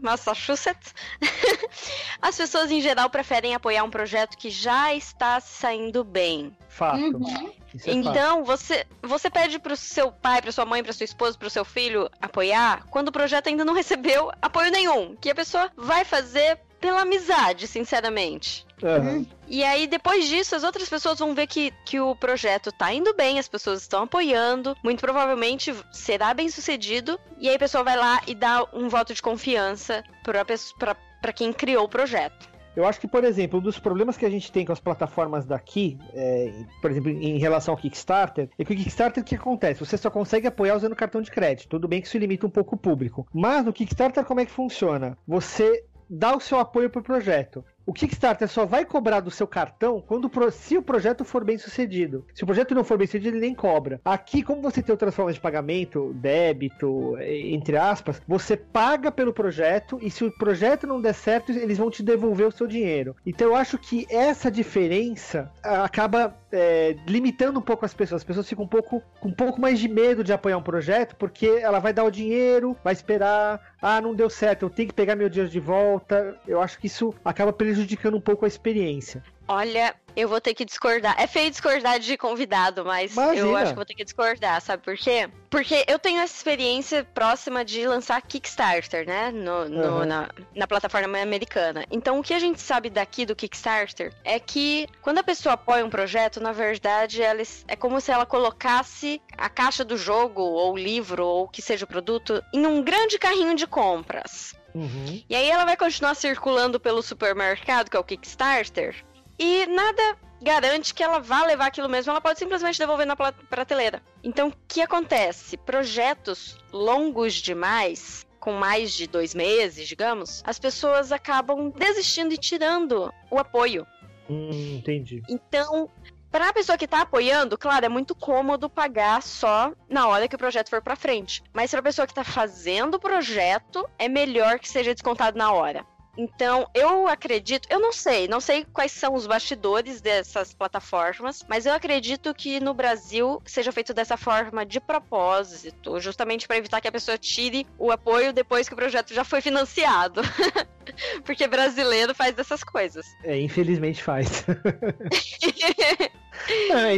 Massachusetts, 0.00 0.94
as 2.20 2.36
pessoas, 2.36 2.70
em 2.70 2.80
geral, 2.80 3.10
preferem 3.10 3.54
apoiar 3.54 3.84
um 3.84 3.90
projeto 3.90 4.36
que 4.36 4.50
já 4.50 4.94
está 4.94 5.40
saindo 5.40 6.02
bem. 6.02 6.56
Fato. 6.68 6.98
Uhum. 6.98 7.52
É 7.86 7.92
então, 7.92 8.44
você, 8.44 8.86
você 9.02 9.30
pede 9.30 9.58
pro 9.58 9.76
seu 9.76 10.10
pai, 10.10 10.42
pra 10.42 10.50
sua 10.50 10.64
mãe, 10.64 10.82
pra 10.82 10.92
sua 10.92 11.04
esposa, 11.04 11.38
pro 11.38 11.50
seu 11.50 11.64
filho 11.64 12.10
apoiar 12.20 12.84
quando 12.90 13.08
o 13.08 13.12
projeto 13.12 13.48
ainda 13.48 13.64
não 13.64 13.74
recebeu 13.74 14.30
apoio 14.40 14.70
nenhum. 14.70 15.14
Que 15.16 15.30
a 15.30 15.34
pessoa 15.34 15.70
vai 15.76 16.04
fazer 16.04 16.58
pela 16.80 17.02
amizade, 17.02 17.66
sinceramente. 17.66 18.66
Uhum. 18.82 19.26
E 19.46 19.62
aí, 19.62 19.86
depois 19.86 20.26
disso, 20.26 20.56
as 20.56 20.64
outras 20.64 20.88
pessoas 20.88 21.18
vão 21.18 21.34
ver 21.34 21.46
que, 21.46 21.72
que 21.84 22.00
o 22.00 22.16
projeto 22.16 22.72
tá 22.72 22.92
indo 22.92 23.14
bem, 23.14 23.38
as 23.38 23.48
pessoas 23.48 23.82
estão 23.82 24.04
apoiando, 24.04 24.76
muito 24.82 25.00
provavelmente 25.00 25.74
será 25.92 26.32
bem 26.32 26.48
sucedido, 26.48 27.18
e 27.38 27.48
aí 27.48 27.56
a 27.56 27.58
pessoa 27.58 27.84
vai 27.84 27.96
lá 27.96 28.20
e 28.26 28.34
dá 28.34 28.66
um 28.72 28.88
voto 28.88 29.12
de 29.12 29.20
confiança 29.20 30.02
para 30.22 31.32
quem 31.32 31.52
criou 31.52 31.84
o 31.84 31.88
projeto. 31.88 32.48
Eu 32.76 32.86
acho 32.86 33.00
que, 33.00 33.08
por 33.08 33.24
exemplo, 33.24 33.58
um 33.58 33.62
dos 33.62 33.78
problemas 33.78 34.16
que 34.16 34.24
a 34.24 34.30
gente 34.30 34.50
tem 34.50 34.64
com 34.64 34.72
as 34.72 34.78
plataformas 34.78 35.44
daqui, 35.44 35.98
é, 36.14 36.52
por 36.80 36.90
exemplo, 36.90 37.10
em 37.10 37.36
relação 37.38 37.74
ao 37.74 37.78
Kickstarter, 37.78 38.48
é 38.58 38.64
que 38.64 38.72
o 38.72 38.76
Kickstarter 38.76 39.22
o 39.22 39.26
que 39.26 39.34
acontece? 39.34 39.80
Você 39.80 39.96
só 39.96 40.08
consegue 40.08 40.46
apoiar 40.46 40.76
usando 40.76 40.94
cartão 40.94 41.20
de 41.20 41.30
crédito. 41.30 41.68
Tudo 41.68 41.88
bem 41.88 42.00
que 42.00 42.06
isso 42.06 42.16
limita 42.16 42.46
um 42.46 42.50
pouco 42.50 42.76
o 42.76 42.78
público. 42.78 43.26
Mas 43.34 43.64
no 43.64 43.72
Kickstarter, 43.72 44.24
como 44.24 44.40
é 44.40 44.46
que 44.46 44.52
funciona? 44.52 45.18
Você 45.26 45.84
dá 46.10 46.36
o 46.36 46.40
seu 46.40 46.58
apoio 46.58 46.90
pro 46.90 47.02
projeto. 47.02 47.64
O 47.86 47.92
Kickstarter 47.92 48.48
só 48.48 48.64
vai 48.64 48.84
cobrar 48.84 49.20
do 49.20 49.30
seu 49.30 49.46
cartão 49.46 50.02
quando 50.06 50.30
se 50.52 50.76
o 50.76 50.82
projeto 50.82 51.24
for 51.24 51.44
bem 51.44 51.58
sucedido. 51.58 52.24
Se 52.34 52.44
o 52.44 52.46
projeto 52.46 52.74
não 52.74 52.84
for 52.84 52.98
bem 52.98 53.06
sucedido, 53.06 53.36
ele 53.36 53.46
nem 53.46 53.54
cobra. 53.54 54.00
Aqui, 54.04 54.42
como 54.42 54.62
você 54.62 54.82
tem 54.82 54.92
outras 54.92 55.14
formas 55.14 55.34
de 55.34 55.40
pagamento, 55.40 56.12
débito, 56.14 57.16
entre 57.20 57.76
aspas, 57.76 58.20
você 58.28 58.56
paga 58.56 59.10
pelo 59.10 59.32
projeto 59.32 59.98
e 60.00 60.10
se 60.10 60.24
o 60.24 60.30
projeto 60.30 60.86
não 60.86 61.00
der 61.00 61.14
certo, 61.14 61.52
eles 61.52 61.78
vão 61.78 61.90
te 61.90 62.02
devolver 62.02 62.46
o 62.46 62.52
seu 62.52 62.66
dinheiro. 62.66 63.16
Então 63.26 63.48
eu 63.48 63.56
acho 63.56 63.78
que 63.78 64.06
essa 64.08 64.50
diferença 64.50 65.50
acaba 65.62 66.36
é, 66.52 66.96
limitando 67.06 67.58
um 67.58 67.62
pouco 67.62 67.84
as 67.84 67.94
pessoas. 67.94 68.20
As 68.20 68.24
pessoas 68.24 68.48
ficam 68.48 68.64
um 68.64 68.68
pouco 68.68 69.02
com 69.20 69.28
um 69.28 69.34
pouco 69.34 69.60
mais 69.60 69.78
de 69.78 69.88
medo 69.88 70.22
de 70.22 70.32
apoiar 70.32 70.58
um 70.58 70.62
projeto 70.62 71.16
porque 71.16 71.46
ela 71.46 71.78
vai 71.78 71.92
dar 71.92 72.04
o 72.04 72.10
dinheiro, 72.10 72.76
vai 72.84 72.92
esperar, 72.92 73.60
ah, 73.80 74.00
não 74.00 74.14
deu 74.14 74.28
certo, 74.28 74.64
eu 74.64 74.70
tenho 74.70 74.88
que 74.88 74.94
pegar 74.94 75.16
meu 75.16 75.28
dinheiro 75.28 75.50
de 75.50 75.60
volta. 75.60 76.36
Eu 76.46 76.60
acho 76.60 76.78
que 76.78 76.86
isso 76.86 77.14
acaba 77.24 77.52
prejudicando 77.52 77.69
um 78.14 78.20
pouco 78.20 78.44
a 78.44 78.48
experiência. 78.48 79.22
Olha, 79.48 79.96
eu 80.14 80.28
vou 80.28 80.40
ter 80.40 80.54
que 80.54 80.64
discordar. 80.64 81.16
É 81.18 81.26
feio 81.26 81.50
discordar 81.50 81.98
de 81.98 82.16
convidado, 82.16 82.84
mas 82.84 83.12
Imagina. 83.12 83.46
eu 83.46 83.56
acho 83.56 83.72
que 83.72 83.76
vou 83.76 83.84
ter 83.84 83.94
que 83.94 84.04
discordar, 84.04 84.60
sabe 84.60 84.82
por 84.82 84.96
quê? 84.96 85.28
Porque 85.48 85.84
eu 85.88 85.98
tenho 85.98 86.20
essa 86.20 86.36
experiência 86.36 87.04
próxima 87.12 87.64
de 87.64 87.84
lançar 87.86 88.22
Kickstarter, 88.22 89.04
né? 89.04 89.32
No, 89.32 89.68
no 89.68 89.98
uhum. 89.98 90.04
na, 90.04 90.28
na 90.54 90.66
plataforma 90.68 91.20
americana. 91.20 91.84
Então, 91.90 92.20
o 92.20 92.22
que 92.22 92.32
a 92.32 92.38
gente 92.38 92.60
sabe 92.60 92.88
daqui 92.88 93.26
do 93.26 93.34
Kickstarter 93.34 94.14
é 94.22 94.38
que 94.38 94.86
quando 95.02 95.18
a 95.18 95.24
pessoa 95.24 95.54
apoia 95.54 95.84
um 95.84 95.90
projeto, 95.90 96.40
na 96.40 96.52
verdade, 96.52 97.20
ela, 97.20 97.42
é 97.66 97.74
como 97.74 98.00
se 98.00 98.12
ela 98.12 98.24
colocasse 98.24 99.20
a 99.36 99.48
caixa 99.48 99.84
do 99.84 99.96
jogo, 99.96 100.42
ou 100.42 100.76
livro, 100.76 101.26
ou 101.26 101.48
que 101.48 101.60
seja 101.60 101.84
o 101.84 101.88
produto, 101.88 102.40
em 102.54 102.64
um 102.66 102.82
grande 102.82 103.18
carrinho 103.18 103.56
de 103.56 103.66
compras. 103.66 104.54
Uhum. 104.74 105.22
E 105.28 105.34
aí 105.34 105.50
ela 105.50 105.64
vai 105.64 105.76
continuar 105.76 106.14
circulando 106.14 106.78
pelo 106.78 107.02
supermercado, 107.02 107.90
que 107.90 107.96
é 107.96 108.00
o 108.00 108.04
Kickstarter, 108.04 109.04
e 109.38 109.66
nada 109.66 110.18
garante 110.42 110.94
que 110.94 111.02
ela 111.02 111.18
vá 111.18 111.44
levar 111.44 111.66
aquilo 111.66 111.88
mesmo, 111.88 112.10
ela 112.10 112.20
pode 112.20 112.38
simplesmente 112.38 112.78
devolver 112.78 113.06
na 113.06 113.16
prateleira. 113.16 114.02
Então, 114.22 114.48
o 114.48 114.54
que 114.66 114.80
acontece? 114.80 115.56
Projetos 115.56 116.56
longos 116.72 117.34
demais, 117.34 118.26
com 118.38 118.52
mais 118.52 118.92
de 118.92 119.06
dois 119.06 119.34
meses, 119.34 119.86
digamos, 119.86 120.42
as 120.46 120.58
pessoas 120.58 121.12
acabam 121.12 121.70
desistindo 121.70 122.32
e 122.32 122.38
tirando 122.38 123.12
o 123.30 123.38
apoio. 123.38 123.86
Hum, 124.28 124.76
entendi. 124.78 125.22
Então, 125.28 125.90
para 126.30 126.48
a 126.48 126.52
pessoa 126.52 126.78
que 126.78 126.84
está 126.84 127.02
apoiando, 127.02 127.58
claro, 127.58 127.86
é 127.86 127.88
muito 127.88 128.14
cômodo 128.14 128.70
pagar 128.70 129.22
só 129.22 129.72
na 129.88 130.06
hora 130.06 130.28
que 130.28 130.34
o 130.34 130.38
projeto 130.38 130.70
for 130.70 130.80
para 130.80 130.96
frente. 130.96 131.42
Mas 131.52 131.70
para 131.70 131.80
a 131.80 131.82
pessoa 131.82 132.06
que 132.06 132.12
está 132.12 132.24
fazendo 132.24 132.94
o 132.94 133.00
projeto, 133.00 133.88
é 133.98 134.08
melhor 134.08 134.58
que 134.58 134.68
seja 134.68 134.94
descontado 134.94 135.36
na 135.36 135.52
hora. 135.52 135.84
Então, 136.16 136.68
eu 136.74 137.08
acredito, 137.08 137.66
eu 137.70 137.80
não 137.80 137.92
sei, 137.92 138.28
não 138.28 138.40
sei 138.40 138.64
quais 138.64 138.92
são 138.92 139.14
os 139.14 139.26
bastidores 139.26 140.00
dessas 140.00 140.52
plataformas, 140.52 141.44
mas 141.48 141.66
eu 141.66 141.72
acredito 141.72 142.34
que 142.34 142.60
no 142.60 142.74
Brasil 142.74 143.40
seja 143.46 143.72
feito 143.72 143.94
dessa 143.94 144.16
forma 144.16 144.66
de 144.66 144.80
propósito, 144.80 146.00
justamente 146.00 146.46
para 146.46 146.58
evitar 146.58 146.80
que 146.80 146.88
a 146.88 146.92
pessoa 146.92 147.16
tire 147.16 147.66
o 147.78 147.90
apoio 147.90 148.32
depois 148.32 148.68
que 148.68 148.74
o 148.74 148.76
projeto 148.76 149.14
já 149.14 149.24
foi 149.24 149.40
financiado. 149.40 150.20
Porque 151.24 151.46
brasileiro 151.46 152.14
faz 152.14 152.34
dessas 152.34 152.64
coisas. 152.64 153.06
É, 153.22 153.40
infelizmente 153.40 154.02
faz. 154.02 154.44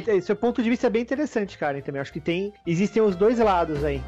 é, 0.07 0.21
seu 0.21 0.37
ponto 0.37 0.63
de 0.63 0.71
vista 0.71 0.87
é 0.87 0.91
bem 0.91 1.03
interessante, 1.03 1.59
Karen, 1.59 1.81
também. 1.81 2.01
Acho 2.01 2.13
que 2.13 2.21
tem. 2.21 2.53
Existem 2.67 3.03
os 3.03 3.17
dois 3.17 3.39
lados 3.39 3.85
aí. 3.85 4.01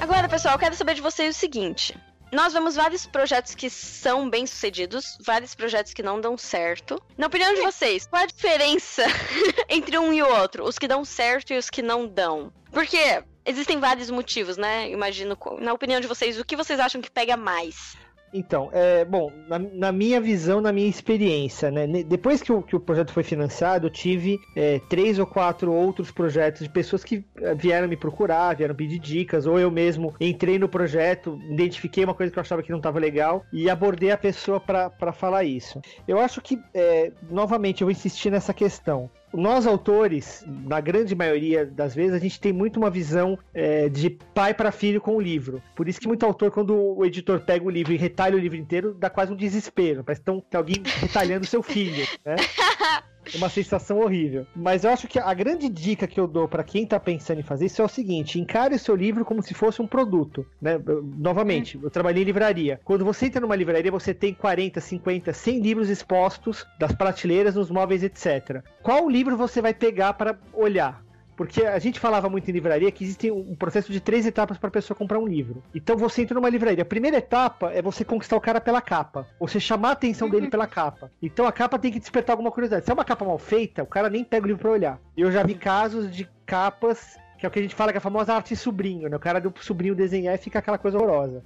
Agora, 0.00 0.28
pessoal, 0.28 0.54
eu 0.54 0.58
quero 0.58 0.74
saber 0.74 0.94
de 0.94 1.00
vocês 1.00 1.36
o 1.36 1.38
seguinte. 1.38 1.96
Nós 2.32 2.54
vemos 2.54 2.76
vários 2.76 3.04
projetos 3.04 3.54
que 3.54 3.68
são 3.68 4.30
bem 4.30 4.46
sucedidos, 4.46 5.18
vários 5.20 5.54
projetos 5.54 5.92
que 5.92 6.02
não 6.02 6.18
dão 6.18 6.38
certo. 6.38 6.98
Na 7.18 7.26
opinião 7.26 7.52
de 7.52 7.60
vocês, 7.60 8.06
qual 8.06 8.22
a 8.22 8.26
diferença 8.26 9.04
entre 9.68 9.98
um 9.98 10.14
e 10.14 10.22
o 10.22 10.40
outro? 10.40 10.64
Os 10.64 10.78
que 10.78 10.88
dão 10.88 11.04
certo 11.04 11.52
e 11.52 11.58
os 11.58 11.68
que 11.68 11.82
não 11.82 12.06
dão? 12.08 12.50
Porque 12.70 13.22
existem 13.44 13.78
vários 13.78 14.10
motivos, 14.10 14.56
né? 14.56 14.88
Imagino. 14.90 15.36
Na 15.60 15.74
opinião 15.74 16.00
de 16.00 16.06
vocês, 16.06 16.40
o 16.40 16.44
que 16.44 16.56
vocês 16.56 16.80
acham 16.80 17.02
que 17.02 17.10
pega 17.10 17.36
mais? 17.36 17.94
Então, 18.32 18.70
é, 18.72 19.04
bom, 19.04 19.30
na, 19.46 19.58
na, 19.58 19.92
minha 19.92 20.20
visão, 20.20 20.60
na 20.60 20.72
minha 20.72 20.88
experiência, 20.88 21.70
né? 21.70 21.86
Depois 21.86 22.40
que 22.40 22.50
o, 22.50 22.62
que 22.62 22.74
o 22.74 22.80
projeto 22.80 23.12
foi 23.12 23.22
financiado, 23.22 23.86
eu 23.86 23.90
tive 23.90 24.38
é, 24.56 24.80
três 24.88 25.18
ou 25.18 25.26
quatro 25.26 25.72
outros 25.72 26.10
projetos 26.10 26.62
de 26.62 26.70
pessoas 26.70 27.04
que 27.04 27.24
é, 27.36 27.54
vieram 27.54 27.86
me 27.86 27.96
procurar, 27.96 28.56
vieram 28.56 28.74
pedir 28.74 28.98
dicas, 28.98 29.46
ou 29.46 29.58
eu 29.58 29.70
mesmo 29.70 30.14
entrei 30.18 30.58
no 30.58 30.68
projeto, 30.68 31.38
identifiquei 31.50 32.04
uma 32.04 32.14
coisa 32.14 32.32
que 32.32 32.38
eu 32.38 32.40
achava 32.40 32.62
que 32.62 32.70
não 32.70 32.78
estava 32.78 32.98
legal 32.98 33.44
e 33.52 33.68
abordei 33.68 34.10
a 34.10 34.16
pessoa 34.16 34.58
para 34.58 35.12
falar 35.12 35.44
isso. 35.44 35.80
Eu 36.08 36.18
acho 36.18 36.40
que, 36.40 36.58
é, 36.72 37.12
novamente, 37.30 37.82
eu 37.82 37.86
vou 37.86 37.92
insistir 37.92 38.30
nessa 38.30 38.54
questão 38.54 39.10
nós 39.32 39.66
autores, 39.66 40.44
na 40.46 40.80
grande 40.80 41.14
maioria 41.14 41.64
das 41.64 41.94
vezes, 41.94 42.14
a 42.14 42.18
gente 42.18 42.40
tem 42.40 42.52
muito 42.52 42.76
uma 42.76 42.90
visão 42.90 43.38
é, 43.54 43.88
de 43.88 44.10
pai 44.10 44.52
para 44.52 44.70
filho 44.70 45.00
com 45.00 45.16
o 45.16 45.20
livro. 45.20 45.62
Por 45.74 45.88
isso 45.88 46.00
que 46.00 46.08
muito 46.08 46.24
autor, 46.24 46.50
quando 46.50 46.74
o 46.74 47.04
editor 47.04 47.40
pega 47.40 47.64
o 47.64 47.70
livro 47.70 47.92
e 47.92 47.96
retalha 47.96 48.36
o 48.36 48.40
livro 48.40 48.58
inteiro, 48.58 48.94
dá 48.94 49.08
quase 49.08 49.32
um 49.32 49.36
desespero. 49.36 50.04
Parece 50.04 50.20
que 50.20 50.24
tem 50.24 50.58
alguém 50.58 50.82
retalhando 51.00 51.46
seu 51.46 51.62
filho, 51.62 52.06
né? 52.24 52.36
Uma 53.34 53.48
sensação 53.48 54.00
horrível. 54.00 54.46
Mas 54.54 54.84
eu 54.84 54.90
acho 54.90 55.06
que 55.06 55.18
a 55.18 55.32
grande 55.34 55.68
dica 55.68 56.06
que 56.06 56.18
eu 56.18 56.26
dou 56.26 56.48
para 56.48 56.64
quem 56.64 56.86
tá 56.86 56.98
pensando 56.98 57.40
em 57.40 57.44
fazer 57.44 57.66
isso 57.66 57.80
é 57.80 57.84
o 57.84 57.88
seguinte: 57.88 58.40
encare 58.40 58.74
o 58.74 58.78
seu 58.78 58.94
livro 58.94 59.24
como 59.24 59.42
se 59.42 59.54
fosse 59.54 59.80
um 59.80 59.86
produto. 59.86 60.46
Né? 60.60 60.80
Novamente, 61.16 61.78
eu 61.82 61.90
trabalhei 61.90 62.22
em 62.22 62.26
livraria. 62.26 62.80
Quando 62.84 63.04
você 63.04 63.26
entra 63.26 63.40
numa 63.40 63.56
livraria, 63.56 63.90
você 63.90 64.12
tem 64.12 64.34
40, 64.34 64.80
50, 64.80 65.32
100 65.32 65.60
livros 65.60 65.88
expostos 65.88 66.66
das 66.78 66.92
prateleiras, 66.92 67.54
nos 67.54 67.70
móveis, 67.70 68.02
etc. 68.02 68.62
Qual 68.82 69.08
livro 69.08 69.36
você 69.36 69.60
vai 69.60 69.74
pegar 69.74 70.14
para 70.14 70.38
olhar? 70.52 71.02
Porque 71.36 71.64
a 71.64 71.78
gente 71.78 71.98
falava 71.98 72.28
muito 72.28 72.48
em 72.48 72.52
livraria 72.52 72.90
que 72.90 73.04
existe 73.04 73.30
um 73.30 73.54
processo 73.54 73.90
de 73.90 74.00
três 74.00 74.26
etapas 74.26 74.58
para 74.58 74.68
a 74.68 74.72
pessoa 74.72 74.96
comprar 74.96 75.18
um 75.18 75.26
livro. 75.26 75.62
Então 75.74 75.96
você 75.96 76.22
entra 76.22 76.34
numa 76.34 76.48
livraria. 76.48 76.82
A 76.82 76.86
primeira 76.86 77.16
etapa 77.16 77.72
é 77.72 77.80
você 77.80 78.04
conquistar 78.04 78.36
o 78.36 78.40
cara 78.40 78.60
pela 78.60 78.80
capa. 78.80 79.26
Você 79.40 79.58
chamar 79.58 79.90
a 79.90 79.92
atenção 79.92 80.28
dele 80.28 80.48
pela 80.48 80.66
capa. 80.66 81.10
Então 81.22 81.46
a 81.46 81.52
capa 81.52 81.78
tem 81.78 81.90
que 81.90 81.98
despertar 81.98 82.34
alguma 82.34 82.50
curiosidade. 82.50 82.84
Se 82.84 82.90
é 82.90 82.94
uma 82.94 83.04
capa 83.04 83.24
mal 83.24 83.38
feita, 83.38 83.82
o 83.82 83.86
cara 83.86 84.10
nem 84.10 84.24
pega 84.24 84.44
o 84.44 84.48
livro 84.48 84.62
para 84.62 84.70
olhar. 84.70 85.00
Eu 85.16 85.32
já 85.32 85.42
vi 85.42 85.54
casos 85.54 86.14
de 86.14 86.28
capas 86.44 87.16
que 87.42 87.46
é 87.46 87.48
o 87.48 87.50
que 87.50 87.58
a 87.58 87.62
gente 87.62 87.74
fala 87.74 87.90
que 87.90 87.96
é 87.96 87.98
a 87.98 88.00
famosa 88.00 88.32
arte 88.32 88.54
sobrinho, 88.54 89.08
né? 89.08 89.16
O 89.16 89.20
cara 89.20 89.40
do 89.40 89.52
sobrinho 89.60 89.96
desenhar 89.96 90.32
e 90.32 90.38
fica 90.38 90.60
aquela 90.60 90.78
coisa 90.78 90.96
horrorosa. 90.96 91.42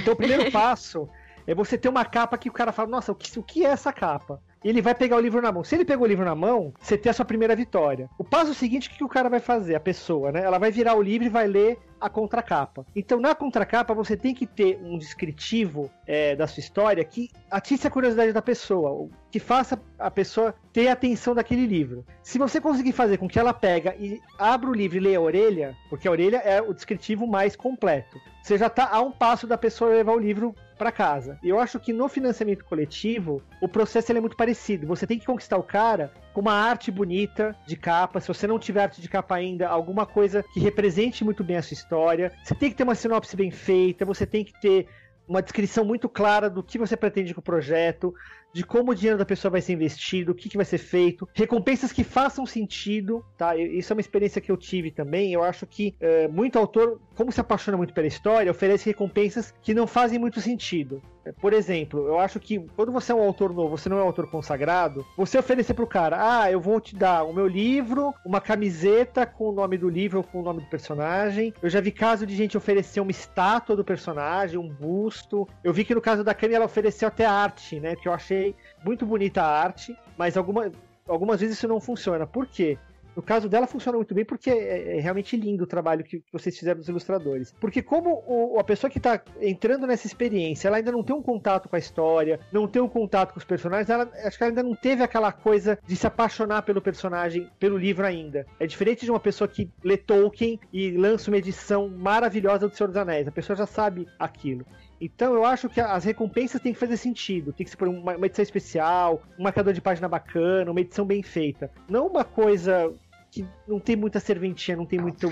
Então 0.00 0.14
o 0.14 0.16
primeiro 0.16 0.48
passo 0.52 1.08
é 1.44 1.52
você 1.52 1.76
ter 1.76 1.88
uma 1.88 2.04
capa 2.04 2.38
que 2.38 2.48
o 2.48 2.52
cara 2.52 2.70
fala, 2.70 2.88
nossa, 2.88 3.10
o 3.10 3.14
que, 3.14 3.36
o 3.36 3.42
que 3.42 3.66
é 3.66 3.70
essa 3.70 3.92
capa? 3.92 4.40
Ele 4.64 4.82
vai 4.82 4.94
pegar 4.94 5.16
o 5.16 5.20
livro 5.20 5.40
na 5.40 5.50
mão. 5.52 5.64
Se 5.64 5.74
ele 5.74 5.84
pegou 5.84 6.04
o 6.04 6.08
livro 6.08 6.24
na 6.24 6.34
mão, 6.34 6.72
você 6.80 6.96
tem 6.96 7.10
a 7.10 7.12
sua 7.12 7.24
primeira 7.24 7.56
vitória. 7.56 8.08
O 8.18 8.24
passo 8.24 8.54
seguinte, 8.54 8.88
o 8.88 8.90
que, 8.90 8.98
que 8.98 9.04
o 9.04 9.08
cara 9.08 9.28
vai 9.28 9.40
fazer? 9.40 9.74
A 9.74 9.80
pessoa, 9.80 10.30
né? 10.32 10.42
Ela 10.42 10.58
vai 10.58 10.70
virar 10.70 10.94
o 10.94 11.02
livro 11.02 11.26
e 11.26 11.30
vai 11.30 11.46
ler 11.46 11.78
a 12.00 12.08
contracapa. 12.08 12.84
Então, 12.96 13.20
na 13.20 13.34
contracapa, 13.34 13.94
você 13.94 14.16
tem 14.16 14.34
que 14.34 14.44
ter 14.46 14.78
um 14.82 14.98
descritivo 14.98 15.88
é, 16.04 16.34
da 16.34 16.48
sua 16.48 16.60
história 16.60 17.04
que 17.04 17.30
atice 17.48 17.86
a 17.86 17.90
curiosidade 17.90 18.32
da 18.32 18.42
pessoa, 18.42 19.08
que 19.30 19.38
faça 19.38 19.80
a 19.98 20.10
pessoa 20.10 20.52
ter 20.72 20.88
atenção 20.88 21.34
daquele 21.34 21.64
livro. 21.64 22.04
Se 22.22 22.38
você 22.38 22.60
conseguir 22.60 22.92
fazer 22.92 23.18
com 23.18 23.28
que 23.28 23.38
ela 23.38 23.54
pega 23.54 23.94
e 23.98 24.20
abra 24.36 24.68
o 24.68 24.74
livro 24.74 24.96
e 24.96 25.00
leia 25.00 25.18
a 25.18 25.22
orelha, 25.22 25.76
porque 25.88 26.08
a 26.08 26.10
orelha 26.10 26.38
é 26.38 26.60
o 26.60 26.74
descritivo 26.74 27.26
mais 27.26 27.54
completo, 27.54 28.20
você 28.42 28.58
já 28.58 28.66
está 28.66 28.88
a 28.90 29.00
um 29.00 29.12
passo 29.12 29.46
da 29.46 29.56
pessoa 29.56 29.92
levar 29.92 30.12
o 30.12 30.18
livro 30.18 30.54
para 30.82 30.90
casa. 30.90 31.38
Eu 31.44 31.60
acho 31.60 31.78
que 31.78 31.92
no 31.92 32.08
financiamento 32.08 32.64
coletivo, 32.64 33.40
o 33.60 33.68
processo 33.68 34.10
é 34.10 34.20
muito 34.20 34.36
parecido. 34.36 34.84
Você 34.88 35.06
tem 35.06 35.16
que 35.16 35.24
conquistar 35.24 35.56
o 35.56 35.62
cara 35.62 36.12
com 36.34 36.40
uma 36.40 36.54
arte 36.54 36.90
bonita 36.90 37.54
de 37.64 37.76
capa. 37.76 38.20
Se 38.20 38.26
você 38.26 38.48
não 38.48 38.58
tiver 38.58 38.82
arte 38.82 39.00
de 39.00 39.08
capa 39.08 39.36
ainda, 39.36 39.68
alguma 39.68 40.04
coisa 40.04 40.44
que 40.52 40.58
represente 40.58 41.24
muito 41.24 41.44
bem 41.44 41.56
a 41.56 41.62
sua 41.62 41.74
história. 41.74 42.32
Você 42.42 42.56
tem 42.56 42.68
que 42.68 42.76
ter 42.76 42.82
uma 42.82 42.96
sinopse 42.96 43.36
bem 43.36 43.52
feita, 43.52 44.04
você 44.04 44.26
tem 44.26 44.44
que 44.44 44.60
ter 44.60 44.88
uma 45.28 45.40
descrição 45.40 45.84
muito 45.84 46.08
clara 46.08 46.50
do 46.50 46.64
que 46.64 46.78
você 46.78 46.96
pretende 46.96 47.32
com 47.32 47.40
o 47.40 47.44
projeto, 47.44 48.12
de 48.52 48.64
como 48.64 48.92
o 48.92 48.94
dinheiro 48.94 49.18
da 49.18 49.24
pessoa 49.24 49.50
vai 49.50 49.60
ser 49.60 49.72
investido, 49.72 50.32
o 50.32 50.34
que, 50.34 50.48
que 50.48 50.56
vai 50.56 50.66
ser 50.66 50.78
feito, 50.78 51.28
recompensas 51.34 51.92
que 51.92 52.04
façam 52.04 52.44
sentido, 52.44 53.24
tá? 53.36 53.56
Isso 53.56 53.92
é 53.92 53.94
uma 53.94 54.00
experiência 54.00 54.40
que 54.40 54.50
eu 54.50 54.56
tive 54.56 54.90
também. 54.90 55.32
Eu 55.32 55.42
acho 55.42 55.66
que 55.66 55.94
é, 56.00 56.28
muito 56.28 56.58
autor, 56.58 57.00
como 57.14 57.32
se 57.32 57.40
apaixona 57.40 57.76
muito 57.76 57.94
pela 57.94 58.06
história, 58.06 58.50
oferece 58.50 58.86
recompensas 58.86 59.54
que 59.62 59.74
não 59.74 59.86
fazem 59.86 60.18
muito 60.18 60.40
sentido. 60.40 61.02
Por 61.40 61.52
exemplo, 61.52 62.06
eu 62.06 62.18
acho 62.18 62.40
que 62.40 62.58
quando 62.74 62.90
você 62.90 63.12
é 63.12 63.14
um 63.14 63.22
autor 63.22 63.52
novo, 63.52 63.76
você 63.76 63.88
não 63.88 63.98
é 63.98 64.02
um 64.02 64.06
autor 64.06 64.28
consagrado, 64.28 65.06
você 65.16 65.38
oferecer 65.38 65.74
pro 65.74 65.86
cara, 65.86 66.42
ah, 66.42 66.50
eu 66.50 66.60
vou 66.60 66.80
te 66.80 66.96
dar 66.96 67.22
o 67.22 67.32
meu 67.32 67.46
livro, 67.46 68.12
uma 68.24 68.40
camiseta 68.40 69.24
com 69.24 69.50
o 69.50 69.52
nome 69.52 69.78
do 69.78 69.88
livro 69.88 70.18
ou 70.18 70.24
com 70.24 70.40
o 70.40 70.42
nome 70.42 70.62
do 70.62 70.66
personagem. 70.66 71.54
Eu 71.62 71.70
já 71.70 71.80
vi 71.80 71.92
caso 71.92 72.26
de 72.26 72.34
gente 72.34 72.56
oferecer 72.56 73.00
uma 73.00 73.10
estátua 73.10 73.76
do 73.76 73.84
personagem, 73.84 74.58
um 74.58 74.68
busto. 74.68 75.48
Eu 75.62 75.72
vi 75.72 75.84
que 75.84 75.94
no 75.94 76.00
caso 76.00 76.24
da 76.24 76.34
Cami 76.34 76.54
ela 76.54 76.64
ofereceu 76.64 77.06
até 77.06 77.24
arte, 77.24 77.78
né? 77.78 77.94
Que 77.94 78.08
eu 78.08 78.12
achei 78.12 78.41
muito 78.84 79.06
bonita 79.06 79.42
a 79.42 79.62
arte, 79.62 79.96
mas 80.16 80.36
alguma, 80.36 80.70
algumas 81.06 81.40
vezes 81.40 81.56
isso 81.56 81.68
não 81.68 81.80
funciona. 81.80 82.26
Por 82.26 82.46
quê? 82.46 82.78
No 83.14 83.22
caso 83.22 83.48
dela 83.48 83.66
funciona 83.66 83.98
muito 83.98 84.14
bem 84.14 84.24
porque 84.24 84.50
é, 84.50 84.96
é 84.96 85.00
realmente 85.00 85.36
lindo 85.36 85.64
o 85.64 85.66
trabalho 85.66 86.02
que, 86.02 86.22
vocês 86.32 86.58
fizeram 86.58 86.80
dos 86.80 86.88
ilustradores. 86.88 87.54
Porque 87.60 87.82
como 87.82 88.22
o, 88.26 88.58
a 88.58 88.64
pessoa 88.64 88.90
que 88.90 88.98
está 88.98 89.20
entrando 89.40 89.86
nessa 89.86 90.06
experiência, 90.06 90.68
ela 90.68 90.78
ainda 90.78 90.90
não 90.90 91.02
tem 91.02 91.14
um 91.14 91.22
contato 91.22 91.68
com 91.68 91.76
a 91.76 91.78
história, 91.78 92.40
não 92.50 92.66
tem 92.66 92.80
um 92.80 92.88
contato 92.88 93.32
com 93.32 93.38
os 93.38 93.44
personagens, 93.44 93.90
ela, 93.90 94.10
acho 94.24 94.38
que 94.38 94.44
ela 94.44 94.50
ainda 94.50 94.62
não 94.62 94.74
teve 94.74 95.02
aquela 95.02 95.30
coisa 95.30 95.78
de 95.86 95.94
se 95.94 96.06
apaixonar 96.06 96.62
pelo 96.62 96.80
personagem, 96.80 97.48
pelo 97.58 97.76
livro 97.76 98.06
ainda. 98.06 98.46
É 98.58 98.66
diferente 98.66 99.04
de 99.04 99.10
uma 99.10 99.20
pessoa 99.20 99.46
que 99.46 99.70
lê 99.84 99.96
Tolkien 99.96 100.58
e 100.72 100.90
lança 100.92 101.30
uma 101.30 101.36
edição 101.36 101.88
maravilhosa 101.88 102.68
do 102.68 102.74
Senhor 102.74 102.88
dos 102.88 102.96
Anéis. 102.96 103.28
A 103.28 103.32
pessoa 103.32 103.56
já 103.56 103.66
sabe 103.66 104.06
aquilo. 104.18 104.64
Então 105.04 105.34
eu 105.34 105.44
acho 105.44 105.68
que 105.68 105.80
as 105.80 106.04
recompensas 106.04 106.60
têm 106.60 106.72
que 106.72 106.78
fazer 106.78 106.96
sentido. 106.96 107.52
Tem 107.52 107.64
que 107.64 107.70
ser 107.70 107.82
uma, 107.82 108.16
uma 108.16 108.26
edição 108.26 108.42
especial, 108.44 109.20
um 109.36 109.42
marcador 109.42 109.72
de 109.72 109.80
página 109.80 110.08
bacana, 110.08 110.70
uma 110.70 110.80
edição 110.80 111.04
bem 111.04 111.24
feita. 111.24 111.68
Não 111.88 112.06
uma 112.06 112.22
coisa 112.22 112.94
que 113.28 113.44
não 113.66 113.80
tem 113.80 113.96
muita 113.96 114.20
serventia, 114.20 114.76
não 114.76 114.86
tem 114.86 115.00
muito 115.00 115.28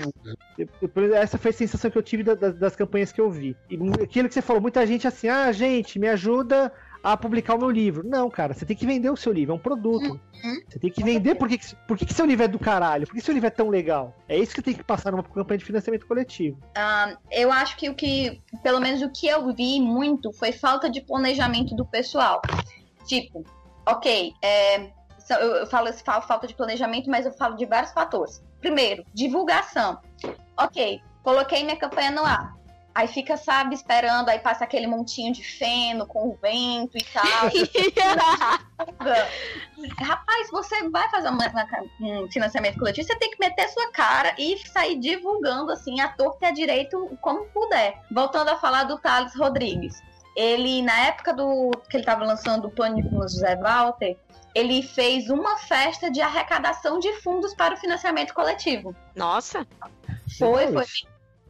Essa 1.13 1.37
foi 1.37 1.51
a 1.51 1.53
sensação 1.53 1.89
que 1.89 1.97
eu 1.97 2.03
tive 2.03 2.23
das, 2.23 2.55
das 2.55 2.75
campanhas 2.75 3.13
que 3.13 3.21
eu 3.21 3.29
vi. 3.29 3.55
E 3.69 3.77
aquilo 4.03 4.27
que 4.27 4.33
você 4.33 4.41
falou, 4.41 4.61
muita 4.61 4.85
gente 4.85 5.07
assim, 5.07 5.29
ah, 5.29 5.51
gente, 5.53 5.97
me 5.97 6.09
ajuda 6.09 6.73
a 7.03 7.17
publicar 7.17 7.55
o 7.55 7.57
meu 7.57 7.69
livro. 7.69 8.07
Não, 8.07 8.29
cara, 8.29 8.53
você 8.53 8.65
tem 8.65 8.75
que 8.75 8.85
vender 8.85 9.09
o 9.09 9.17
seu 9.17 9.31
livro, 9.31 9.53
é 9.53 9.55
um 9.55 9.59
produto. 9.59 10.19
Uhum. 10.43 10.61
Você 10.67 10.79
tem 10.79 10.91
que 10.91 11.03
vender 11.03 11.35
porque, 11.35 11.59
porque 11.87 12.05
que 12.05 12.13
seu 12.13 12.25
livro 12.25 12.45
é 12.45 12.47
do 12.47 12.59
caralho, 12.59 13.07
por 13.07 13.15
que 13.15 13.21
seu 13.21 13.33
livro 13.33 13.47
é 13.47 13.51
tão 13.51 13.69
legal. 13.69 14.15
É 14.27 14.37
isso 14.37 14.53
que 14.53 14.61
tem 14.61 14.73
que 14.73 14.83
passar 14.83 15.11
numa 15.11 15.23
campanha 15.23 15.57
de 15.57 15.65
financiamento 15.65 16.05
coletivo. 16.07 16.57
Uh, 16.77 17.17
eu 17.31 17.51
acho 17.51 17.77
que 17.77 17.89
o 17.89 17.95
que, 17.95 18.41
pelo 18.61 18.79
menos 18.79 19.01
o 19.01 19.09
que 19.09 19.27
eu 19.27 19.53
vi 19.53 19.79
muito, 19.79 20.31
foi 20.33 20.51
falta 20.51 20.89
de 20.89 21.01
planejamento 21.01 21.75
do 21.75 21.85
pessoal. 21.85 22.41
Tipo, 23.05 23.43
ok, 23.87 24.33
é, 24.41 24.91
eu, 25.39 25.67
falo, 25.67 25.87
eu 25.87 25.93
falo 25.93 26.21
falta 26.21 26.47
de 26.47 26.53
planejamento, 26.53 27.09
mas 27.09 27.25
eu 27.25 27.33
falo 27.33 27.55
de 27.55 27.65
vários 27.65 27.91
fatores. 27.91 28.43
Primeiro, 28.59 29.03
divulgação. 29.13 29.99
Ok, 30.57 31.01
coloquei 31.23 31.63
minha 31.63 31.77
campanha 31.77 32.11
no 32.11 32.23
ar 32.23 32.60
Aí 32.93 33.07
fica, 33.07 33.37
sabe, 33.37 33.73
esperando, 33.73 34.27
aí 34.27 34.39
passa 34.39 34.65
aquele 34.65 34.85
montinho 34.85 35.31
de 35.31 35.43
feno 35.43 36.05
com 36.05 36.27
o 36.27 36.37
vento 36.41 36.97
e 36.97 37.03
tal. 37.05 37.23
Rapaz, 39.97 40.49
você 40.51 40.89
vai 40.89 41.09
fazer 41.09 41.29
um 41.29 41.37
financiamento 42.29 42.77
coletivo, 42.77 43.07
você 43.07 43.15
tem 43.15 43.31
que 43.31 43.39
meter 43.39 43.69
sua 43.69 43.89
cara 43.91 44.35
e 44.37 44.57
sair 44.67 44.99
divulgando 44.99 45.71
assim 45.71 46.01
a 46.01 46.09
torta 46.09 46.45
e 46.45 46.49
a 46.49 46.51
direito 46.51 47.17
como 47.21 47.45
puder. 47.45 48.01
Voltando 48.11 48.49
a 48.49 48.57
falar 48.57 48.83
do 48.83 48.97
Thales 48.97 49.33
Rodrigues. 49.35 50.01
Ele, 50.35 50.81
na 50.81 51.07
época 51.07 51.33
do 51.33 51.71
que 51.89 51.95
ele 51.97 52.03
estava 52.03 52.25
lançando 52.25 52.67
o 52.67 52.71
Pânico 52.71 53.13
no 53.13 53.21
José 53.21 53.55
Walter, 53.55 54.17
ele 54.53 54.81
fez 54.81 55.29
uma 55.29 55.57
festa 55.57 56.11
de 56.11 56.21
arrecadação 56.21 56.99
de 56.99 57.13
fundos 57.21 57.53
para 57.53 57.73
o 57.73 57.77
financiamento 57.77 58.33
coletivo. 58.33 58.95
Nossa! 59.15 59.65
Foi, 60.37 60.71
foi 60.71 60.85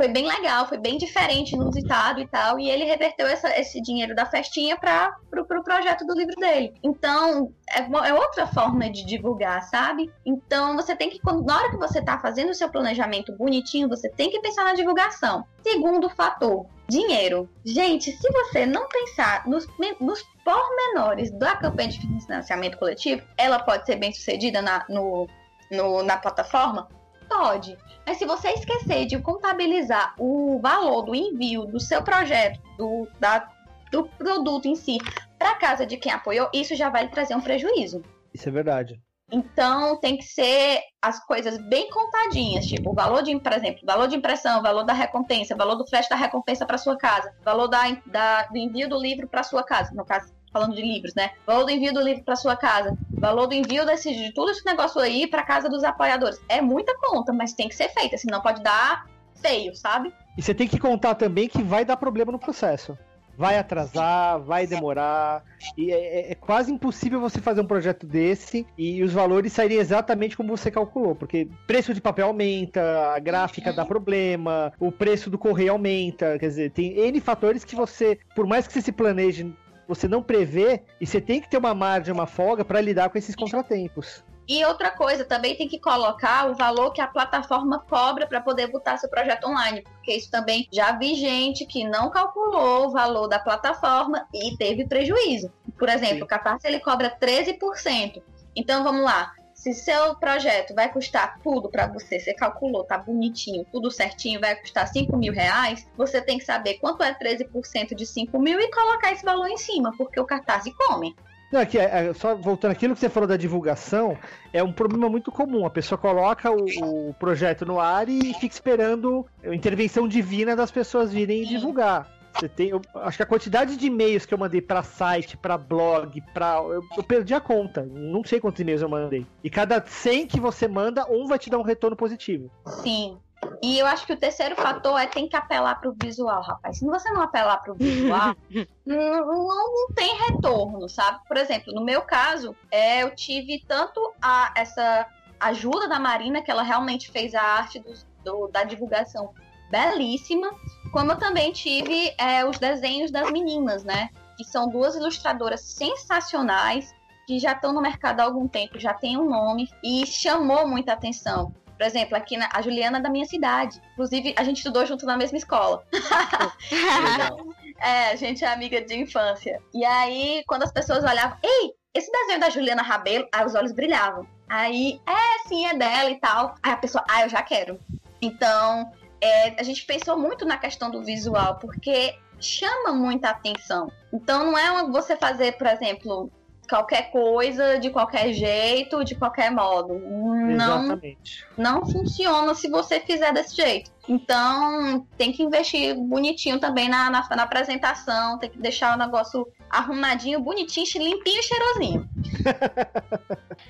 foi 0.01 0.07
bem 0.07 0.27
legal, 0.27 0.67
foi 0.67 0.79
bem 0.79 0.97
diferente, 0.97 1.53
inusitado 1.53 2.19
e 2.19 2.27
tal. 2.27 2.59
E 2.59 2.67
ele 2.67 2.85
reverteu 2.85 3.27
essa, 3.27 3.55
esse 3.59 3.79
dinheiro 3.79 4.15
da 4.15 4.25
festinha 4.25 4.75
para 4.75 5.15
pro, 5.29 5.45
pro 5.45 5.63
projeto 5.63 6.03
do 6.07 6.15
livro 6.15 6.33
dele. 6.37 6.73
Então, 6.81 7.53
é, 7.69 7.81
uma, 7.81 8.07
é 8.07 8.11
outra 8.11 8.47
forma 8.47 8.89
de 8.89 9.05
divulgar, 9.05 9.61
sabe? 9.61 10.11
Então, 10.25 10.75
você 10.75 10.95
tem 10.95 11.07
que, 11.07 11.19
quando, 11.19 11.45
na 11.45 11.55
hora 11.55 11.69
que 11.69 11.77
você 11.77 12.01
tá 12.01 12.17
fazendo 12.17 12.49
o 12.49 12.55
seu 12.55 12.67
planejamento 12.67 13.31
bonitinho, 13.37 13.87
você 13.87 14.09
tem 14.09 14.31
que 14.31 14.41
pensar 14.41 14.63
na 14.63 14.73
divulgação. 14.73 15.45
Segundo 15.61 16.09
fator, 16.09 16.65
dinheiro. 16.89 17.47
Gente, 17.63 18.11
se 18.11 18.27
você 18.31 18.65
não 18.65 18.87
pensar 18.87 19.47
nos, 19.47 19.67
nos 19.99 20.23
pormenores 20.43 21.29
da 21.29 21.55
campanha 21.57 21.89
de 21.89 21.99
financiamento 21.99 22.79
coletivo, 22.79 23.21
ela 23.37 23.59
pode 23.59 23.85
ser 23.85 23.97
bem 23.97 24.11
sucedida 24.11 24.63
na, 24.63 24.83
no, 24.89 25.27
no, 25.69 26.01
na 26.01 26.17
plataforma? 26.17 26.89
Pode. 27.31 27.77
Mas 28.05 28.17
se 28.17 28.25
você 28.25 28.49
esquecer 28.49 29.05
de 29.05 29.17
contabilizar 29.19 30.13
o 30.19 30.59
valor 30.61 31.03
do 31.03 31.15
envio 31.15 31.65
do 31.65 31.79
seu 31.79 32.03
projeto, 32.03 32.59
do, 32.77 33.07
da, 33.21 33.49
do 33.89 34.03
produto 34.03 34.67
em 34.67 34.75
si, 34.75 34.97
para 35.39 35.55
casa 35.55 35.85
de 35.85 35.95
quem 35.95 36.11
apoiou, 36.11 36.49
isso 36.53 36.75
já 36.75 36.89
vai 36.89 37.07
trazer 37.07 37.33
um 37.33 37.41
prejuízo. 37.41 38.03
Isso 38.33 38.49
é 38.49 38.51
verdade. 38.51 39.01
Então 39.31 39.97
tem 40.01 40.17
que 40.17 40.25
ser 40.25 40.81
as 41.01 41.25
coisas 41.25 41.57
bem 41.57 41.89
contadinhas, 41.89 42.65
tipo 42.65 42.91
o 42.91 42.93
valor 42.93 43.23
de, 43.23 43.39
por 43.39 43.53
exemplo, 43.53 43.79
valor 43.85 44.09
de 44.09 44.17
impressão, 44.17 44.61
valor 44.61 44.83
da 44.83 44.91
recompensa, 44.91 45.55
valor 45.55 45.75
do 45.75 45.87
frete 45.87 46.09
da 46.09 46.17
recompensa 46.17 46.65
para 46.65 46.77
sua 46.77 46.97
casa, 46.97 47.33
valor 47.45 47.69
da, 47.69 47.83
da, 48.07 48.43
do 48.43 48.57
envio 48.57 48.89
do 48.89 48.99
livro 48.99 49.29
para 49.29 49.41
sua 49.41 49.63
casa, 49.63 49.93
no 49.95 50.03
caso 50.03 50.33
falando 50.51 50.75
de 50.75 50.81
livros, 50.81 51.13
né? 51.15 51.31
Valor 51.45 51.65
do 51.65 51.71
envio 51.71 51.93
do 51.93 52.01
livro 52.01 52.23
para 52.23 52.35
sua 52.35 52.55
casa, 52.55 52.97
valor 53.13 53.47
do 53.47 53.53
envio 53.53 53.85
desse, 53.85 54.13
de 54.13 54.33
tudo 54.33 54.51
esse 54.51 54.65
negócio 54.65 54.99
aí 54.99 55.27
para 55.27 55.43
casa 55.43 55.69
dos 55.69 55.83
apoiadores. 55.83 56.39
É 56.49 56.61
muita 56.61 56.95
conta, 56.97 57.31
mas 57.31 57.53
tem 57.53 57.69
que 57.69 57.75
ser 57.75 57.89
feita, 57.89 58.17
senão 58.17 58.41
pode 58.41 58.61
dar 58.61 59.05
feio, 59.41 59.75
sabe? 59.75 60.13
E 60.37 60.41
você 60.41 60.53
tem 60.53 60.67
que 60.67 60.79
contar 60.79 61.15
também 61.15 61.47
que 61.47 61.63
vai 61.63 61.83
dar 61.83 61.97
problema 61.97 62.31
no 62.31 62.39
processo 62.39 62.97
vai 63.41 63.57
atrasar, 63.57 64.39
vai 64.39 64.67
demorar. 64.67 65.43
E 65.75 65.91
é, 65.91 65.95
é, 65.95 66.31
é, 66.31 66.35
quase 66.35 66.71
impossível 66.71 67.19
você 67.19 67.41
fazer 67.41 67.61
um 67.61 67.65
projeto 67.65 68.05
desse 68.05 68.67
e 68.77 69.01
os 69.01 69.13
valores 69.13 69.53
saírem 69.53 69.77
exatamente 69.77 70.37
como 70.37 70.55
você 70.55 70.69
calculou, 70.69 71.15
porque 71.15 71.47
preço 71.65 71.91
de 71.93 71.99
papel 71.99 72.27
aumenta, 72.27 73.13
a 73.15 73.19
gráfica 73.19 73.73
dá 73.73 73.83
problema, 73.83 74.71
o 74.79 74.91
preço 74.91 75.29
do 75.29 75.39
correio 75.39 75.71
aumenta, 75.71 76.37
quer 76.37 76.49
dizer, 76.49 76.71
tem 76.71 76.99
N 76.99 77.19
fatores 77.19 77.63
que 77.63 77.75
você, 77.75 78.19
por 78.35 78.45
mais 78.45 78.67
que 78.67 78.73
você 78.73 78.81
se 78.81 78.91
planeje, 78.91 79.51
você 79.93 80.07
não 80.07 80.23
prevê 80.23 80.83
e 81.01 81.05
você 81.05 81.19
tem 81.19 81.41
que 81.41 81.49
ter 81.49 81.57
uma 81.57 81.73
margem, 81.73 82.13
uma 82.13 82.25
folga 82.25 82.63
para 82.63 82.79
lidar 82.79 83.09
com 83.09 83.17
esses 83.17 83.35
contratempos. 83.35 84.23
E 84.47 84.65
outra 84.65 84.89
coisa, 84.89 85.23
também 85.23 85.55
tem 85.55 85.67
que 85.67 85.79
colocar 85.79 86.49
o 86.49 86.55
valor 86.55 86.91
que 86.91 87.01
a 87.01 87.07
plataforma 87.07 87.79
cobra 87.79 88.25
para 88.25 88.41
poder 88.41 88.67
botar 88.67 88.97
seu 88.97 89.09
projeto 89.09 89.47
online, 89.47 89.81
porque 89.81 90.13
isso 90.13 90.31
também 90.31 90.67
já 90.71 90.93
vi 90.93 91.15
gente 91.15 91.65
que 91.65 91.83
não 91.83 92.09
calculou 92.09 92.87
o 92.87 92.91
valor 92.91 93.27
da 93.27 93.39
plataforma 93.39 94.25
e 94.33 94.55
teve 94.57 94.85
prejuízo. 94.87 95.51
Por 95.77 95.89
exemplo, 95.89 96.17
Sim. 96.17 96.23
o 96.23 96.27
Catarse 96.27 96.67
ele 96.67 96.79
cobra 96.79 97.15
13%. 97.17 98.21
Então 98.55 98.83
vamos 98.83 99.03
lá, 99.03 99.33
se 99.61 99.75
seu 99.75 100.15
projeto 100.15 100.73
vai 100.73 100.91
custar 100.91 101.37
tudo 101.43 101.69
para 101.69 101.85
você, 101.85 102.19
você 102.19 102.33
calculou, 102.33 102.83
tá 102.83 102.97
bonitinho, 102.97 103.63
tudo 103.71 103.91
certinho, 103.91 104.39
vai 104.39 104.55
custar 104.55 104.87
5 104.87 105.15
mil 105.15 105.31
reais, 105.31 105.87
você 105.95 106.19
tem 106.19 106.39
que 106.39 106.45
saber 106.45 106.79
quanto 106.79 107.03
é 107.03 107.13
13% 107.13 107.93
de 107.93 108.03
5 108.03 108.39
mil 108.39 108.59
e 108.59 108.71
colocar 108.71 109.11
esse 109.11 109.23
valor 109.23 109.47
em 109.47 109.57
cima, 109.57 109.93
porque 109.95 110.19
o 110.19 110.25
Catarse 110.25 110.73
come. 110.73 111.15
Não, 111.51 111.59
aqui, 111.59 111.77
é, 111.77 112.07
é, 112.07 112.13
só 112.15 112.33
voltando 112.33 112.71
aquilo 112.71 112.95
que 112.95 113.01
você 113.01 113.09
falou 113.09 113.29
da 113.29 113.37
divulgação, 113.37 114.17
é 114.51 114.63
um 114.63 114.73
problema 114.73 115.07
muito 115.07 115.31
comum. 115.31 115.63
A 115.63 115.69
pessoa 115.69 115.95
coloca 115.97 116.49
o, 116.49 117.09
o 117.09 117.13
projeto 117.13 117.63
no 117.63 117.79
ar 117.79 118.09
e 118.09 118.33
fica 118.33 118.55
esperando 118.55 119.27
a 119.43 119.53
intervenção 119.53 120.07
divina 120.07 120.55
das 120.55 120.71
pessoas 120.71 121.13
virem 121.13 121.43
divulgar. 121.43 122.20
Você 122.33 122.47
tem, 122.49 122.69
eu, 122.69 122.81
acho 122.95 123.17
que 123.17 123.23
a 123.23 123.25
quantidade 123.25 123.75
de 123.75 123.87
e-mails 123.87 124.25
que 124.25 124.33
eu 124.33 124.37
mandei 124.37 124.61
para 124.61 124.83
site, 124.83 125.37
para 125.37 125.57
blog, 125.57 126.21
para 126.33 126.57
eu, 126.57 126.83
eu, 126.97 127.03
perdi 127.03 127.33
a 127.33 127.41
conta. 127.41 127.83
Não 127.83 128.23
sei 128.23 128.39
quantos 128.39 128.59
e-mails 128.59 128.81
eu 128.81 128.89
mandei. 128.89 129.25
E 129.43 129.49
cada 129.49 129.83
100 129.85 130.27
que 130.27 130.39
você 130.39 130.67
manda, 130.67 131.05
um 131.09 131.27
vai 131.27 131.37
te 131.37 131.49
dar 131.49 131.57
um 131.57 131.63
retorno 131.63 131.95
positivo. 131.95 132.49
Sim. 132.65 133.19
E 133.61 133.77
eu 133.77 133.85
acho 133.85 134.05
que 134.05 134.13
o 134.13 134.17
terceiro 134.17 134.55
fator 134.55 134.99
é 134.99 135.07
tem 135.07 135.27
que 135.27 135.35
apelar 135.35 135.79
para 135.79 135.89
o 135.89 135.95
visual, 136.01 136.41
rapaz. 136.41 136.77
Se 136.77 136.85
você 136.85 137.09
não 137.11 137.21
apelar 137.21 137.57
para 137.57 137.73
o 137.73 137.75
visual, 137.75 138.35
não, 138.85 138.95
não, 138.95 139.47
não, 139.47 139.93
tem 139.95 140.15
retorno, 140.29 140.87
sabe? 140.87 141.19
Por 141.27 141.37
exemplo, 141.37 141.73
no 141.73 141.83
meu 141.83 142.01
caso, 142.01 142.55
é, 142.71 143.03
eu 143.03 143.15
tive 143.15 143.63
tanto 143.67 144.13
a, 144.21 144.53
essa 144.55 145.07
ajuda 145.39 145.87
da 145.87 145.99
Marina, 145.99 146.41
que 146.41 146.51
ela 146.51 146.63
realmente 146.63 147.11
fez 147.11 147.33
a 147.33 147.41
arte 147.41 147.79
do, 147.79 147.93
do, 148.23 148.47
da 148.47 148.63
divulgação 148.63 149.33
belíssima, 149.71 150.51
como 150.91 151.11
eu 151.11 151.17
também 151.17 151.51
tive 151.51 152.13
é, 152.17 152.45
os 152.45 152.57
desenhos 152.59 153.11
das 153.11 153.31
meninas, 153.31 153.83
né? 153.83 154.09
Que 154.37 154.43
são 154.43 154.69
duas 154.69 154.95
ilustradoras 154.95 155.61
sensacionais, 155.61 156.93
que 157.25 157.39
já 157.39 157.53
estão 157.53 157.73
no 157.73 157.81
mercado 157.81 158.19
há 158.19 158.23
algum 158.23 158.47
tempo, 158.47 158.79
já 158.79 158.93
tem 158.93 159.17
um 159.17 159.29
nome 159.29 159.69
e 159.83 160.05
chamou 160.05 160.67
muita 160.67 160.93
atenção. 160.93 161.53
Por 161.81 161.85
exemplo, 161.87 162.15
aqui 162.15 162.37
na, 162.37 162.47
a 162.53 162.61
Juliana 162.61 162.99
é 162.99 163.01
da 163.01 163.09
minha 163.09 163.25
cidade. 163.25 163.81
Inclusive, 163.93 164.35
a 164.37 164.43
gente 164.43 164.57
estudou 164.57 164.85
junto 164.85 165.05
na 165.05 165.17
mesma 165.17 165.37
escola. 165.37 165.83
é, 167.81 168.11
a 168.11 168.15
gente 168.15 168.45
é 168.45 168.47
amiga 168.47 168.81
de 168.81 168.99
infância. 168.99 169.59
E 169.73 169.83
aí, 169.83 170.43
quando 170.45 170.61
as 170.61 170.71
pessoas 170.71 171.03
olhavam, 171.03 171.37
ei, 171.41 171.73
esse 171.93 172.11
desenho 172.11 172.39
da 172.39 172.51
Juliana 172.51 172.83
Rabelo, 172.83 173.27
aí 173.31 173.45
os 173.45 173.55
olhos 173.55 173.71
brilhavam. 173.71 174.27
Aí, 174.47 175.01
é, 175.07 175.47
sim, 175.47 175.65
é 175.65 175.73
dela 175.75 176.11
e 176.11 176.19
tal. 176.19 176.53
Aí 176.61 176.71
a 176.71 176.77
pessoa, 176.77 177.03
ah, 177.09 177.23
eu 177.23 177.29
já 177.29 177.41
quero. 177.41 177.79
Então, 178.21 178.91
é, 179.21 179.59
a 179.59 179.63
gente 179.63 179.85
pensou 179.85 180.17
muito 180.17 180.45
na 180.45 180.57
questão 180.57 180.89
do 180.89 181.03
visual, 181.03 181.57
porque 181.59 182.17
chama 182.39 182.91
muita 182.91 183.29
atenção. 183.29 183.91
Então, 184.11 184.45
não 184.45 184.57
é 184.57 184.83
você 184.89 185.15
fazer, 185.15 185.53
por 185.53 185.67
exemplo, 185.67 186.31
qualquer 186.71 187.11
coisa, 187.11 187.77
de 187.77 187.89
qualquer 187.89 188.31
jeito, 188.31 189.03
de 189.03 189.13
qualquer 189.13 189.51
modo. 189.51 189.99
Não, 189.99 190.85
Exatamente. 190.85 191.45
não 191.57 191.85
funciona 191.85 192.55
se 192.55 192.69
você 192.69 193.01
fizer 193.01 193.33
desse 193.33 193.57
jeito. 193.57 193.91
Então, 194.07 195.05
tem 195.17 195.33
que 195.33 195.43
investir 195.43 195.93
bonitinho 195.95 196.59
também 196.59 196.87
na, 196.87 197.09
na, 197.09 197.27
na 197.35 197.43
apresentação, 197.43 198.39
tem 198.39 198.49
que 198.49 198.57
deixar 198.57 198.95
o 198.95 198.99
negócio 198.99 199.45
arrumadinho, 199.69 200.39
bonitinho, 200.39 200.85
limpinho 200.95 201.39
e 201.39 201.43
cheirosinho. 201.43 202.09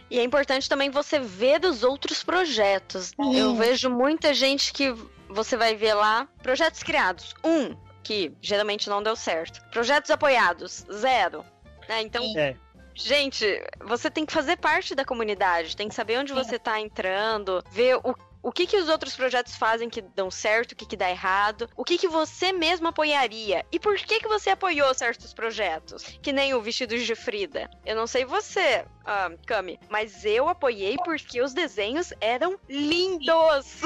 e 0.09 0.19
é 0.19 0.23
importante 0.23 0.69
também 0.69 0.89
você 0.89 1.19
ver 1.19 1.59
dos 1.59 1.83
outros 1.83 2.23
projetos. 2.23 3.07
Sim. 3.07 3.35
Eu 3.35 3.55
vejo 3.55 3.89
muita 3.89 4.33
gente 4.33 4.71
que 4.71 4.93
você 5.31 5.57
vai 5.57 5.75
ver 5.75 5.93
lá 5.93 6.27
projetos 6.41 6.83
criados. 6.83 7.33
Um, 7.43 7.75
que 8.03 8.35
geralmente 8.41 8.89
não 8.89 9.01
deu 9.01 9.15
certo. 9.15 9.61
Projetos 9.69 10.09
apoiados, 10.11 10.85
zero. 10.91 11.45
Né? 11.87 12.01
Então, 12.01 12.23
é. 12.37 12.55
Gente, 12.93 13.45
você 13.79 14.11
tem 14.11 14.25
que 14.25 14.33
fazer 14.33 14.57
parte 14.57 14.93
da 14.93 15.05
comunidade, 15.05 15.77
tem 15.77 15.87
que 15.87 15.95
saber 15.95 16.19
onde 16.19 16.33
você 16.33 16.59
tá 16.59 16.79
entrando, 16.79 17.63
ver 17.71 17.95
o 17.95 18.13
o 18.43 18.51
que, 18.51 18.65
que 18.65 18.77
os 18.77 18.89
outros 18.89 19.15
projetos 19.15 19.55
fazem 19.55 19.89
que 19.89 20.01
dão 20.01 20.31
certo, 20.31 20.71
o 20.71 20.75
que, 20.75 20.85
que 20.85 20.97
dá 20.97 21.09
errado, 21.09 21.69
o 21.75 21.83
que, 21.83 21.97
que 21.97 22.07
você 22.07 22.51
mesmo 22.51 22.87
apoiaria 22.87 23.65
e 23.71 23.79
por 23.79 23.95
que, 23.97 24.19
que 24.19 24.27
você 24.27 24.49
apoiou 24.49 24.93
certos 24.93 25.33
projetos, 25.33 26.03
que 26.21 26.33
nem 26.33 26.53
o 26.53 26.61
Vestidos 26.61 27.05
de 27.05 27.15
Frida. 27.15 27.69
Eu 27.85 27.95
não 27.95 28.07
sei 28.07 28.25
você, 28.25 28.85
uh, 29.01 29.37
Cami, 29.45 29.79
mas 29.89 30.25
eu 30.25 30.49
apoiei 30.49 30.97
porque 31.03 31.41
os 31.41 31.53
desenhos 31.53 32.13
eram 32.19 32.59
lindos. 32.67 33.81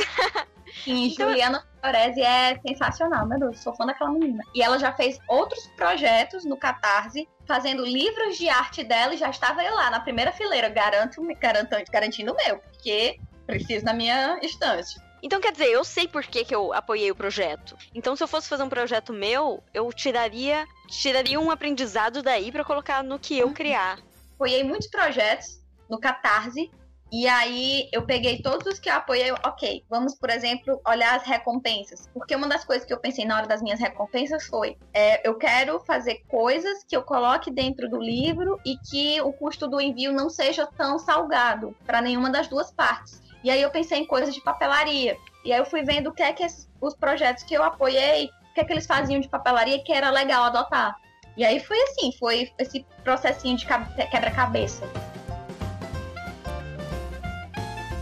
Sim, 0.84 1.08
então, 1.12 1.30
Juliana 1.30 1.66
Fiorese 1.82 2.22
é 2.22 2.60
sensacional, 2.66 3.28
meu 3.28 3.39
Deus, 3.39 3.60
sou 3.60 3.76
fã 3.76 3.86
daquela 3.86 4.12
menina. 4.12 4.43
E 4.53 4.62
ela 4.62 4.80
já 4.80 4.93
fez 4.93 5.20
outros 5.28 5.68
projetos 5.76 6.45
no 6.45 6.58
Catarse, 6.58 7.28
fazendo 7.45 7.86
livros 7.86 8.38
de 8.38 8.49
arte 8.49 8.84
dela 8.84 9.14
e 9.14 9.18
já 9.18 9.30
estava 9.30 9.62
lá 9.62 9.91
na 9.91 9.99
primeira 9.99 10.32
fileira, 10.32 10.70
garanto, 10.70 11.22
garanto, 11.39 11.76
garantindo 11.91 12.32
o 12.32 12.36
meu, 12.36 12.58
porque 12.58 13.20
preciso 13.45 13.85
na 13.85 13.93
minha 13.93 14.39
estante. 14.41 14.99
Então, 15.21 15.41
quer 15.41 15.51
dizer, 15.51 15.69
eu 15.69 15.83
sei 15.83 16.07
por 16.07 16.23
que, 16.23 16.45
que 16.45 16.53
eu 16.53 16.71
apoiei 16.71 17.09
o 17.09 17.15
projeto. 17.15 17.75
Então, 17.93 18.15
se 18.15 18.23
eu 18.23 18.27
fosse 18.27 18.47
fazer 18.47 18.63
um 18.63 18.69
projeto 18.69 19.11
meu, 19.11 19.63
eu 19.73 19.91
tiraria, 19.91 20.67
tiraria 20.87 21.39
um 21.39 21.49
aprendizado 21.49 22.21
daí 22.21 22.51
para 22.51 22.63
colocar 22.63 23.03
no 23.03 23.17
que 23.17 23.37
eu 23.37 23.51
criar. 23.51 23.99
Apoiei 24.35 24.63
muitos 24.63 24.87
projetos 24.87 25.59
no 25.89 25.99
Catarse 25.99 26.69
e 27.11 27.27
aí 27.27 27.87
eu 27.91 28.03
peguei 28.03 28.41
todos 28.41 28.65
os 28.67 28.79
que 28.79 28.89
eu 28.89 28.93
apoiei, 28.93 29.31
ok, 29.31 29.85
vamos, 29.89 30.15
por 30.15 30.29
exemplo, 30.29 30.81
olhar 30.85 31.15
as 31.15 31.23
recompensas. 31.23 32.09
Porque 32.13 32.35
uma 32.35 32.47
das 32.47 32.65
coisas 32.65 32.85
que 32.85 32.93
eu 32.93 32.99
pensei 32.99 33.25
na 33.25 33.37
hora 33.37 33.47
das 33.47 33.61
minhas 33.61 33.79
recompensas 33.79 34.45
foi: 34.47 34.77
é, 34.93 35.27
eu 35.27 35.35
quero 35.35 35.79
fazer 35.81 36.23
coisas 36.27 36.83
que 36.83 36.95
eu 36.95 37.03
coloque 37.03 37.51
dentro 37.51 37.89
do 37.89 37.99
livro 37.99 38.59
e 38.65 38.77
que 38.77 39.21
o 39.21 39.31
custo 39.31 39.67
do 39.67 39.79
envio 39.79 40.11
não 40.11 40.29
seja 40.29 40.67
tão 40.67 40.99
salgado 40.99 41.75
para 41.85 42.01
nenhuma 42.01 42.29
das 42.29 42.47
duas 42.47 42.71
partes. 42.71 43.21
E 43.45 43.51
aí 43.51 43.61
eu 43.61 43.69
pensei 43.69 43.99
em 43.99 44.07
coisas 44.07 44.33
de 44.33 44.41
papelaria. 44.41 45.15
E 45.45 45.53
aí 45.53 45.59
eu 45.59 45.65
fui 45.65 45.83
vendo 45.83 46.07
o 46.07 46.11
que 46.11 46.23
é 46.23 46.33
que 46.33 46.41
esses, 46.41 46.67
os 46.81 46.95
projetos 46.95 47.43
que 47.43 47.53
eu 47.53 47.61
apoiei, 47.61 48.25
o 48.25 48.53
que 48.55 48.61
é 48.61 48.63
que 48.63 48.73
eles 48.73 48.87
faziam 48.87 49.21
de 49.21 49.29
papelaria 49.29 49.83
que 49.83 49.93
era 49.93 50.09
legal 50.09 50.45
adotar. 50.45 50.95
E 51.37 51.45
aí 51.45 51.59
foi 51.59 51.79
assim, 51.83 52.11
foi 52.17 52.51
esse 52.57 52.83
processinho 53.03 53.55
de 53.55 53.67
quebra-cabeça. 53.67 54.89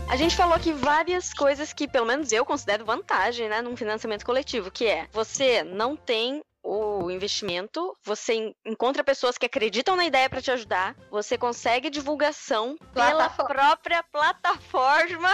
A 0.08 0.16
gente 0.16 0.34
falou 0.34 0.54
aqui 0.54 0.72
várias 0.72 1.34
coisas 1.34 1.74
que, 1.74 1.86
pelo 1.86 2.06
menos 2.06 2.32
eu 2.32 2.46
considero 2.46 2.86
vantagem, 2.86 3.46
né, 3.46 3.60
num 3.60 3.76
financiamento 3.76 4.24
coletivo, 4.24 4.70
que 4.70 4.86
é 4.86 5.08
você 5.12 5.62
não 5.62 5.94
tem 5.94 6.40
o 6.64 7.10
investimento, 7.10 7.94
você 8.02 8.54
encontra 8.64 9.04
pessoas 9.04 9.36
que 9.36 9.44
acreditam 9.44 9.94
na 9.94 10.06
ideia 10.06 10.30
para 10.30 10.40
te 10.40 10.50
ajudar, 10.50 10.96
você 11.10 11.36
consegue 11.36 11.90
divulgação 11.90 12.78
pela 12.94 13.28
própria 13.28 14.02
plataforma. 14.02 15.28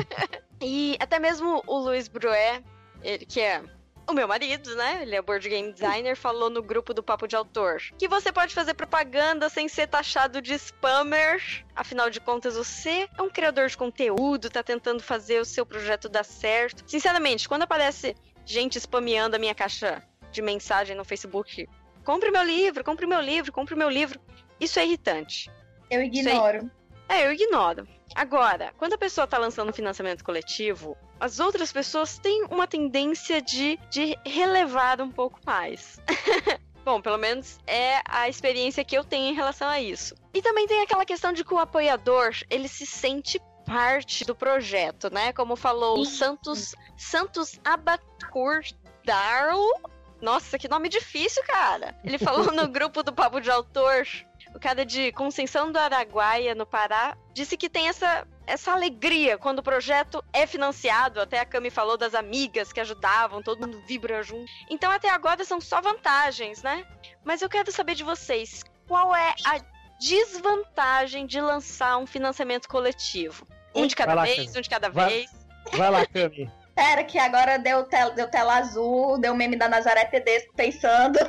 e 0.60 0.94
até 1.00 1.18
mesmo 1.18 1.62
o 1.66 1.78
Luiz 1.78 2.08
Brué, 2.08 2.62
ele 3.02 3.24
que 3.24 3.40
é 3.40 3.62
o 4.08 4.12
meu 4.12 4.28
marido, 4.28 4.76
né? 4.76 5.00
Ele 5.02 5.16
é 5.16 5.22
board 5.22 5.48
game 5.48 5.72
designer, 5.72 6.14
falou 6.14 6.48
no 6.48 6.62
grupo 6.62 6.94
do 6.94 7.02
Papo 7.02 7.26
de 7.26 7.34
Autor 7.34 7.80
que 7.98 8.06
você 8.06 8.30
pode 8.30 8.54
fazer 8.54 8.74
propaganda 8.74 9.48
sem 9.48 9.68
ser 9.68 9.88
taxado 9.88 10.40
de 10.40 10.54
spammer. 10.54 11.64
Afinal 11.74 12.10
de 12.10 12.20
contas, 12.20 12.54
você 12.54 13.08
é 13.16 13.22
um 13.22 13.30
criador 13.30 13.68
de 13.68 13.76
conteúdo, 13.76 14.50
tá 14.50 14.62
tentando 14.62 15.02
fazer 15.02 15.40
o 15.40 15.44
seu 15.44 15.64
projeto 15.64 16.08
dar 16.08 16.24
certo. 16.24 16.84
Sinceramente, 16.86 17.48
quando 17.48 17.62
aparece 17.62 18.14
gente 18.44 18.78
spameando 18.78 19.34
a 19.34 19.38
minha 19.38 19.54
caixa 19.54 20.02
de 20.36 20.42
mensagem 20.42 20.94
no 20.94 21.04
Facebook, 21.04 21.66
compre 22.04 22.30
meu 22.30 22.42
livro, 22.42 22.84
compre 22.84 23.06
meu 23.06 23.20
livro, 23.20 23.50
compre 23.50 23.74
meu 23.74 23.88
livro, 23.88 24.20
isso 24.60 24.78
é 24.78 24.84
irritante. 24.84 25.50
Eu 25.90 26.02
ignoro. 26.02 26.70
É, 27.08 27.26
eu 27.26 27.32
ignoro. 27.32 27.88
Agora, 28.14 28.72
quando 28.76 28.92
a 28.92 28.98
pessoa 28.98 29.24
está 29.24 29.38
lançando 29.38 29.72
financiamento 29.72 30.22
coletivo, 30.22 30.96
as 31.18 31.40
outras 31.40 31.72
pessoas 31.72 32.18
têm 32.18 32.44
uma 32.50 32.66
tendência 32.66 33.40
de, 33.40 33.78
de 33.90 34.16
relevar 34.26 35.00
um 35.00 35.10
pouco 35.10 35.40
mais. 35.46 35.98
Bom, 36.84 37.00
pelo 37.00 37.18
menos 37.18 37.58
é 37.66 38.00
a 38.04 38.28
experiência 38.28 38.84
que 38.84 38.96
eu 38.96 39.04
tenho 39.04 39.32
em 39.32 39.34
relação 39.34 39.68
a 39.68 39.80
isso. 39.80 40.14
E 40.34 40.42
também 40.42 40.66
tem 40.66 40.82
aquela 40.82 41.04
questão 41.04 41.32
de 41.32 41.44
que 41.44 41.54
o 41.54 41.58
apoiador, 41.58 42.32
ele 42.50 42.68
se 42.68 42.86
sente 42.86 43.40
parte 43.64 44.24
do 44.24 44.34
projeto, 44.34 45.10
né? 45.12 45.32
Como 45.32 45.56
falou 45.56 45.98
o 45.98 46.04
Santos 46.04 46.74
Santos 46.96 47.58
Abacur 47.64 48.60
Darl. 49.04 49.60
Nossa, 50.20 50.58
que 50.58 50.68
nome 50.68 50.88
difícil, 50.88 51.42
cara. 51.44 51.94
Ele 52.02 52.18
falou 52.18 52.52
no 52.52 52.66
grupo 52.68 53.02
do 53.02 53.12
Papo 53.12 53.40
de 53.40 53.50
Autor 53.50 54.06
o 54.56 54.58
cara 54.58 54.86
de 54.86 55.12
Conceição 55.12 55.70
do 55.70 55.78
Araguaia, 55.78 56.54
no 56.54 56.64
Pará, 56.64 57.14
disse 57.34 57.58
que 57.58 57.68
tem 57.68 57.88
essa, 57.88 58.26
essa 58.46 58.72
alegria 58.72 59.36
quando 59.36 59.58
o 59.58 59.62
projeto 59.62 60.24
é 60.32 60.46
financiado. 60.46 61.20
Até 61.20 61.40
a 61.40 61.44
Cami 61.44 61.68
falou 61.68 61.98
das 61.98 62.14
amigas 62.14 62.72
que 62.72 62.80
ajudavam, 62.80 63.42
todo 63.42 63.60
mundo 63.60 63.82
vibra 63.86 64.22
junto. 64.22 64.50
Então, 64.70 64.90
até 64.90 65.10
agora 65.10 65.44
são 65.44 65.60
só 65.60 65.82
vantagens, 65.82 66.62
né? 66.62 66.86
Mas 67.22 67.42
eu 67.42 67.50
quero 67.50 67.70
saber 67.70 67.94
de 67.94 68.02
vocês, 68.02 68.64
qual 68.88 69.14
é 69.14 69.34
a 69.44 69.60
desvantagem 70.00 71.26
de 71.26 71.38
lançar 71.38 71.98
um 71.98 72.06
financiamento 72.06 72.66
coletivo? 72.66 73.46
Um 73.74 73.86
de 73.86 73.94
cada 73.94 74.14
lá, 74.14 74.22
vez, 74.22 74.46
Cami. 74.46 74.58
um 74.58 74.60
de 74.62 74.70
cada 74.70 74.88
vai, 74.88 75.08
vez. 75.10 75.30
Vai 75.72 75.90
lá, 75.90 76.06
Cami. 76.06 76.50
Pera, 76.76 77.02
que 77.04 77.18
agora 77.18 77.58
deu, 77.58 77.84
tel, 77.84 78.14
deu 78.14 78.28
tela 78.30 78.58
azul, 78.58 79.18
deu 79.18 79.34
meme 79.34 79.56
da 79.56 79.66
Nazaré 79.66 80.04
Tedesco 80.04 80.52
pensando. 80.54 81.18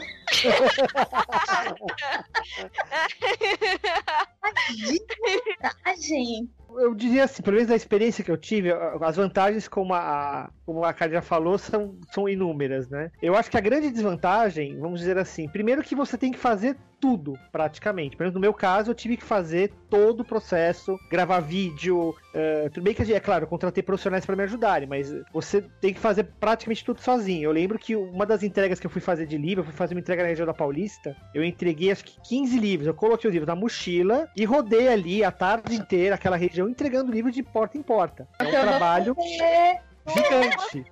Desvantagem. 4.68 6.57
Eu 6.76 6.93
diria 6.93 7.24
assim, 7.24 7.41
pelo 7.41 7.55
menos 7.55 7.72
a 7.72 7.76
experiência 7.76 8.24
que 8.24 8.32
eu 8.32 8.38
tive, 8.38 8.72
as 8.72 9.15
vantagens, 9.15 9.68
como 9.68 9.93
a, 9.93 10.49
como 10.65 10.84
a 10.84 10.93
Karen 10.93 11.13
já 11.13 11.22
falou, 11.22 11.57
são, 11.57 11.97
são 12.11 12.28
inúmeras, 12.28 12.89
né? 12.89 13.11
Eu 13.22 13.36
acho 13.36 13.49
que 13.49 13.57
a 13.57 13.61
grande 13.61 13.89
desvantagem, 13.89 14.78
vamos 14.80 14.99
dizer 14.99 15.18
assim, 15.18 15.47
primeiro 15.47 15.82
que 15.82 15.95
você 15.95 16.18
tem 16.18 16.32
que 16.32 16.38
fazer 16.38 16.78
tudo, 16.99 17.38
praticamente. 17.51 18.15
Pelo 18.15 18.26
menos 18.26 18.34
no 18.34 18.41
meu 18.41 18.53
caso, 18.53 18.91
eu 18.91 18.95
tive 18.95 19.18
que 19.18 19.24
fazer 19.24 19.72
todo 19.89 20.22
o 20.22 20.26
processo, 20.26 20.97
gravar 21.09 21.39
vídeo. 21.39 22.09
Uh, 22.09 22.70
tudo 22.74 22.84
bem 22.84 22.93
que, 22.93 23.13
é 23.13 23.20
claro, 23.20 23.43
eu 23.43 23.47
contratei 23.47 23.84
profissionais 23.84 24.26
para 24.26 24.36
me 24.36 24.43
ajudarem, 24.43 24.88
mas 24.88 25.13
você 25.32 25.61
tem 25.80 25.93
que 25.93 25.99
fazer 25.99 26.24
praticamente 26.39 26.84
tudo 26.84 26.99
sozinho. 26.99 27.43
Eu 27.43 27.51
lembro 27.51 27.78
que 27.78 27.95
uma 27.95 28.26
das 28.26 28.43
entregas 28.43 28.80
que 28.80 28.88
eu 28.88 28.91
fui 28.91 29.01
fazer 29.01 29.26
de 29.26 29.38
livro, 29.38 29.61
eu 29.61 29.65
fui 29.65 29.74
fazer 29.74 29.93
uma 29.93 30.01
entrega 30.01 30.24
na 30.24 30.30
região 30.30 30.45
da 30.45 30.53
Paulista, 30.53 31.15
eu 31.34 31.43
entreguei 31.43 31.91
acho 31.91 32.03
que 32.03 32.20
15 32.28 32.59
livros. 32.59 32.88
Eu 32.88 32.93
coloquei 32.93 33.28
os 33.30 33.34
livros 33.34 33.47
na 33.47 33.55
mochila 33.55 34.28
e 34.36 34.43
rodei 34.43 34.88
ali 34.88 35.24
a 35.24 35.32
tarde 35.32 35.76
inteira 35.76 36.15
aquela 36.15 36.36
região 36.36 36.57
entregando 36.70 37.12
livros 37.12 37.34
de 37.34 37.43
porta 37.43 37.78
em 37.78 37.82
porta. 37.82 38.28
É 38.39 38.45
um 38.45 38.51
trabalho 38.51 39.16
gigante. 40.08 40.86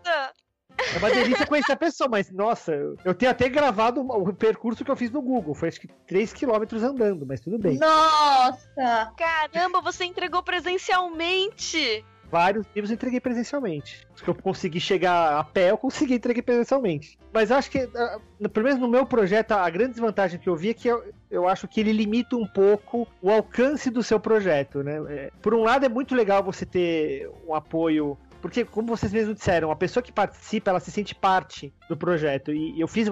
É 0.93 0.97
uma 0.97 1.09
delícia 1.09 1.47
conhecer 1.47 1.72
a 1.72 1.78
pessoa, 1.78 2.09
mas 2.09 2.30
nossa, 2.32 2.74
eu 3.03 3.13
tenho 3.13 3.32
até 3.32 3.47
gravado 3.47 4.01
o 4.01 4.34
percurso 4.34 4.84
que 4.84 4.91
eu 4.91 4.95
fiz 4.95 5.09
no 5.09 5.22
Google. 5.22 5.55
Foi 5.55 5.70
acho 5.70 5.80
que 5.80 5.88
3km 5.88 6.84
andando, 6.84 7.26
mas 7.26 7.39
tudo 7.39 7.57
bem. 7.57 7.78
Nossa! 7.78 9.13
Caramba, 9.18 9.82
você 9.82 10.05
entregou 10.05 10.43
presencialmente! 10.43 12.03
Vários 12.30 12.66
livros 12.76 12.89
eu 12.89 12.95
entreguei 12.95 13.20
presencialmente. 13.20 14.05
Se 14.16 14.28
eu 14.28 14.36
consegui 14.36 14.80
chegar 14.80 15.39
a 15.39 15.43
pé, 15.43 15.72
eu 15.72 15.78
consegui 15.78 16.16
entregar 16.16 16.41
presencialmente. 16.41 17.18
Mas 17.32 17.51
acho 17.51 17.70
que, 17.70 17.89
ah, 17.95 18.20
pelo 18.51 18.66
menos 18.66 18.82
no 18.82 18.88
meu 18.88 19.05
projeto, 19.05 19.51
a 19.51 19.70
grande 19.70 19.91
desvantagem 19.91 20.39
que 20.39 20.49
eu 20.49 20.55
vi 20.55 20.70
é 20.70 20.74
que 20.74 20.88
eu, 20.88 21.03
eu 21.36 21.47
acho 21.47 21.67
que 21.67 21.79
ele 21.79 21.91
limita 21.91 22.36
um 22.36 22.47
pouco 22.47 23.07
o 23.21 23.29
alcance 23.29 23.89
do 23.89 24.01
seu 24.01 24.19
projeto, 24.19 24.83
né? 24.83 25.03
É, 25.09 25.31
por 25.41 25.53
um 25.53 25.63
lado, 25.63 25.86
é 25.86 25.89
muito 25.89 26.15
legal 26.15 26.43
você 26.43 26.65
ter 26.65 27.29
um 27.47 27.53
apoio 27.53 28.17
porque, 28.41 28.63
como 28.63 28.95
vocês 28.95 29.11
mesmos 29.11 29.38
disseram, 29.38 29.71
a 29.71 29.75
pessoa 29.75 30.03
que 30.03 30.11
participa, 30.11 30.69
ela 30.69 30.79
se 30.79 30.91
sente 30.91 31.15
parte 31.15 31.73
do 31.89 31.97
projeto. 31.97 32.53
E 32.53 32.79
eu 32.79 32.88
fiz 32.88 33.07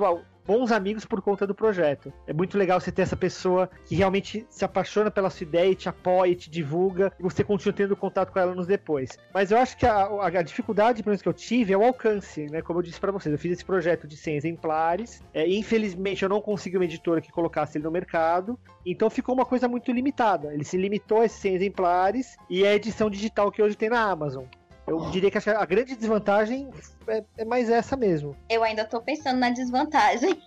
bons 0.45 0.71
amigos 0.71 1.05
por 1.05 1.21
conta 1.21 1.47
do 1.47 1.55
projeto. 1.55 2.11
É 2.27 2.33
muito 2.33 2.57
legal 2.57 2.79
você 2.79 2.91
ter 2.91 3.03
essa 3.03 3.15
pessoa 3.15 3.69
que 3.85 3.95
realmente 3.95 4.45
se 4.49 4.65
apaixona 4.65 5.09
pela 5.09 5.29
sua 5.29 5.43
ideia 5.45 5.71
e 5.71 5.75
te 5.75 5.89
apoia, 5.89 6.31
e 6.31 6.35
te 6.35 6.49
divulga, 6.49 7.11
e 7.19 7.23
você 7.23 7.43
continua 7.43 7.73
tendo 7.73 7.95
contato 7.95 8.31
com 8.31 8.39
ela 8.39 8.53
nos 8.53 8.67
depois. 8.67 9.17
Mas 9.33 9.51
eu 9.51 9.57
acho 9.57 9.77
que 9.77 9.85
a, 9.85 10.03
a, 10.03 10.27
a 10.27 10.41
dificuldade, 10.41 11.01
pelo 11.01 11.11
menos 11.11 11.21
que 11.21 11.29
eu 11.29 11.33
tive, 11.33 11.73
é 11.73 11.77
o 11.77 11.83
alcance, 11.83 12.45
né? 12.49 12.61
Como 12.61 12.79
eu 12.79 12.83
disse 12.83 12.99
para 12.99 13.11
vocês, 13.11 13.31
eu 13.31 13.39
fiz 13.39 13.53
esse 13.53 13.65
projeto 13.65 14.07
de 14.07 14.17
100 14.17 14.35
exemplares. 14.35 15.21
É, 15.33 15.47
infelizmente, 15.47 16.23
eu 16.23 16.29
não 16.29 16.41
consegui 16.41 16.77
uma 16.77 16.85
editora 16.85 17.21
que 17.21 17.31
colocasse 17.31 17.77
ele 17.77 17.85
no 17.85 17.91
mercado, 17.91 18.59
então 18.85 19.09
ficou 19.09 19.35
uma 19.35 19.45
coisa 19.45 19.67
muito 19.67 19.91
limitada. 19.91 20.53
Ele 20.53 20.63
se 20.63 20.77
limitou 20.77 21.21
a 21.21 21.25
esses 21.25 21.39
100 21.39 21.55
exemplares 21.55 22.37
e 22.49 22.65
a 22.65 22.75
edição 22.75 23.09
digital 23.09 23.51
que 23.51 23.61
hoje 23.61 23.75
tem 23.75 23.89
na 23.89 24.01
Amazon. 24.01 24.45
Eu 24.85 25.09
diria 25.11 25.31
que 25.31 25.37
a 25.49 25.65
grande 25.65 25.95
desvantagem 25.95 26.69
é, 27.07 27.23
é 27.37 27.45
mais 27.45 27.69
essa 27.69 27.95
mesmo. 27.95 28.35
Eu 28.49 28.63
ainda 28.63 28.83
tô 28.83 29.01
pensando 29.01 29.39
na 29.39 29.49
desvantagem. 29.49 30.33
uh, 30.33 30.37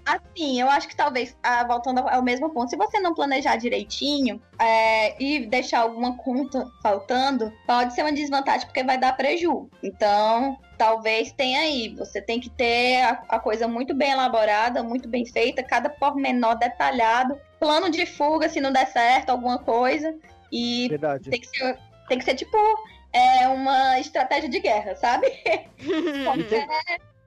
assim, 0.06 0.58
eu 0.60 0.70
acho 0.70 0.88
que 0.88 0.96
talvez, 0.96 1.36
uh, 1.44 1.66
voltando 1.66 2.00
ao 2.00 2.22
mesmo 2.22 2.50
ponto, 2.50 2.70
se 2.70 2.76
você 2.76 3.00
não 3.00 3.14
planejar 3.14 3.56
direitinho 3.56 4.40
é, 4.58 5.22
e 5.22 5.46
deixar 5.46 5.80
alguma 5.80 6.16
conta 6.16 6.66
faltando, 6.82 7.52
pode 7.66 7.94
ser 7.94 8.02
uma 8.02 8.12
desvantagem 8.12 8.66
porque 8.66 8.82
vai 8.82 8.98
dar 8.98 9.14
prejuízo. 9.16 9.38
Então, 9.82 10.58
talvez 10.78 11.30
tenha 11.32 11.60
aí. 11.60 11.94
Você 11.96 12.22
tem 12.22 12.40
que 12.40 12.48
ter 12.48 13.02
a, 13.02 13.22
a 13.28 13.38
coisa 13.38 13.68
muito 13.68 13.94
bem 13.94 14.12
elaborada, 14.12 14.82
muito 14.82 15.06
bem 15.08 15.26
feita, 15.26 15.62
cada 15.62 15.90
pormenor 15.90 16.56
detalhado, 16.58 17.38
plano 17.60 17.90
de 17.90 18.06
fuga 18.06 18.48
se 18.48 18.60
não 18.60 18.72
der 18.72 18.86
certo 18.86 19.30
alguma 19.30 19.58
coisa. 19.58 20.14
E 20.50 20.88
Verdade. 20.88 21.28
tem 21.28 21.40
que 21.40 21.46
ser 21.46 21.78
tem 22.08 22.18
que 22.18 22.24
ser 22.24 22.34
tipo 22.34 22.56
é, 23.12 23.48
uma 23.48 23.98
estratégia 23.98 24.48
de 24.48 24.60
guerra, 24.60 24.94
sabe? 24.96 25.26
qualquer, 26.24 26.66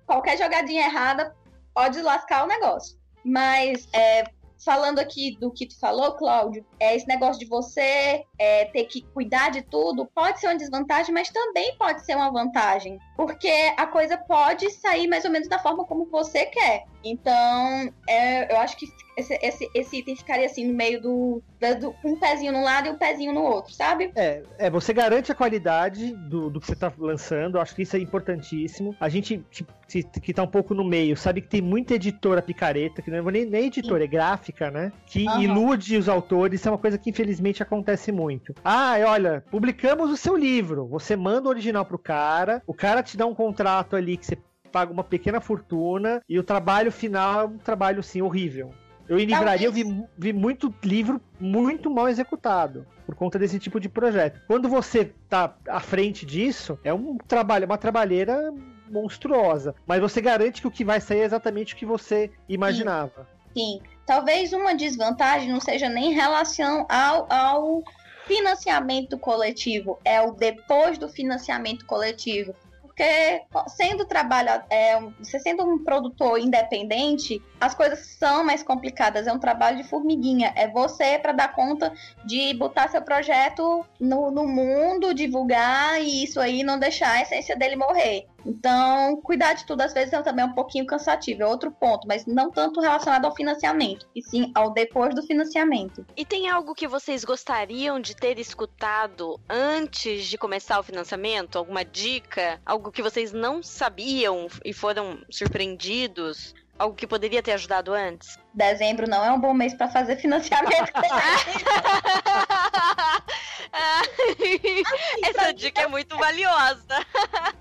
qualquer 0.06 0.38
jogadinha 0.38 0.86
errada 0.86 1.36
pode 1.74 2.02
lascar 2.02 2.44
o 2.44 2.48
negócio. 2.48 2.98
Mas 3.24 3.88
é, 3.94 4.24
falando 4.64 5.00
aqui 5.00 5.38
do 5.40 5.52
que 5.52 5.68
tu 5.68 5.80
falou, 5.80 6.14
Cláudio, 6.14 6.66
é 6.80 6.96
esse 6.96 7.08
negócio 7.08 7.40
de 7.40 7.46
você 7.46 8.24
é, 8.38 8.66
ter 8.66 8.86
que 8.86 9.02
cuidar 9.14 9.50
de 9.50 9.62
tudo 9.62 10.06
pode 10.06 10.40
ser 10.40 10.48
uma 10.48 10.58
desvantagem, 10.58 11.14
mas 11.14 11.30
também 11.30 11.76
pode 11.78 12.06
ser 12.06 12.16
uma 12.16 12.32
vantagem, 12.32 13.00
porque 13.16 13.74
a 13.78 13.88
coisa 13.88 14.18
pode 14.18 14.70
sair 14.72 15.08
mais 15.08 15.26
ou 15.26 15.32
menos 15.32 15.48
da 15.48 15.60
forma 15.60 15.86
como 15.86 16.06
você 16.06 16.46
quer. 16.46 16.86
Então, 17.04 17.92
é, 18.08 18.52
eu 18.52 18.58
acho 18.58 18.78
que 18.78 18.88
esse, 19.18 19.38
esse, 19.42 19.70
esse, 19.74 19.98
item 19.98 20.16
ficaria 20.16 20.46
assim 20.46 20.68
no 20.68 20.74
meio 20.74 21.02
do, 21.02 21.44
do, 21.80 21.96
um 22.04 22.18
pezinho 22.18 22.52
num 22.54 22.64
lado 22.64 22.88
e 22.88 22.92
um 22.92 22.98
pezinho 22.98 23.34
no 23.34 23.42
outro, 23.42 23.74
sabe? 23.74 24.12
É, 24.16 24.42
é 24.58 24.70
você 24.70 24.94
garante 24.94 25.32
a 25.32 25.36
qualidade 25.36 26.14
do, 26.14 26.50
do 26.50 26.60
que 26.60 26.68
você 26.68 26.76
tá 26.76 26.92
lançando, 26.98 27.58
eu 27.58 27.62
acho 27.62 27.76
que 27.76 27.82
isso 27.82 27.96
é 27.96 28.00
importantíssimo. 28.00 28.96
A 29.00 29.10
gente 29.10 29.44
que, 29.88 30.04
que 30.04 30.34
tá 30.34 30.44
um 30.44 30.48
pouco 30.48 30.74
no 30.74 30.84
meio, 30.84 31.18
sabe 31.18 31.42
que 31.42 31.50
tem 31.50 31.62
muita 31.62 31.96
editora 31.96 32.42
picareta, 32.42 33.02
que 33.02 33.12
não 33.12 33.18
é 33.30 33.32
nem, 33.32 33.46
nem 33.46 33.66
editora, 33.66 34.04
é 34.04 34.08
gráfica, 34.08 34.72
né? 34.72 34.92
Que 35.06 35.28
uhum. 35.28 35.42
ilude 35.42 35.98
os 35.98 36.08
autores, 36.08 36.60
isso 36.60 36.70
é 36.70 36.72
uma 36.72 36.78
coisa 36.78 36.98
que 36.98 37.10
infelizmente 37.10 37.62
acontece 37.62 38.12
muito. 38.12 38.56
Ah, 38.64 38.96
olha, 39.06 39.44
publicamos 39.52 40.10
o 40.10 40.18
seu 40.18 40.38
livro, 40.38 40.88
você 40.88 41.16
manda 41.16 41.48
o 41.48 41.52
original 41.52 41.86
pro 41.86 42.00
cara, 42.00 42.62
o 42.66 42.74
cara 42.74 43.04
te 43.04 43.18
dá 43.18 43.26
um 43.26 43.36
contrato 43.36 43.96
ali 43.96 44.16
que 44.16 44.26
você 44.26 44.38
paga 44.72 44.92
uma 44.92 45.04
pequena 45.04 45.42
fortuna 45.42 46.22
e 46.28 46.40
o 46.40 46.44
trabalho 46.44 46.92
final 46.92 47.42
é 47.42 47.46
um 47.46 47.58
trabalho, 47.58 48.02
sim, 48.02 48.22
horrível. 48.22 48.74
Eu 49.10 49.20
em 49.20 49.26
livraria 49.26 49.68
eu 49.68 49.74
vi, 49.74 49.84
vi 50.18 50.32
muito 50.32 50.74
livro 50.84 51.20
muito 51.40 51.90
mal 51.90 52.08
executado 52.08 52.86
por 53.06 53.14
conta 53.14 53.38
desse 53.38 53.60
tipo 53.60 53.80
de 53.80 53.90
projeto. 53.90 54.40
Quando 54.48 54.70
você 54.70 55.12
tá 55.28 55.54
à 55.68 55.82
frente 55.82 56.26
disso, 56.26 56.80
é 56.84 56.94
um 56.94 57.18
trabalho, 57.18 57.66
uma 57.66 57.78
trabalheira 57.78 58.54
monstruosa, 58.90 59.76
mas 59.86 60.00
você 60.00 60.22
garante 60.22 60.62
que 60.62 60.68
o 60.68 60.72
que 60.72 60.86
vai 60.86 61.02
sair 61.02 61.22
é 61.22 61.26
exatamente 61.26 61.74
o 61.74 61.78
que 61.78 61.86
você 61.86 62.32
imaginava. 62.48 63.24
Sim. 63.24 63.42
Sim. 63.54 63.82
Talvez 64.06 64.54
uma 64.54 64.74
desvantagem 64.74 65.52
não 65.52 65.60
seja 65.60 65.90
nem 65.90 66.12
em 66.12 66.14
relação 66.14 66.86
ao, 66.90 67.32
ao 67.32 67.84
financiamento 68.26 69.18
coletivo, 69.18 70.00
é 70.04 70.22
o 70.22 70.32
depois 70.32 70.98
do 70.98 71.08
financiamento 71.10 71.86
coletivo. 71.86 72.56
Porque 72.92 73.44
sendo 73.70 74.06
trabalho, 74.06 74.50
é, 74.70 75.00
você 75.18 75.40
sendo 75.40 75.64
um 75.64 75.82
produtor 75.82 76.38
independente, 76.38 77.42
as 77.60 77.74
coisas 77.74 78.00
são 78.20 78.44
mais 78.44 78.62
complicadas. 78.62 79.28
É 79.28 79.34
um 79.34 79.40
trabalho 79.40 79.78
de 79.78 79.84
formiguinha. 79.86 80.52
É 80.58 80.68
você 80.68 81.18
para 81.18 81.32
dar 81.32 81.56
conta 81.56 81.94
de 82.26 82.54
botar 82.54 82.90
seu 82.90 83.02
projeto 83.02 83.86
no, 83.98 84.30
no 84.30 84.46
mundo, 84.46 85.14
divulgar 85.14 86.02
e 86.02 86.24
isso 86.24 86.40
aí 86.40 86.64
não 86.64 86.78
deixar 86.78 87.12
a 87.12 87.22
essência 87.22 87.56
dele 87.56 87.78
morrer. 87.78 88.28
Então, 88.46 89.22
cuidar 89.22 89.54
de 89.54 89.66
tudo 89.66 89.82
às 89.82 89.94
vezes 89.94 90.14
é 90.14 90.22
também 90.22 90.46
um 90.46 90.54
pouquinho 90.54 90.86
cansativo, 90.86 91.44
é 91.44 91.46
outro 91.46 91.72
ponto, 91.72 92.08
mas 92.08 92.26
não 92.26 92.52
tanto 92.52 92.80
relacionado 92.80 93.26
ao 93.26 93.36
financiamento, 93.36 94.08
e 94.16 94.22
sim 94.22 94.52
ao 94.56 94.72
depois 94.72 95.16
do 95.16 95.24
financiamento. 95.24 96.06
E 96.16 96.26
tem 96.26 96.50
algo 96.50 96.74
que 96.74 96.88
vocês 96.88 97.24
gostariam 97.24 98.00
de 98.00 98.16
ter 98.16 98.40
escutado 98.40 99.40
antes 99.50 100.26
de 100.26 100.38
começar 100.38 100.80
o 100.80 100.84
financiamento? 100.84 101.58
Alguma 101.58 101.84
dica? 101.84 102.60
Algo 102.66 102.92
que 102.92 103.02
vocês 103.02 103.32
não 103.32 103.64
sabiam 103.64 104.48
e 104.64 104.74
foram 104.74 105.20
surpreendidos? 105.30 106.54
Algo 106.78 106.96
que 106.96 107.06
poderia 107.06 107.44
ter 107.44 107.52
ajudado 107.52 107.94
antes? 107.94 108.40
Dezembro 108.54 109.08
não 109.08 109.24
é 109.24 109.32
um 109.32 109.40
bom 109.40 109.54
mês 109.54 109.74
para 109.74 109.90
fazer 109.90 110.18
financiamento. 110.18 110.92
Essa 115.24 115.54
dica 115.54 115.82
é 115.82 115.88
muito 115.88 116.18
valiosa. 116.18 117.06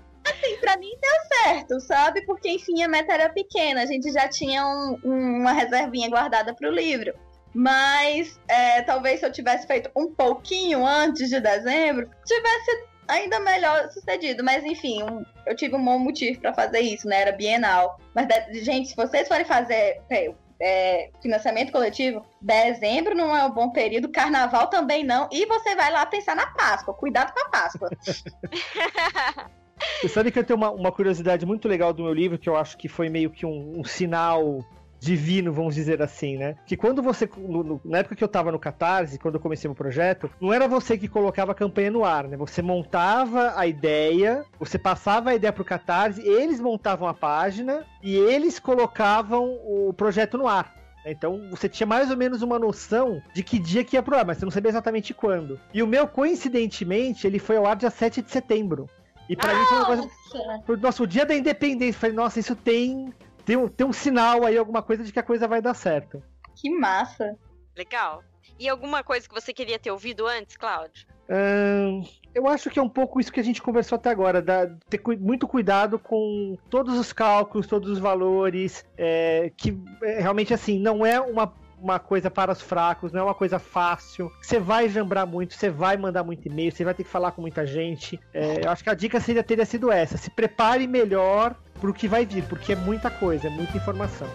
Assim, 0.31 0.57
pra 0.57 0.77
mim 0.77 0.91
deu 1.01 1.43
certo, 1.43 1.79
sabe? 1.79 2.21
Porque, 2.25 2.49
enfim, 2.49 2.81
a 2.83 2.87
meta 2.87 3.13
era 3.13 3.29
pequena. 3.29 3.81
A 3.81 3.85
gente 3.85 4.11
já 4.11 4.27
tinha 4.27 4.65
um, 4.65 4.99
um, 5.03 5.39
uma 5.39 5.51
reservinha 5.51 6.09
guardada 6.09 6.53
pro 6.53 6.71
livro. 6.71 7.13
Mas 7.53 8.39
é, 8.47 8.81
talvez 8.81 9.19
se 9.19 9.25
eu 9.25 9.31
tivesse 9.31 9.67
feito 9.67 9.91
um 9.95 10.13
pouquinho 10.13 10.85
antes 10.85 11.29
de 11.29 11.39
dezembro, 11.39 12.09
tivesse 12.25 12.85
ainda 13.07 13.39
melhor 13.39 13.89
sucedido. 13.91 14.43
Mas 14.43 14.63
enfim, 14.63 15.03
um, 15.03 15.23
eu 15.45 15.55
tive 15.55 15.75
um 15.75 15.83
bom 15.83 15.99
motivo 15.99 16.39
para 16.39 16.53
fazer 16.53 16.79
isso, 16.79 17.07
né? 17.07 17.21
Era 17.21 17.31
bienal. 17.31 17.99
Mas, 18.15 18.27
gente, 18.63 18.89
se 18.89 18.95
vocês 18.95 19.27
forem 19.27 19.45
fazer 19.45 20.01
é, 20.09 20.33
é, 20.61 21.09
financiamento 21.21 21.71
coletivo, 21.71 22.25
dezembro 22.41 23.15
não 23.15 23.35
é 23.35 23.43
um 23.43 23.51
bom 23.51 23.71
período, 23.71 24.11
carnaval 24.11 24.67
também 24.67 25.03
não. 25.03 25.27
E 25.31 25.45
você 25.45 25.75
vai 25.75 25.91
lá 25.91 26.05
pensar 26.05 26.35
na 26.35 26.47
Páscoa. 26.47 26.93
Cuidado 26.93 27.33
com 27.33 27.41
a 27.41 27.49
Páscoa. 27.49 27.89
Você 30.01 30.09
sabe 30.09 30.31
que 30.31 30.39
eu 30.39 30.43
tenho 30.43 30.57
uma, 30.57 30.71
uma, 30.71 30.91
curiosidade 30.91 31.45
muito 31.45 31.67
legal 31.67 31.93
do 31.93 32.03
meu 32.03 32.13
livro, 32.13 32.37
que 32.37 32.49
eu 32.49 32.55
acho 32.55 32.77
que 32.77 32.87
foi 32.87 33.09
meio 33.09 33.29
que 33.29 33.45
um, 33.45 33.79
um 33.79 33.83
sinal 33.83 34.65
divino, 35.01 35.51
vamos 35.51 35.73
dizer 35.73 35.99
assim, 36.01 36.37
né? 36.37 36.55
Que 36.65 36.77
quando 36.77 37.01
você, 37.01 37.27
no, 37.35 37.63
no, 37.63 37.81
na 37.83 37.97
época 37.99 38.15
que 38.15 38.23
eu 38.23 38.27
tava 38.27 38.51
no 38.51 38.59
Catarse, 38.59 39.17
quando 39.17 39.35
eu 39.35 39.41
comecei 39.41 39.69
o 39.69 39.73
projeto, 39.73 40.29
não 40.39 40.53
era 40.53 40.67
você 40.67 40.95
que 40.95 41.07
colocava 41.07 41.53
a 41.53 41.55
campanha 41.55 41.89
no 41.89 42.05
ar, 42.05 42.27
né? 42.27 42.37
Você 42.37 42.61
montava 42.61 43.53
a 43.55 43.65
ideia, 43.65 44.45
você 44.59 44.77
passava 44.77 45.31
a 45.31 45.35
ideia 45.35 45.51
pro 45.51 45.65
Catarse, 45.65 46.21
eles 46.21 46.59
montavam 46.59 47.07
a 47.07 47.13
página 47.15 47.83
e 48.03 48.15
eles 48.15 48.59
colocavam 48.59 49.57
o 49.65 49.91
projeto 49.91 50.37
no 50.37 50.47
ar. 50.47 50.75
Então 51.03 51.49
você 51.49 51.67
tinha 51.67 51.87
mais 51.87 52.11
ou 52.11 52.17
menos 52.17 52.43
uma 52.43 52.59
noção 52.59 53.21
de 53.33 53.41
que 53.41 53.57
dia 53.57 53.83
que 53.83 53.95
ia 53.95 54.03
pro 54.03 54.15
ar, 54.15 54.23
mas 54.23 54.37
você 54.37 54.45
não 54.45 54.51
sabia 54.51 54.69
exatamente 54.69 55.15
quando. 55.15 55.59
E 55.73 55.81
o 55.81 55.87
meu, 55.87 56.07
coincidentemente, 56.07 57.25
ele 57.25 57.39
foi 57.39 57.57
ao 57.57 57.65
ar 57.65 57.75
dia 57.75 57.89
7 57.89 58.21
de 58.21 58.29
setembro. 58.29 58.87
E 59.29 59.35
para 59.35 59.53
mim 59.53 59.65
foi 59.65 59.77
uma 59.77 59.85
coisa. 59.85 60.81
Nossa, 60.81 61.03
o 61.03 61.07
dia 61.07 61.25
da 61.25 61.35
independência. 61.35 61.99
Falei, 61.99 62.15
nossa, 62.15 62.39
isso 62.39 62.55
tem 62.55 63.13
tem 63.45 63.57
um, 63.57 63.67
tem 63.67 63.85
um 63.85 63.93
sinal 63.93 64.45
aí, 64.45 64.57
alguma 64.57 64.81
coisa 64.81 65.03
de 65.03 65.11
que 65.11 65.19
a 65.19 65.23
coisa 65.23 65.47
vai 65.47 65.61
dar 65.61 65.73
certo. 65.73 66.21
Que 66.55 66.69
massa. 66.69 67.35
Legal. 67.75 68.23
E 68.59 68.69
alguma 68.69 69.03
coisa 69.03 69.27
que 69.27 69.33
você 69.33 69.53
queria 69.53 69.79
ter 69.79 69.91
ouvido 69.91 70.27
antes, 70.27 70.55
Cláudio? 70.55 71.07
Hum, 71.29 72.03
eu 72.35 72.47
acho 72.47 72.69
que 72.69 72.77
é 72.77 72.81
um 72.81 72.89
pouco 72.89 73.19
isso 73.19 73.31
que 73.31 73.39
a 73.39 73.43
gente 73.43 73.61
conversou 73.61 73.95
até 73.95 74.09
agora, 74.09 74.41
da, 74.41 74.67
ter 74.89 74.97
cu 74.97 75.17
muito 75.17 75.47
cuidado 75.47 75.97
com 75.97 76.57
todos 76.69 76.99
os 76.99 77.13
cálculos, 77.13 77.67
todos 77.67 77.89
os 77.89 77.99
valores, 77.99 78.85
é, 78.97 79.51
que 79.55 79.77
é, 80.03 80.19
realmente 80.19 80.53
assim, 80.53 80.77
não 80.77 81.05
é 81.05 81.19
uma, 81.19 81.53
uma 81.81 81.99
coisa 81.99 82.29
para 82.29 82.51
os 82.51 82.61
fracos, 82.61 83.11
não 83.11 83.21
é 83.21 83.23
uma 83.23 83.33
coisa 83.33 83.57
fácil. 83.57 84.31
Você 84.41 84.59
vai 84.59 84.87
jambrar 84.87 85.25
muito, 85.25 85.55
você 85.55 85.69
vai 85.69 85.97
mandar 85.97 86.23
muito 86.23 86.47
e-mail, 86.47 86.71
você 86.71 86.83
vai 86.83 86.93
ter 86.93 87.03
que 87.03 87.09
falar 87.09 87.31
com 87.31 87.41
muita 87.41 87.65
gente. 87.65 88.19
É, 88.33 88.65
eu 88.65 88.69
acho 88.69 88.83
que 88.83 88.89
a 88.89 88.93
dica 88.93 89.19
seria 89.19 89.43
teria 89.43 89.65
sido 89.65 89.91
essa: 89.91 90.17
se 90.17 90.29
prepare 90.29 90.85
melhor 90.87 91.55
pro 91.79 91.93
que 91.93 92.07
vai 92.07 92.25
vir, 92.25 92.43
porque 92.43 92.73
é 92.73 92.75
muita 92.75 93.09
coisa, 93.09 93.47
é 93.47 93.49
muita 93.49 93.75
informação. 93.75 94.27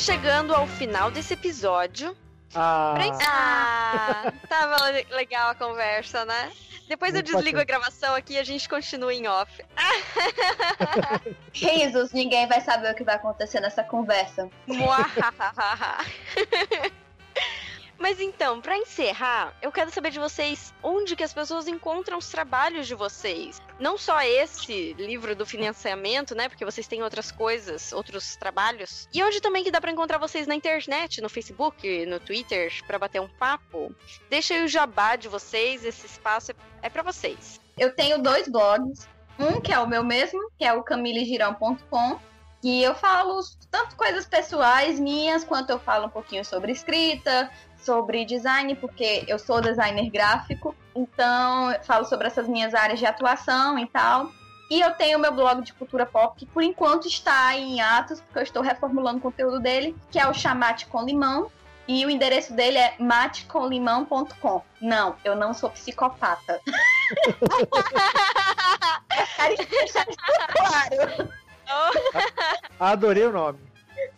E 0.00 0.02
nós 0.02 0.06
vamos 0.06 0.06
chegando 0.06 0.54
ao 0.54 0.66
final 0.66 1.10
desse 1.10 1.34
episódio. 1.34 2.16
Ah. 2.54 2.94
ah, 3.22 4.32
tava 4.48 4.76
legal 5.10 5.50
a 5.50 5.54
conversa, 5.54 6.24
né? 6.24 6.50
Depois 6.88 7.14
eu 7.14 7.22
desligo 7.22 7.60
a 7.60 7.64
gravação 7.64 8.14
aqui 8.14 8.34
e 8.34 8.38
a 8.38 8.42
gente 8.42 8.68
continua 8.68 9.12
em 9.12 9.28
off. 9.28 9.62
Risos, 11.52 12.12
ninguém 12.12 12.48
vai 12.48 12.60
saber 12.60 12.90
o 12.90 12.94
que 12.94 13.04
vai 13.04 13.16
acontecer 13.16 13.60
nessa 13.60 13.84
conversa. 13.84 14.48
Mas 18.00 18.18
então, 18.18 18.62
para 18.62 18.78
encerrar, 18.78 19.54
eu 19.60 19.70
quero 19.70 19.90
saber 19.90 20.10
de 20.10 20.18
vocês 20.18 20.72
onde 20.82 21.14
que 21.14 21.22
as 21.22 21.34
pessoas 21.34 21.68
encontram 21.68 22.16
os 22.16 22.30
trabalhos 22.30 22.86
de 22.86 22.94
vocês. 22.94 23.60
Não 23.78 23.98
só 23.98 24.22
esse 24.22 24.94
livro 24.94 25.36
do 25.36 25.44
financiamento, 25.44 26.34
né? 26.34 26.48
Porque 26.48 26.64
vocês 26.64 26.88
têm 26.88 27.02
outras 27.02 27.30
coisas, 27.30 27.92
outros 27.92 28.36
trabalhos. 28.36 29.06
E 29.12 29.22
onde 29.22 29.38
também 29.42 29.62
que 29.62 29.70
dá 29.70 29.82
para 29.82 29.92
encontrar 29.92 30.16
vocês 30.16 30.46
na 30.46 30.54
internet, 30.54 31.20
no 31.20 31.28
Facebook, 31.28 32.06
no 32.06 32.18
Twitter, 32.18 32.72
para 32.86 32.98
bater 32.98 33.20
um 33.20 33.28
papo. 33.28 33.94
Deixa 34.30 34.54
aí 34.54 34.64
o 34.64 34.68
jabá 34.68 35.16
de 35.16 35.28
vocês, 35.28 35.84
esse 35.84 36.06
espaço 36.06 36.52
é 36.80 36.88
para 36.88 37.02
vocês. 37.02 37.60
Eu 37.78 37.94
tenho 37.94 38.22
dois 38.22 38.48
blogs. 38.48 39.06
Um 39.38 39.60
que 39.60 39.72
é 39.72 39.78
o 39.78 39.86
meu 39.86 40.02
mesmo, 40.02 40.50
que 40.58 40.64
é 40.64 40.72
o 40.72 40.82
camilegirão.com, 40.82 42.18
e 42.62 42.82
eu 42.82 42.94
falo 42.94 43.40
tanto 43.70 43.96
coisas 43.96 44.26
pessoais 44.26 45.00
minhas, 45.00 45.44
quanto 45.44 45.70
eu 45.70 45.78
falo 45.78 46.06
um 46.06 46.10
pouquinho 46.10 46.44
sobre 46.44 46.72
escrita, 46.72 47.50
sobre 47.82 48.24
design, 48.24 48.74
porque 48.76 49.24
eu 49.26 49.38
sou 49.38 49.60
designer 49.60 50.10
gráfico, 50.10 50.74
então 50.94 51.74
falo 51.84 52.04
sobre 52.04 52.26
essas 52.26 52.48
minhas 52.48 52.74
áreas 52.74 52.98
de 52.98 53.06
atuação 53.06 53.78
e 53.78 53.86
tal. 53.86 54.30
E 54.70 54.80
eu 54.80 54.92
tenho 54.92 55.18
meu 55.18 55.32
blog 55.32 55.62
de 55.62 55.72
cultura 55.72 56.06
pop, 56.06 56.38
que 56.38 56.46
por 56.46 56.62
enquanto 56.62 57.08
está 57.08 57.56
em 57.56 57.80
atos, 57.80 58.20
porque 58.20 58.38
eu 58.38 58.42
estou 58.44 58.62
reformulando 58.62 59.18
o 59.18 59.22
conteúdo 59.22 59.58
dele, 59.58 59.96
que 60.10 60.18
é 60.18 60.28
o 60.28 60.34
Chamate 60.34 60.86
com 60.86 61.04
Limão. 61.04 61.50
E 61.88 62.06
o 62.06 62.10
endereço 62.10 62.52
dele 62.52 62.78
é 62.78 62.94
matecomlimão.com. 63.00 64.62
Não, 64.80 65.16
eu 65.24 65.34
não 65.34 65.52
sou 65.52 65.70
psicopata. 65.70 66.60
Claro. 70.52 71.28
Adorei 72.78 73.26
o 73.26 73.32
nome. 73.32 73.69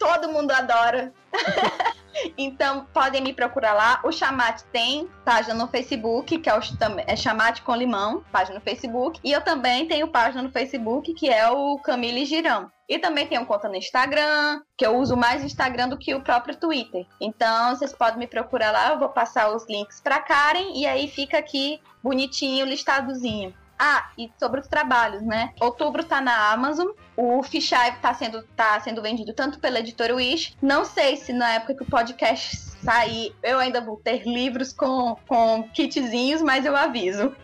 Todo 0.02 0.32
mundo 0.32 0.50
adora. 0.50 1.12
então, 2.36 2.88
podem 2.92 3.22
me 3.22 3.32
procurar 3.32 3.72
lá. 3.72 4.00
O 4.02 4.10
Chamate 4.10 4.64
tem 4.72 5.08
página 5.24 5.54
no 5.54 5.68
Facebook, 5.68 6.38
que 6.38 6.50
é, 6.50 6.58
o, 6.58 6.60
é 7.06 7.14
Chamate 7.14 7.62
com 7.62 7.76
Limão, 7.76 8.24
página 8.32 8.56
no 8.56 8.64
Facebook. 8.64 9.20
E 9.22 9.30
eu 9.30 9.40
também 9.40 9.86
tenho 9.86 10.08
página 10.08 10.42
no 10.42 10.50
Facebook, 10.50 11.14
que 11.14 11.28
é 11.28 11.48
o 11.48 11.78
Camille 11.78 12.24
Girão. 12.24 12.68
E 12.88 12.98
também 12.98 13.28
tenho 13.28 13.46
conta 13.46 13.68
no 13.68 13.76
Instagram, 13.76 14.60
que 14.76 14.84
eu 14.84 14.96
uso 14.96 15.16
mais 15.16 15.44
Instagram 15.44 15.88
do 15.88 15.96
que 15.96 16.12
o 16.16 16.20
próprio 16.20 16.56
Twitter. 16.56 17.06
Então, 17.20 17.76
vocês 17.76 17.92
podem 17.92 18.18
me 18.18 18.26
procurar 18.26 18.72
lá, 18.72 18.90
eu 18.90 18.98
vou 18.98 19.08
passar 19.08 19.54
os 19.54 19.64
links 19.68 20.00
para 20.00 20.18
Karen 20.18 20.72
e 20.74 20.84
aí 20.84 21.06
fica 21.06 21.38
aqui 21.38 21.80
bonitinho, 22.02 22.66
listadozinho. 22.66 23.54
Ah, 23.84 24.12
e 24.16 24.30
sobre 24.38 24.60
os 24.60 24.68
trabalhos, 24.68 25.22
né? 25.22 25.52
Outubro 25.58 26.04
tá 26.04 26.20
na 26.20 26.52
Amazon. 26.52 26.90
O 27.16 27.42
Fishhive 27.42 27.96
tá 28.00 28.14
sendo, 28.14 28.44
tá 28.54 28.78
sendo 28.78 29.02
vendido 29.02 29.34
tanto 29.34 29.58
pela 29.58 29.80
editora 29.80 30.14
Wish. 30.14 30.54
Não 30.62 30.84
sei 30.84 31.16
se 31.16 31.32
na 31.32 31.54
época 31.54 31.74
que 31.74 31.82
o 31.82 31.86
podcast 31.86 32.56
sair 32.56 33.34
eu 33.42 33.58
ainda 33.58 33.80
vou 33.80 33.96
ter 33.96 34.22
livros 34.22 34.72
com, 34.72 35.16
com 35.26 35.68
kitzinhos, 35.74 36.40
mas 36.42 36.64
eu 36.64 36.76
aviso. 36.76 37.34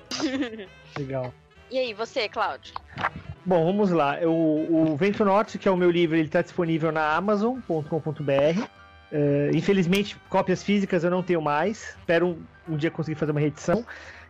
Legal. 0.96 1.34
E 1.72 1.76
aí, 1.76 1.92
você, 1.92 2.28
Cláudio? 2.28 2.72
Bom, 3.44 3.64
vamos 3.66 3.90
lá. 3.90 4.16
O, 4.22 4.92
o 4.92 4.96
Vento 4.96 5.24
Norte, 5.24 5.58
que 5.58 5.66
é 5.66 5.70
o 5.72 5.76
meu 5.76 5.90
livro, 5.90 6.16
ele 6.16 6.26
está 6.26 6.40
disponível 6.40 6.92
na 6.92 7.16
Amazon.com.br. 7.16 8.62
Uh, 9.10 9.56
infelizmente, 9.56 10.16
cópias 10.28 10.62
físicas 10.62 11.02
eu 11.02 11.10
não 11.10 11.20
tenho 11.20 11.42
mais. 11.42 11.96
Espero 11.98 12.28
um, 12.28 12.74
um 12.74 12.76
dia 12.76 12.92
conseguir 12.92 13.18
fazer 13.18 13.32
uma 13.32 13.40
reedição. 13.40 13.84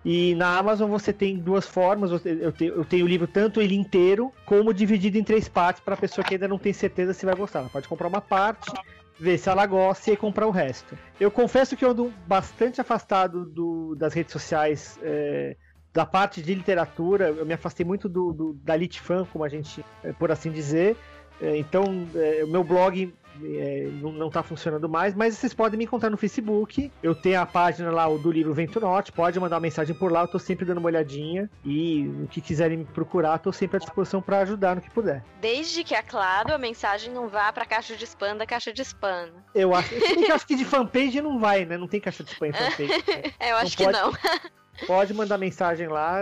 E 0.04 0.34
na 0.34 0.56
Amazon 0.58 0.90
você 0.90 1.12
tem 1.12 1.36
duas 1.36 1.66
formas. 1.66 2.10
Eu 2.24 2.52
tenho, 2.52 2.74
eu 2.74 2.84
tenho 2.84 3.04
o 3.04 3.08
livro 3.08 3.26
tanto 3.26 3.60
ele 3.60 3.74
inteiro, 3.74 4.32
como 4.46 4.72
dividido 4.72 5.18
em 5.18 5.24
três 5.24 5.48
partes 5.48 5.82
para 5.82 5.94
a 5.94 5.98
pessoa 5.98 6.24
que 6.24 6.34
ainda 6.34 6.48
não 6.48 6.58
tem 6.58 6.72
certeza 6.72 7.12
se 7.12 7.26
vai 7.26 7.34
gostar. 7.34 7.60
Ela 7.60 7.68
pode 7.68 7.88
comprar 7.88 8.08
uma 8.08 8.20
parte, 8.20 8.70
ver 9.18 9.38
se 9.38 9.48
ela 9.48 9.66
gosta 9.66 10.10
e 10.10 10.16
comprar 10.16 10.46
o 10.46 10.50
resto. 10.50 10.96
Eu 11.18 11.30
confesso 11.30 11.76
que 11.76 11.84
eu 11.84 11.90
ando 11.90 12.12
bastante 12.26 12.80
afastado 12.80 13.44
do, 13.44 13.94
das 13.96 14.14
redes 14.14 14.32
sociais. 14.32 14.98
É, 15.02 15.56
da 15.92 16.06
parte 16.06 16.42
de 16.42 16.54
literatura, 16.54 17.30
eu 17.30 17.46
me 17.46 17.54
afastei 17.54 17.84
muito 17.84 18.08
do, 18.08 18.32
do 18.32 18.52
da 18.62 18.76
Litfan, 18.76 19.24
como 19.32 19.42
a 19.42 19.48
gente, 19.48 19.84
é, 20.04 20.12
por 20.12 20.30
assim 20.30 20.50
dizer. 20.50 20.96
É, 21.40 21.56
então, 21.56 22.06
é, 22.14 22.44
o 22.44 22.48
meu 22.48 22.62
blog 22.62 23.12
é, 23.44 23.88
não, 24.02 24.28
está 24.28 24.42
funcionando 24.42 24.88
mais, 24.88 25.14
mas 25.14 25.36
vocês 25.36 25.54
podem 25.54 25.78
me 25.78 25.84
encontrar 25.84 26.10
no 26.10 26.16
Facebook. 26.16 26.90
Eu 27.02 27.14
tenho 27.14 27.40
a 27.40 27.46
página 27.46 27.90
lá 27.90 28.08
do 28.08 28.30
livro 28.30 28.54
Vento 28.54 28.80
Norte, 28.80 29.12
pode 29.12 29.38
mandar 29.38 29.56
uma 29.56 29.60
mensagem 29.60 29.94
por 29.94 30.10
lá, 30.10 30.22
eu 30.22 30.28
tô 30.28 30.38
sempre 30.38 30.64
dando 30.64 30.78
uma 30.78 30.86
olhadinha. 30.86 31.50
E 31.64 32.08
o 32.22 32.26
que 32.28 32.40
quiserem 32.40 32.78
me 32.78 32.84
procurar, 32.84 33.38
tô 33.38 33.52
sempre 33.52 33.76
à 33.76 33.80
disposição 33.80 34.20
para 34.20 34.40
ajudar 34.40 34.76
no 34.76 34.82
que 34.82 34.90
puder. 34.90 35.24
Desde 35.40 35.84
que, 35.84 35.94
é 35.94 36.02
claro, 36.02 36.54
a 36.54 36.58
mensagem 36.58 37.12
não 37.12 37.28
vá 37.28 37.52
pra 37.52 37.64
caixa 37.64 37.96
de 37.96 38.04
spam 38.04 38.36
da 38.36 38.46
caixa 38.46 38.72
de 38.72 38.82
spam. 38.82 39.30
Eu 39.54 39.74
acho, 39.74 39.94
eu 39.94 40.34
acho 40.34 40.46
que 40.46 40.56
de 40.56 40.64
fanpage 40.64 41.20
não 41.20 41.38
vai, 41.38 41.64
né? 41.64 41.76
Não 41.76 41.88
tem 41.88 42.00
caixa 42.00 42.24
de 42.24 42.30
spam 42.30 42.48
em 42.48 42.52
fanpage. 42.52 43.04
é, 43.38 43.52
eu 43.52 43.56
acho 43.56 43.78
não 43.80 43.92
que 43.92 43.92
pode... 43.92 43.98
não. 43.98 44.48
Pode 44.86 45.12
mandar 45.12 45.38
mensagem 45.38 45.88
lá, 45.88 46.20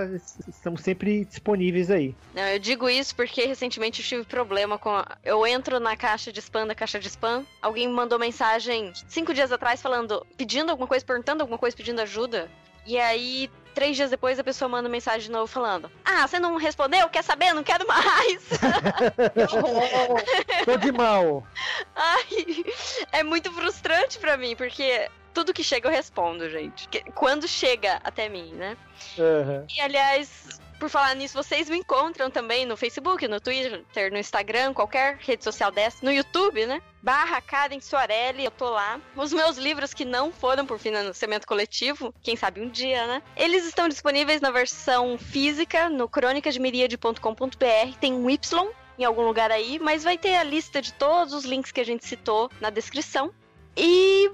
estamos 0.48 0.80
sempre 0.80 1.24
disponíveis 1.24 1.90
aí. 1.90 2.14
Não, 2.34 2.42
eu 2.42 2.58
digo 2.58 2.88
isso 2.88 3.14
porque 3.14 3.44
recentemente 3.44 4.00
eu 4.00 4.06
tive 4.06 4.24
problema 4.24 4.78
com. 4.78 4.90
A... 4.90 5.16
Eu 5.22 5.46
entro 5.46 5.78
na 5.78 5.96
caixa 5.96 6.32
de 6.32 6.40
spam 6.40 6.66
da 6.66 6.74
caixa 6.74 6.98
de 6.98 7.08
spam, 7.08 7.44
alguém 7.60 7.86
me 7.86 7.94
mandou 7.94 8.18
mensagem 8.18 8.92
cinco 9.08 9.34
dias 9.34 9.52
atrás 9.52 9.82
falando, 9.82 10.26
pedindo 10.36 10.70
alguma 10.70 10.88
coisa, 10.88 11.04
perguntando 11.04 11.42
alguma 11.42 11.58
coisa, 11.58 11.76
pedindo 11.76 12.00
ajuda. 12.00 12.48
E 12.86 12.98
aí, 12.98 13.50
três 13.74 13.96
dias 13.96 14.10
depois, 14.10 14.38
a 14.38 14.44
pessoa 14.44 14.68
manda 14.68 14.88
mensagem 14.88 15.22
de 15.22 15.30
novo 15.30 15.46
falando: 15.46 15.90
Ah, 16.04 16.26
você 16.26 16.38
não 16.38 16.56
respondeu? 16.56 17.08
Quer 17.08 17.24
saber? 17.24 17.52
Não 17.52 17.64
quero 17.64 17.86
mais. 17.86 18.48
Tô 20.64 20.76
de 20.76 20.92
mal. 20.92 21.46
Ai, 21.94 22.64
é 23.12 23.22
muito 23.22 23.52
frustrante 23.52 24.18
para 24.18 24.36
mim, 24.36 24.56
porque 24.56 25.08
tudo 25.36 25.52
que 25.52 25.62
chega 25.62 25.86
eu 25.86 25.92
respondo, 25.92 26.48
gente. 26.48 26.88
Quando 27.14 27.46
chega 27.46 28.00
até 28.02 28.26
mim, 28.26 28.54
né? 28.54 28.74
Uhum. 29.18 29.66
E 29.76 29.82
aliás, 29.82 30.58
por 30.80 30.88
falar 30.88 31.14
nisso, 31.14 31.34
vocês 31.34 31.68
me 31.68 31.76
encontram 31.76 32.30
também 32.30 32.64
no 32.64 32.74
Facebook, 32.74 33.28
no 33.28 33.38
Twitter, 33.38 34.10
no 34.10 34.16
Instagram, 34.16 34.72
qualquer 34.72 35.18
rede 35.20 35.44
social 35.44 35.70
dessa, 35.70 35.98
no 36.02 36.10
YouTube, 36.10 36.64
né? 36.64 36.80
Barra 37.02 37.42
Karen 37.42 37.80
Soarelli, 37.80 38.46
eu 38.46 38.50
tô 38.50 38.70
lá. 38.70 38.98
Os 39.14 39.30
meus 39.30 39.58
livros 39.58 39.92
que 39.92 40.06
não 40.06 40.32
foram 40.32 40.64
por 40.64 40.78
financiamento 40.78 41.46
coletivo, 41.46 42.14
quem 42.22 42.34
sabe 42.34 42.62
um 42.62 42.70
dia, 42.70 43.06
né? 43.06 43.22
Eles 43.36 43.66
estão 43.66 43.90
disponíveis 43.90 44.40
na 44.40 44.50
versão 44.50 45.18
física 45.18 45.90
no 45.90 46.08
crônicasdemiriade.com.br. 46.08 47.98
Tem 48.00 48.14
um 48.14 48.30
Y 48.30 48.70
em 48.98 49.04
algum 49.04 49.26
lugar 49.26 49.50
aí, 49.50 49.78
mas 49.78 50.02
vai 50.02 50.16
ter 50.16 50.34
a 50.36 50.42
lista 50.42 50.80
de 50.80 50.94
todos 50.94 51.34
os 51.34 51.44
links 51.44 51.70
que 51.70 51.80
a 51.82 51.84
gente 51.84 52.06
citou 52.06 52.50
na 52.58 52.70
descrição. 52.70 53.34
E, 53.76 54.30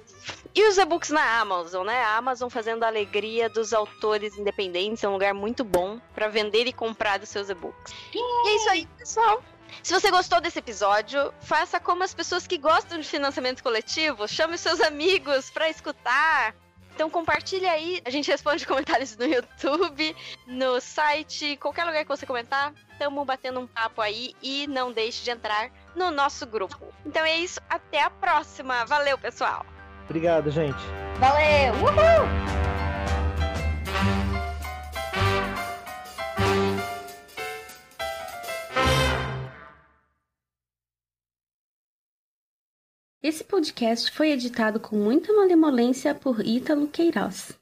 e 0.55 0.69
os 0.69 0.79
e-books 0.79 1.11
na 1.11 1.41
Amazon, 1.41 1.87
né? 1.87 2.03
A 2.05 2.17
Amazon 2.17 2.49
fazendo 2.49 2.85
a 2.85 2.87
alegria 2.87 3.49
dos 3.49 3.73
autores 3.73 4.39
independentes, 4.39 5.03
é 5.03 5.09
um 5.09 5.13
lugar 5.13 5.35
muito 5.35 5.65
bom 5.65 6.01
para 6.15 6.29
vender 6.29 6.67
e 6.67 6.73
comprar 6.73 7.21
os 7.21 7.29
seus 7.29 7.49
e-books. 7.49 7.93
E 8.15 8.49
é 8.49 8.57
isso 8.57 8.71
aí, 8.71 8.87
pessoal. 8.99 9.43
Se 9.83 9.93
você 9.93 10.11
gostou 10.11 10.41
desse 10.41 10.59
episódio, 10.59 11.33
faça 11.41 11.81
como 11.81 12.05
as 12.05 12.15
pessoas 12.15 12.47
que 12.47 12.59
gostam 12.59 13.01
de 13.01 13.09
financiamento 13.09 13.63
coletivo, 13.63 14.29
chame 14.29 14.59
seus 14.59 14.81
amigos 14.81 15.51
para 15.51 15.69
escutar. 15.69 16.55
Então 16.95 17.09
compartilha 17.11 17.71
aí, 17.73 18.01
a 18.05 18.11
gente 18.11 18.31
responde 18.31 18.65
comentários 18.67 19.17
no 19.17 19.25
YouTube, 19.25 20.15
no 20.47 20.81
site, 20.81 21.57
qualquer 21.57 21.85
lugar 21.85 22.03
que 22.03 22.09
você 22.09 22.27
comentar, 22.27 22.73
estamos 22.93 23.27
batendo 23.27 23.61
um 23.61 23.67
papo 23.67 24.01
aí 24.01 24.35
e 24.43 24.67
não 24.67 24.93
deixe 24.93 25.25
de 25.25 25.31
entrar 25.31 25.71
no 25.97 26.11
nosso 26.11 26.47
grupo. 26.47 26.93
Então 27.05 27.25
é 27.25 27.37
isso, 27.39 27.61
até 27.69 28.03
a 28.03 28.11
próxima. 28.11 28.85
Valeu, 28.85 29.19
pessoal. 29.19 29.65
Obrigado, 30.05 30.51
gente. 30.51 30.83
Valeu. 31.19 31.75
Uhul! 31.75 32.72
Esse 43.23 43.45
podcast 43.45 44.11
foi 44.11 44.33
editado 44.33 44.81
com 44.81 44.97
muita 44.97 45.33
malemolência 45.33 46.13
por 46.13 46.45
Ítalo 46.45 46.89
Queiroz. 46.89 47.57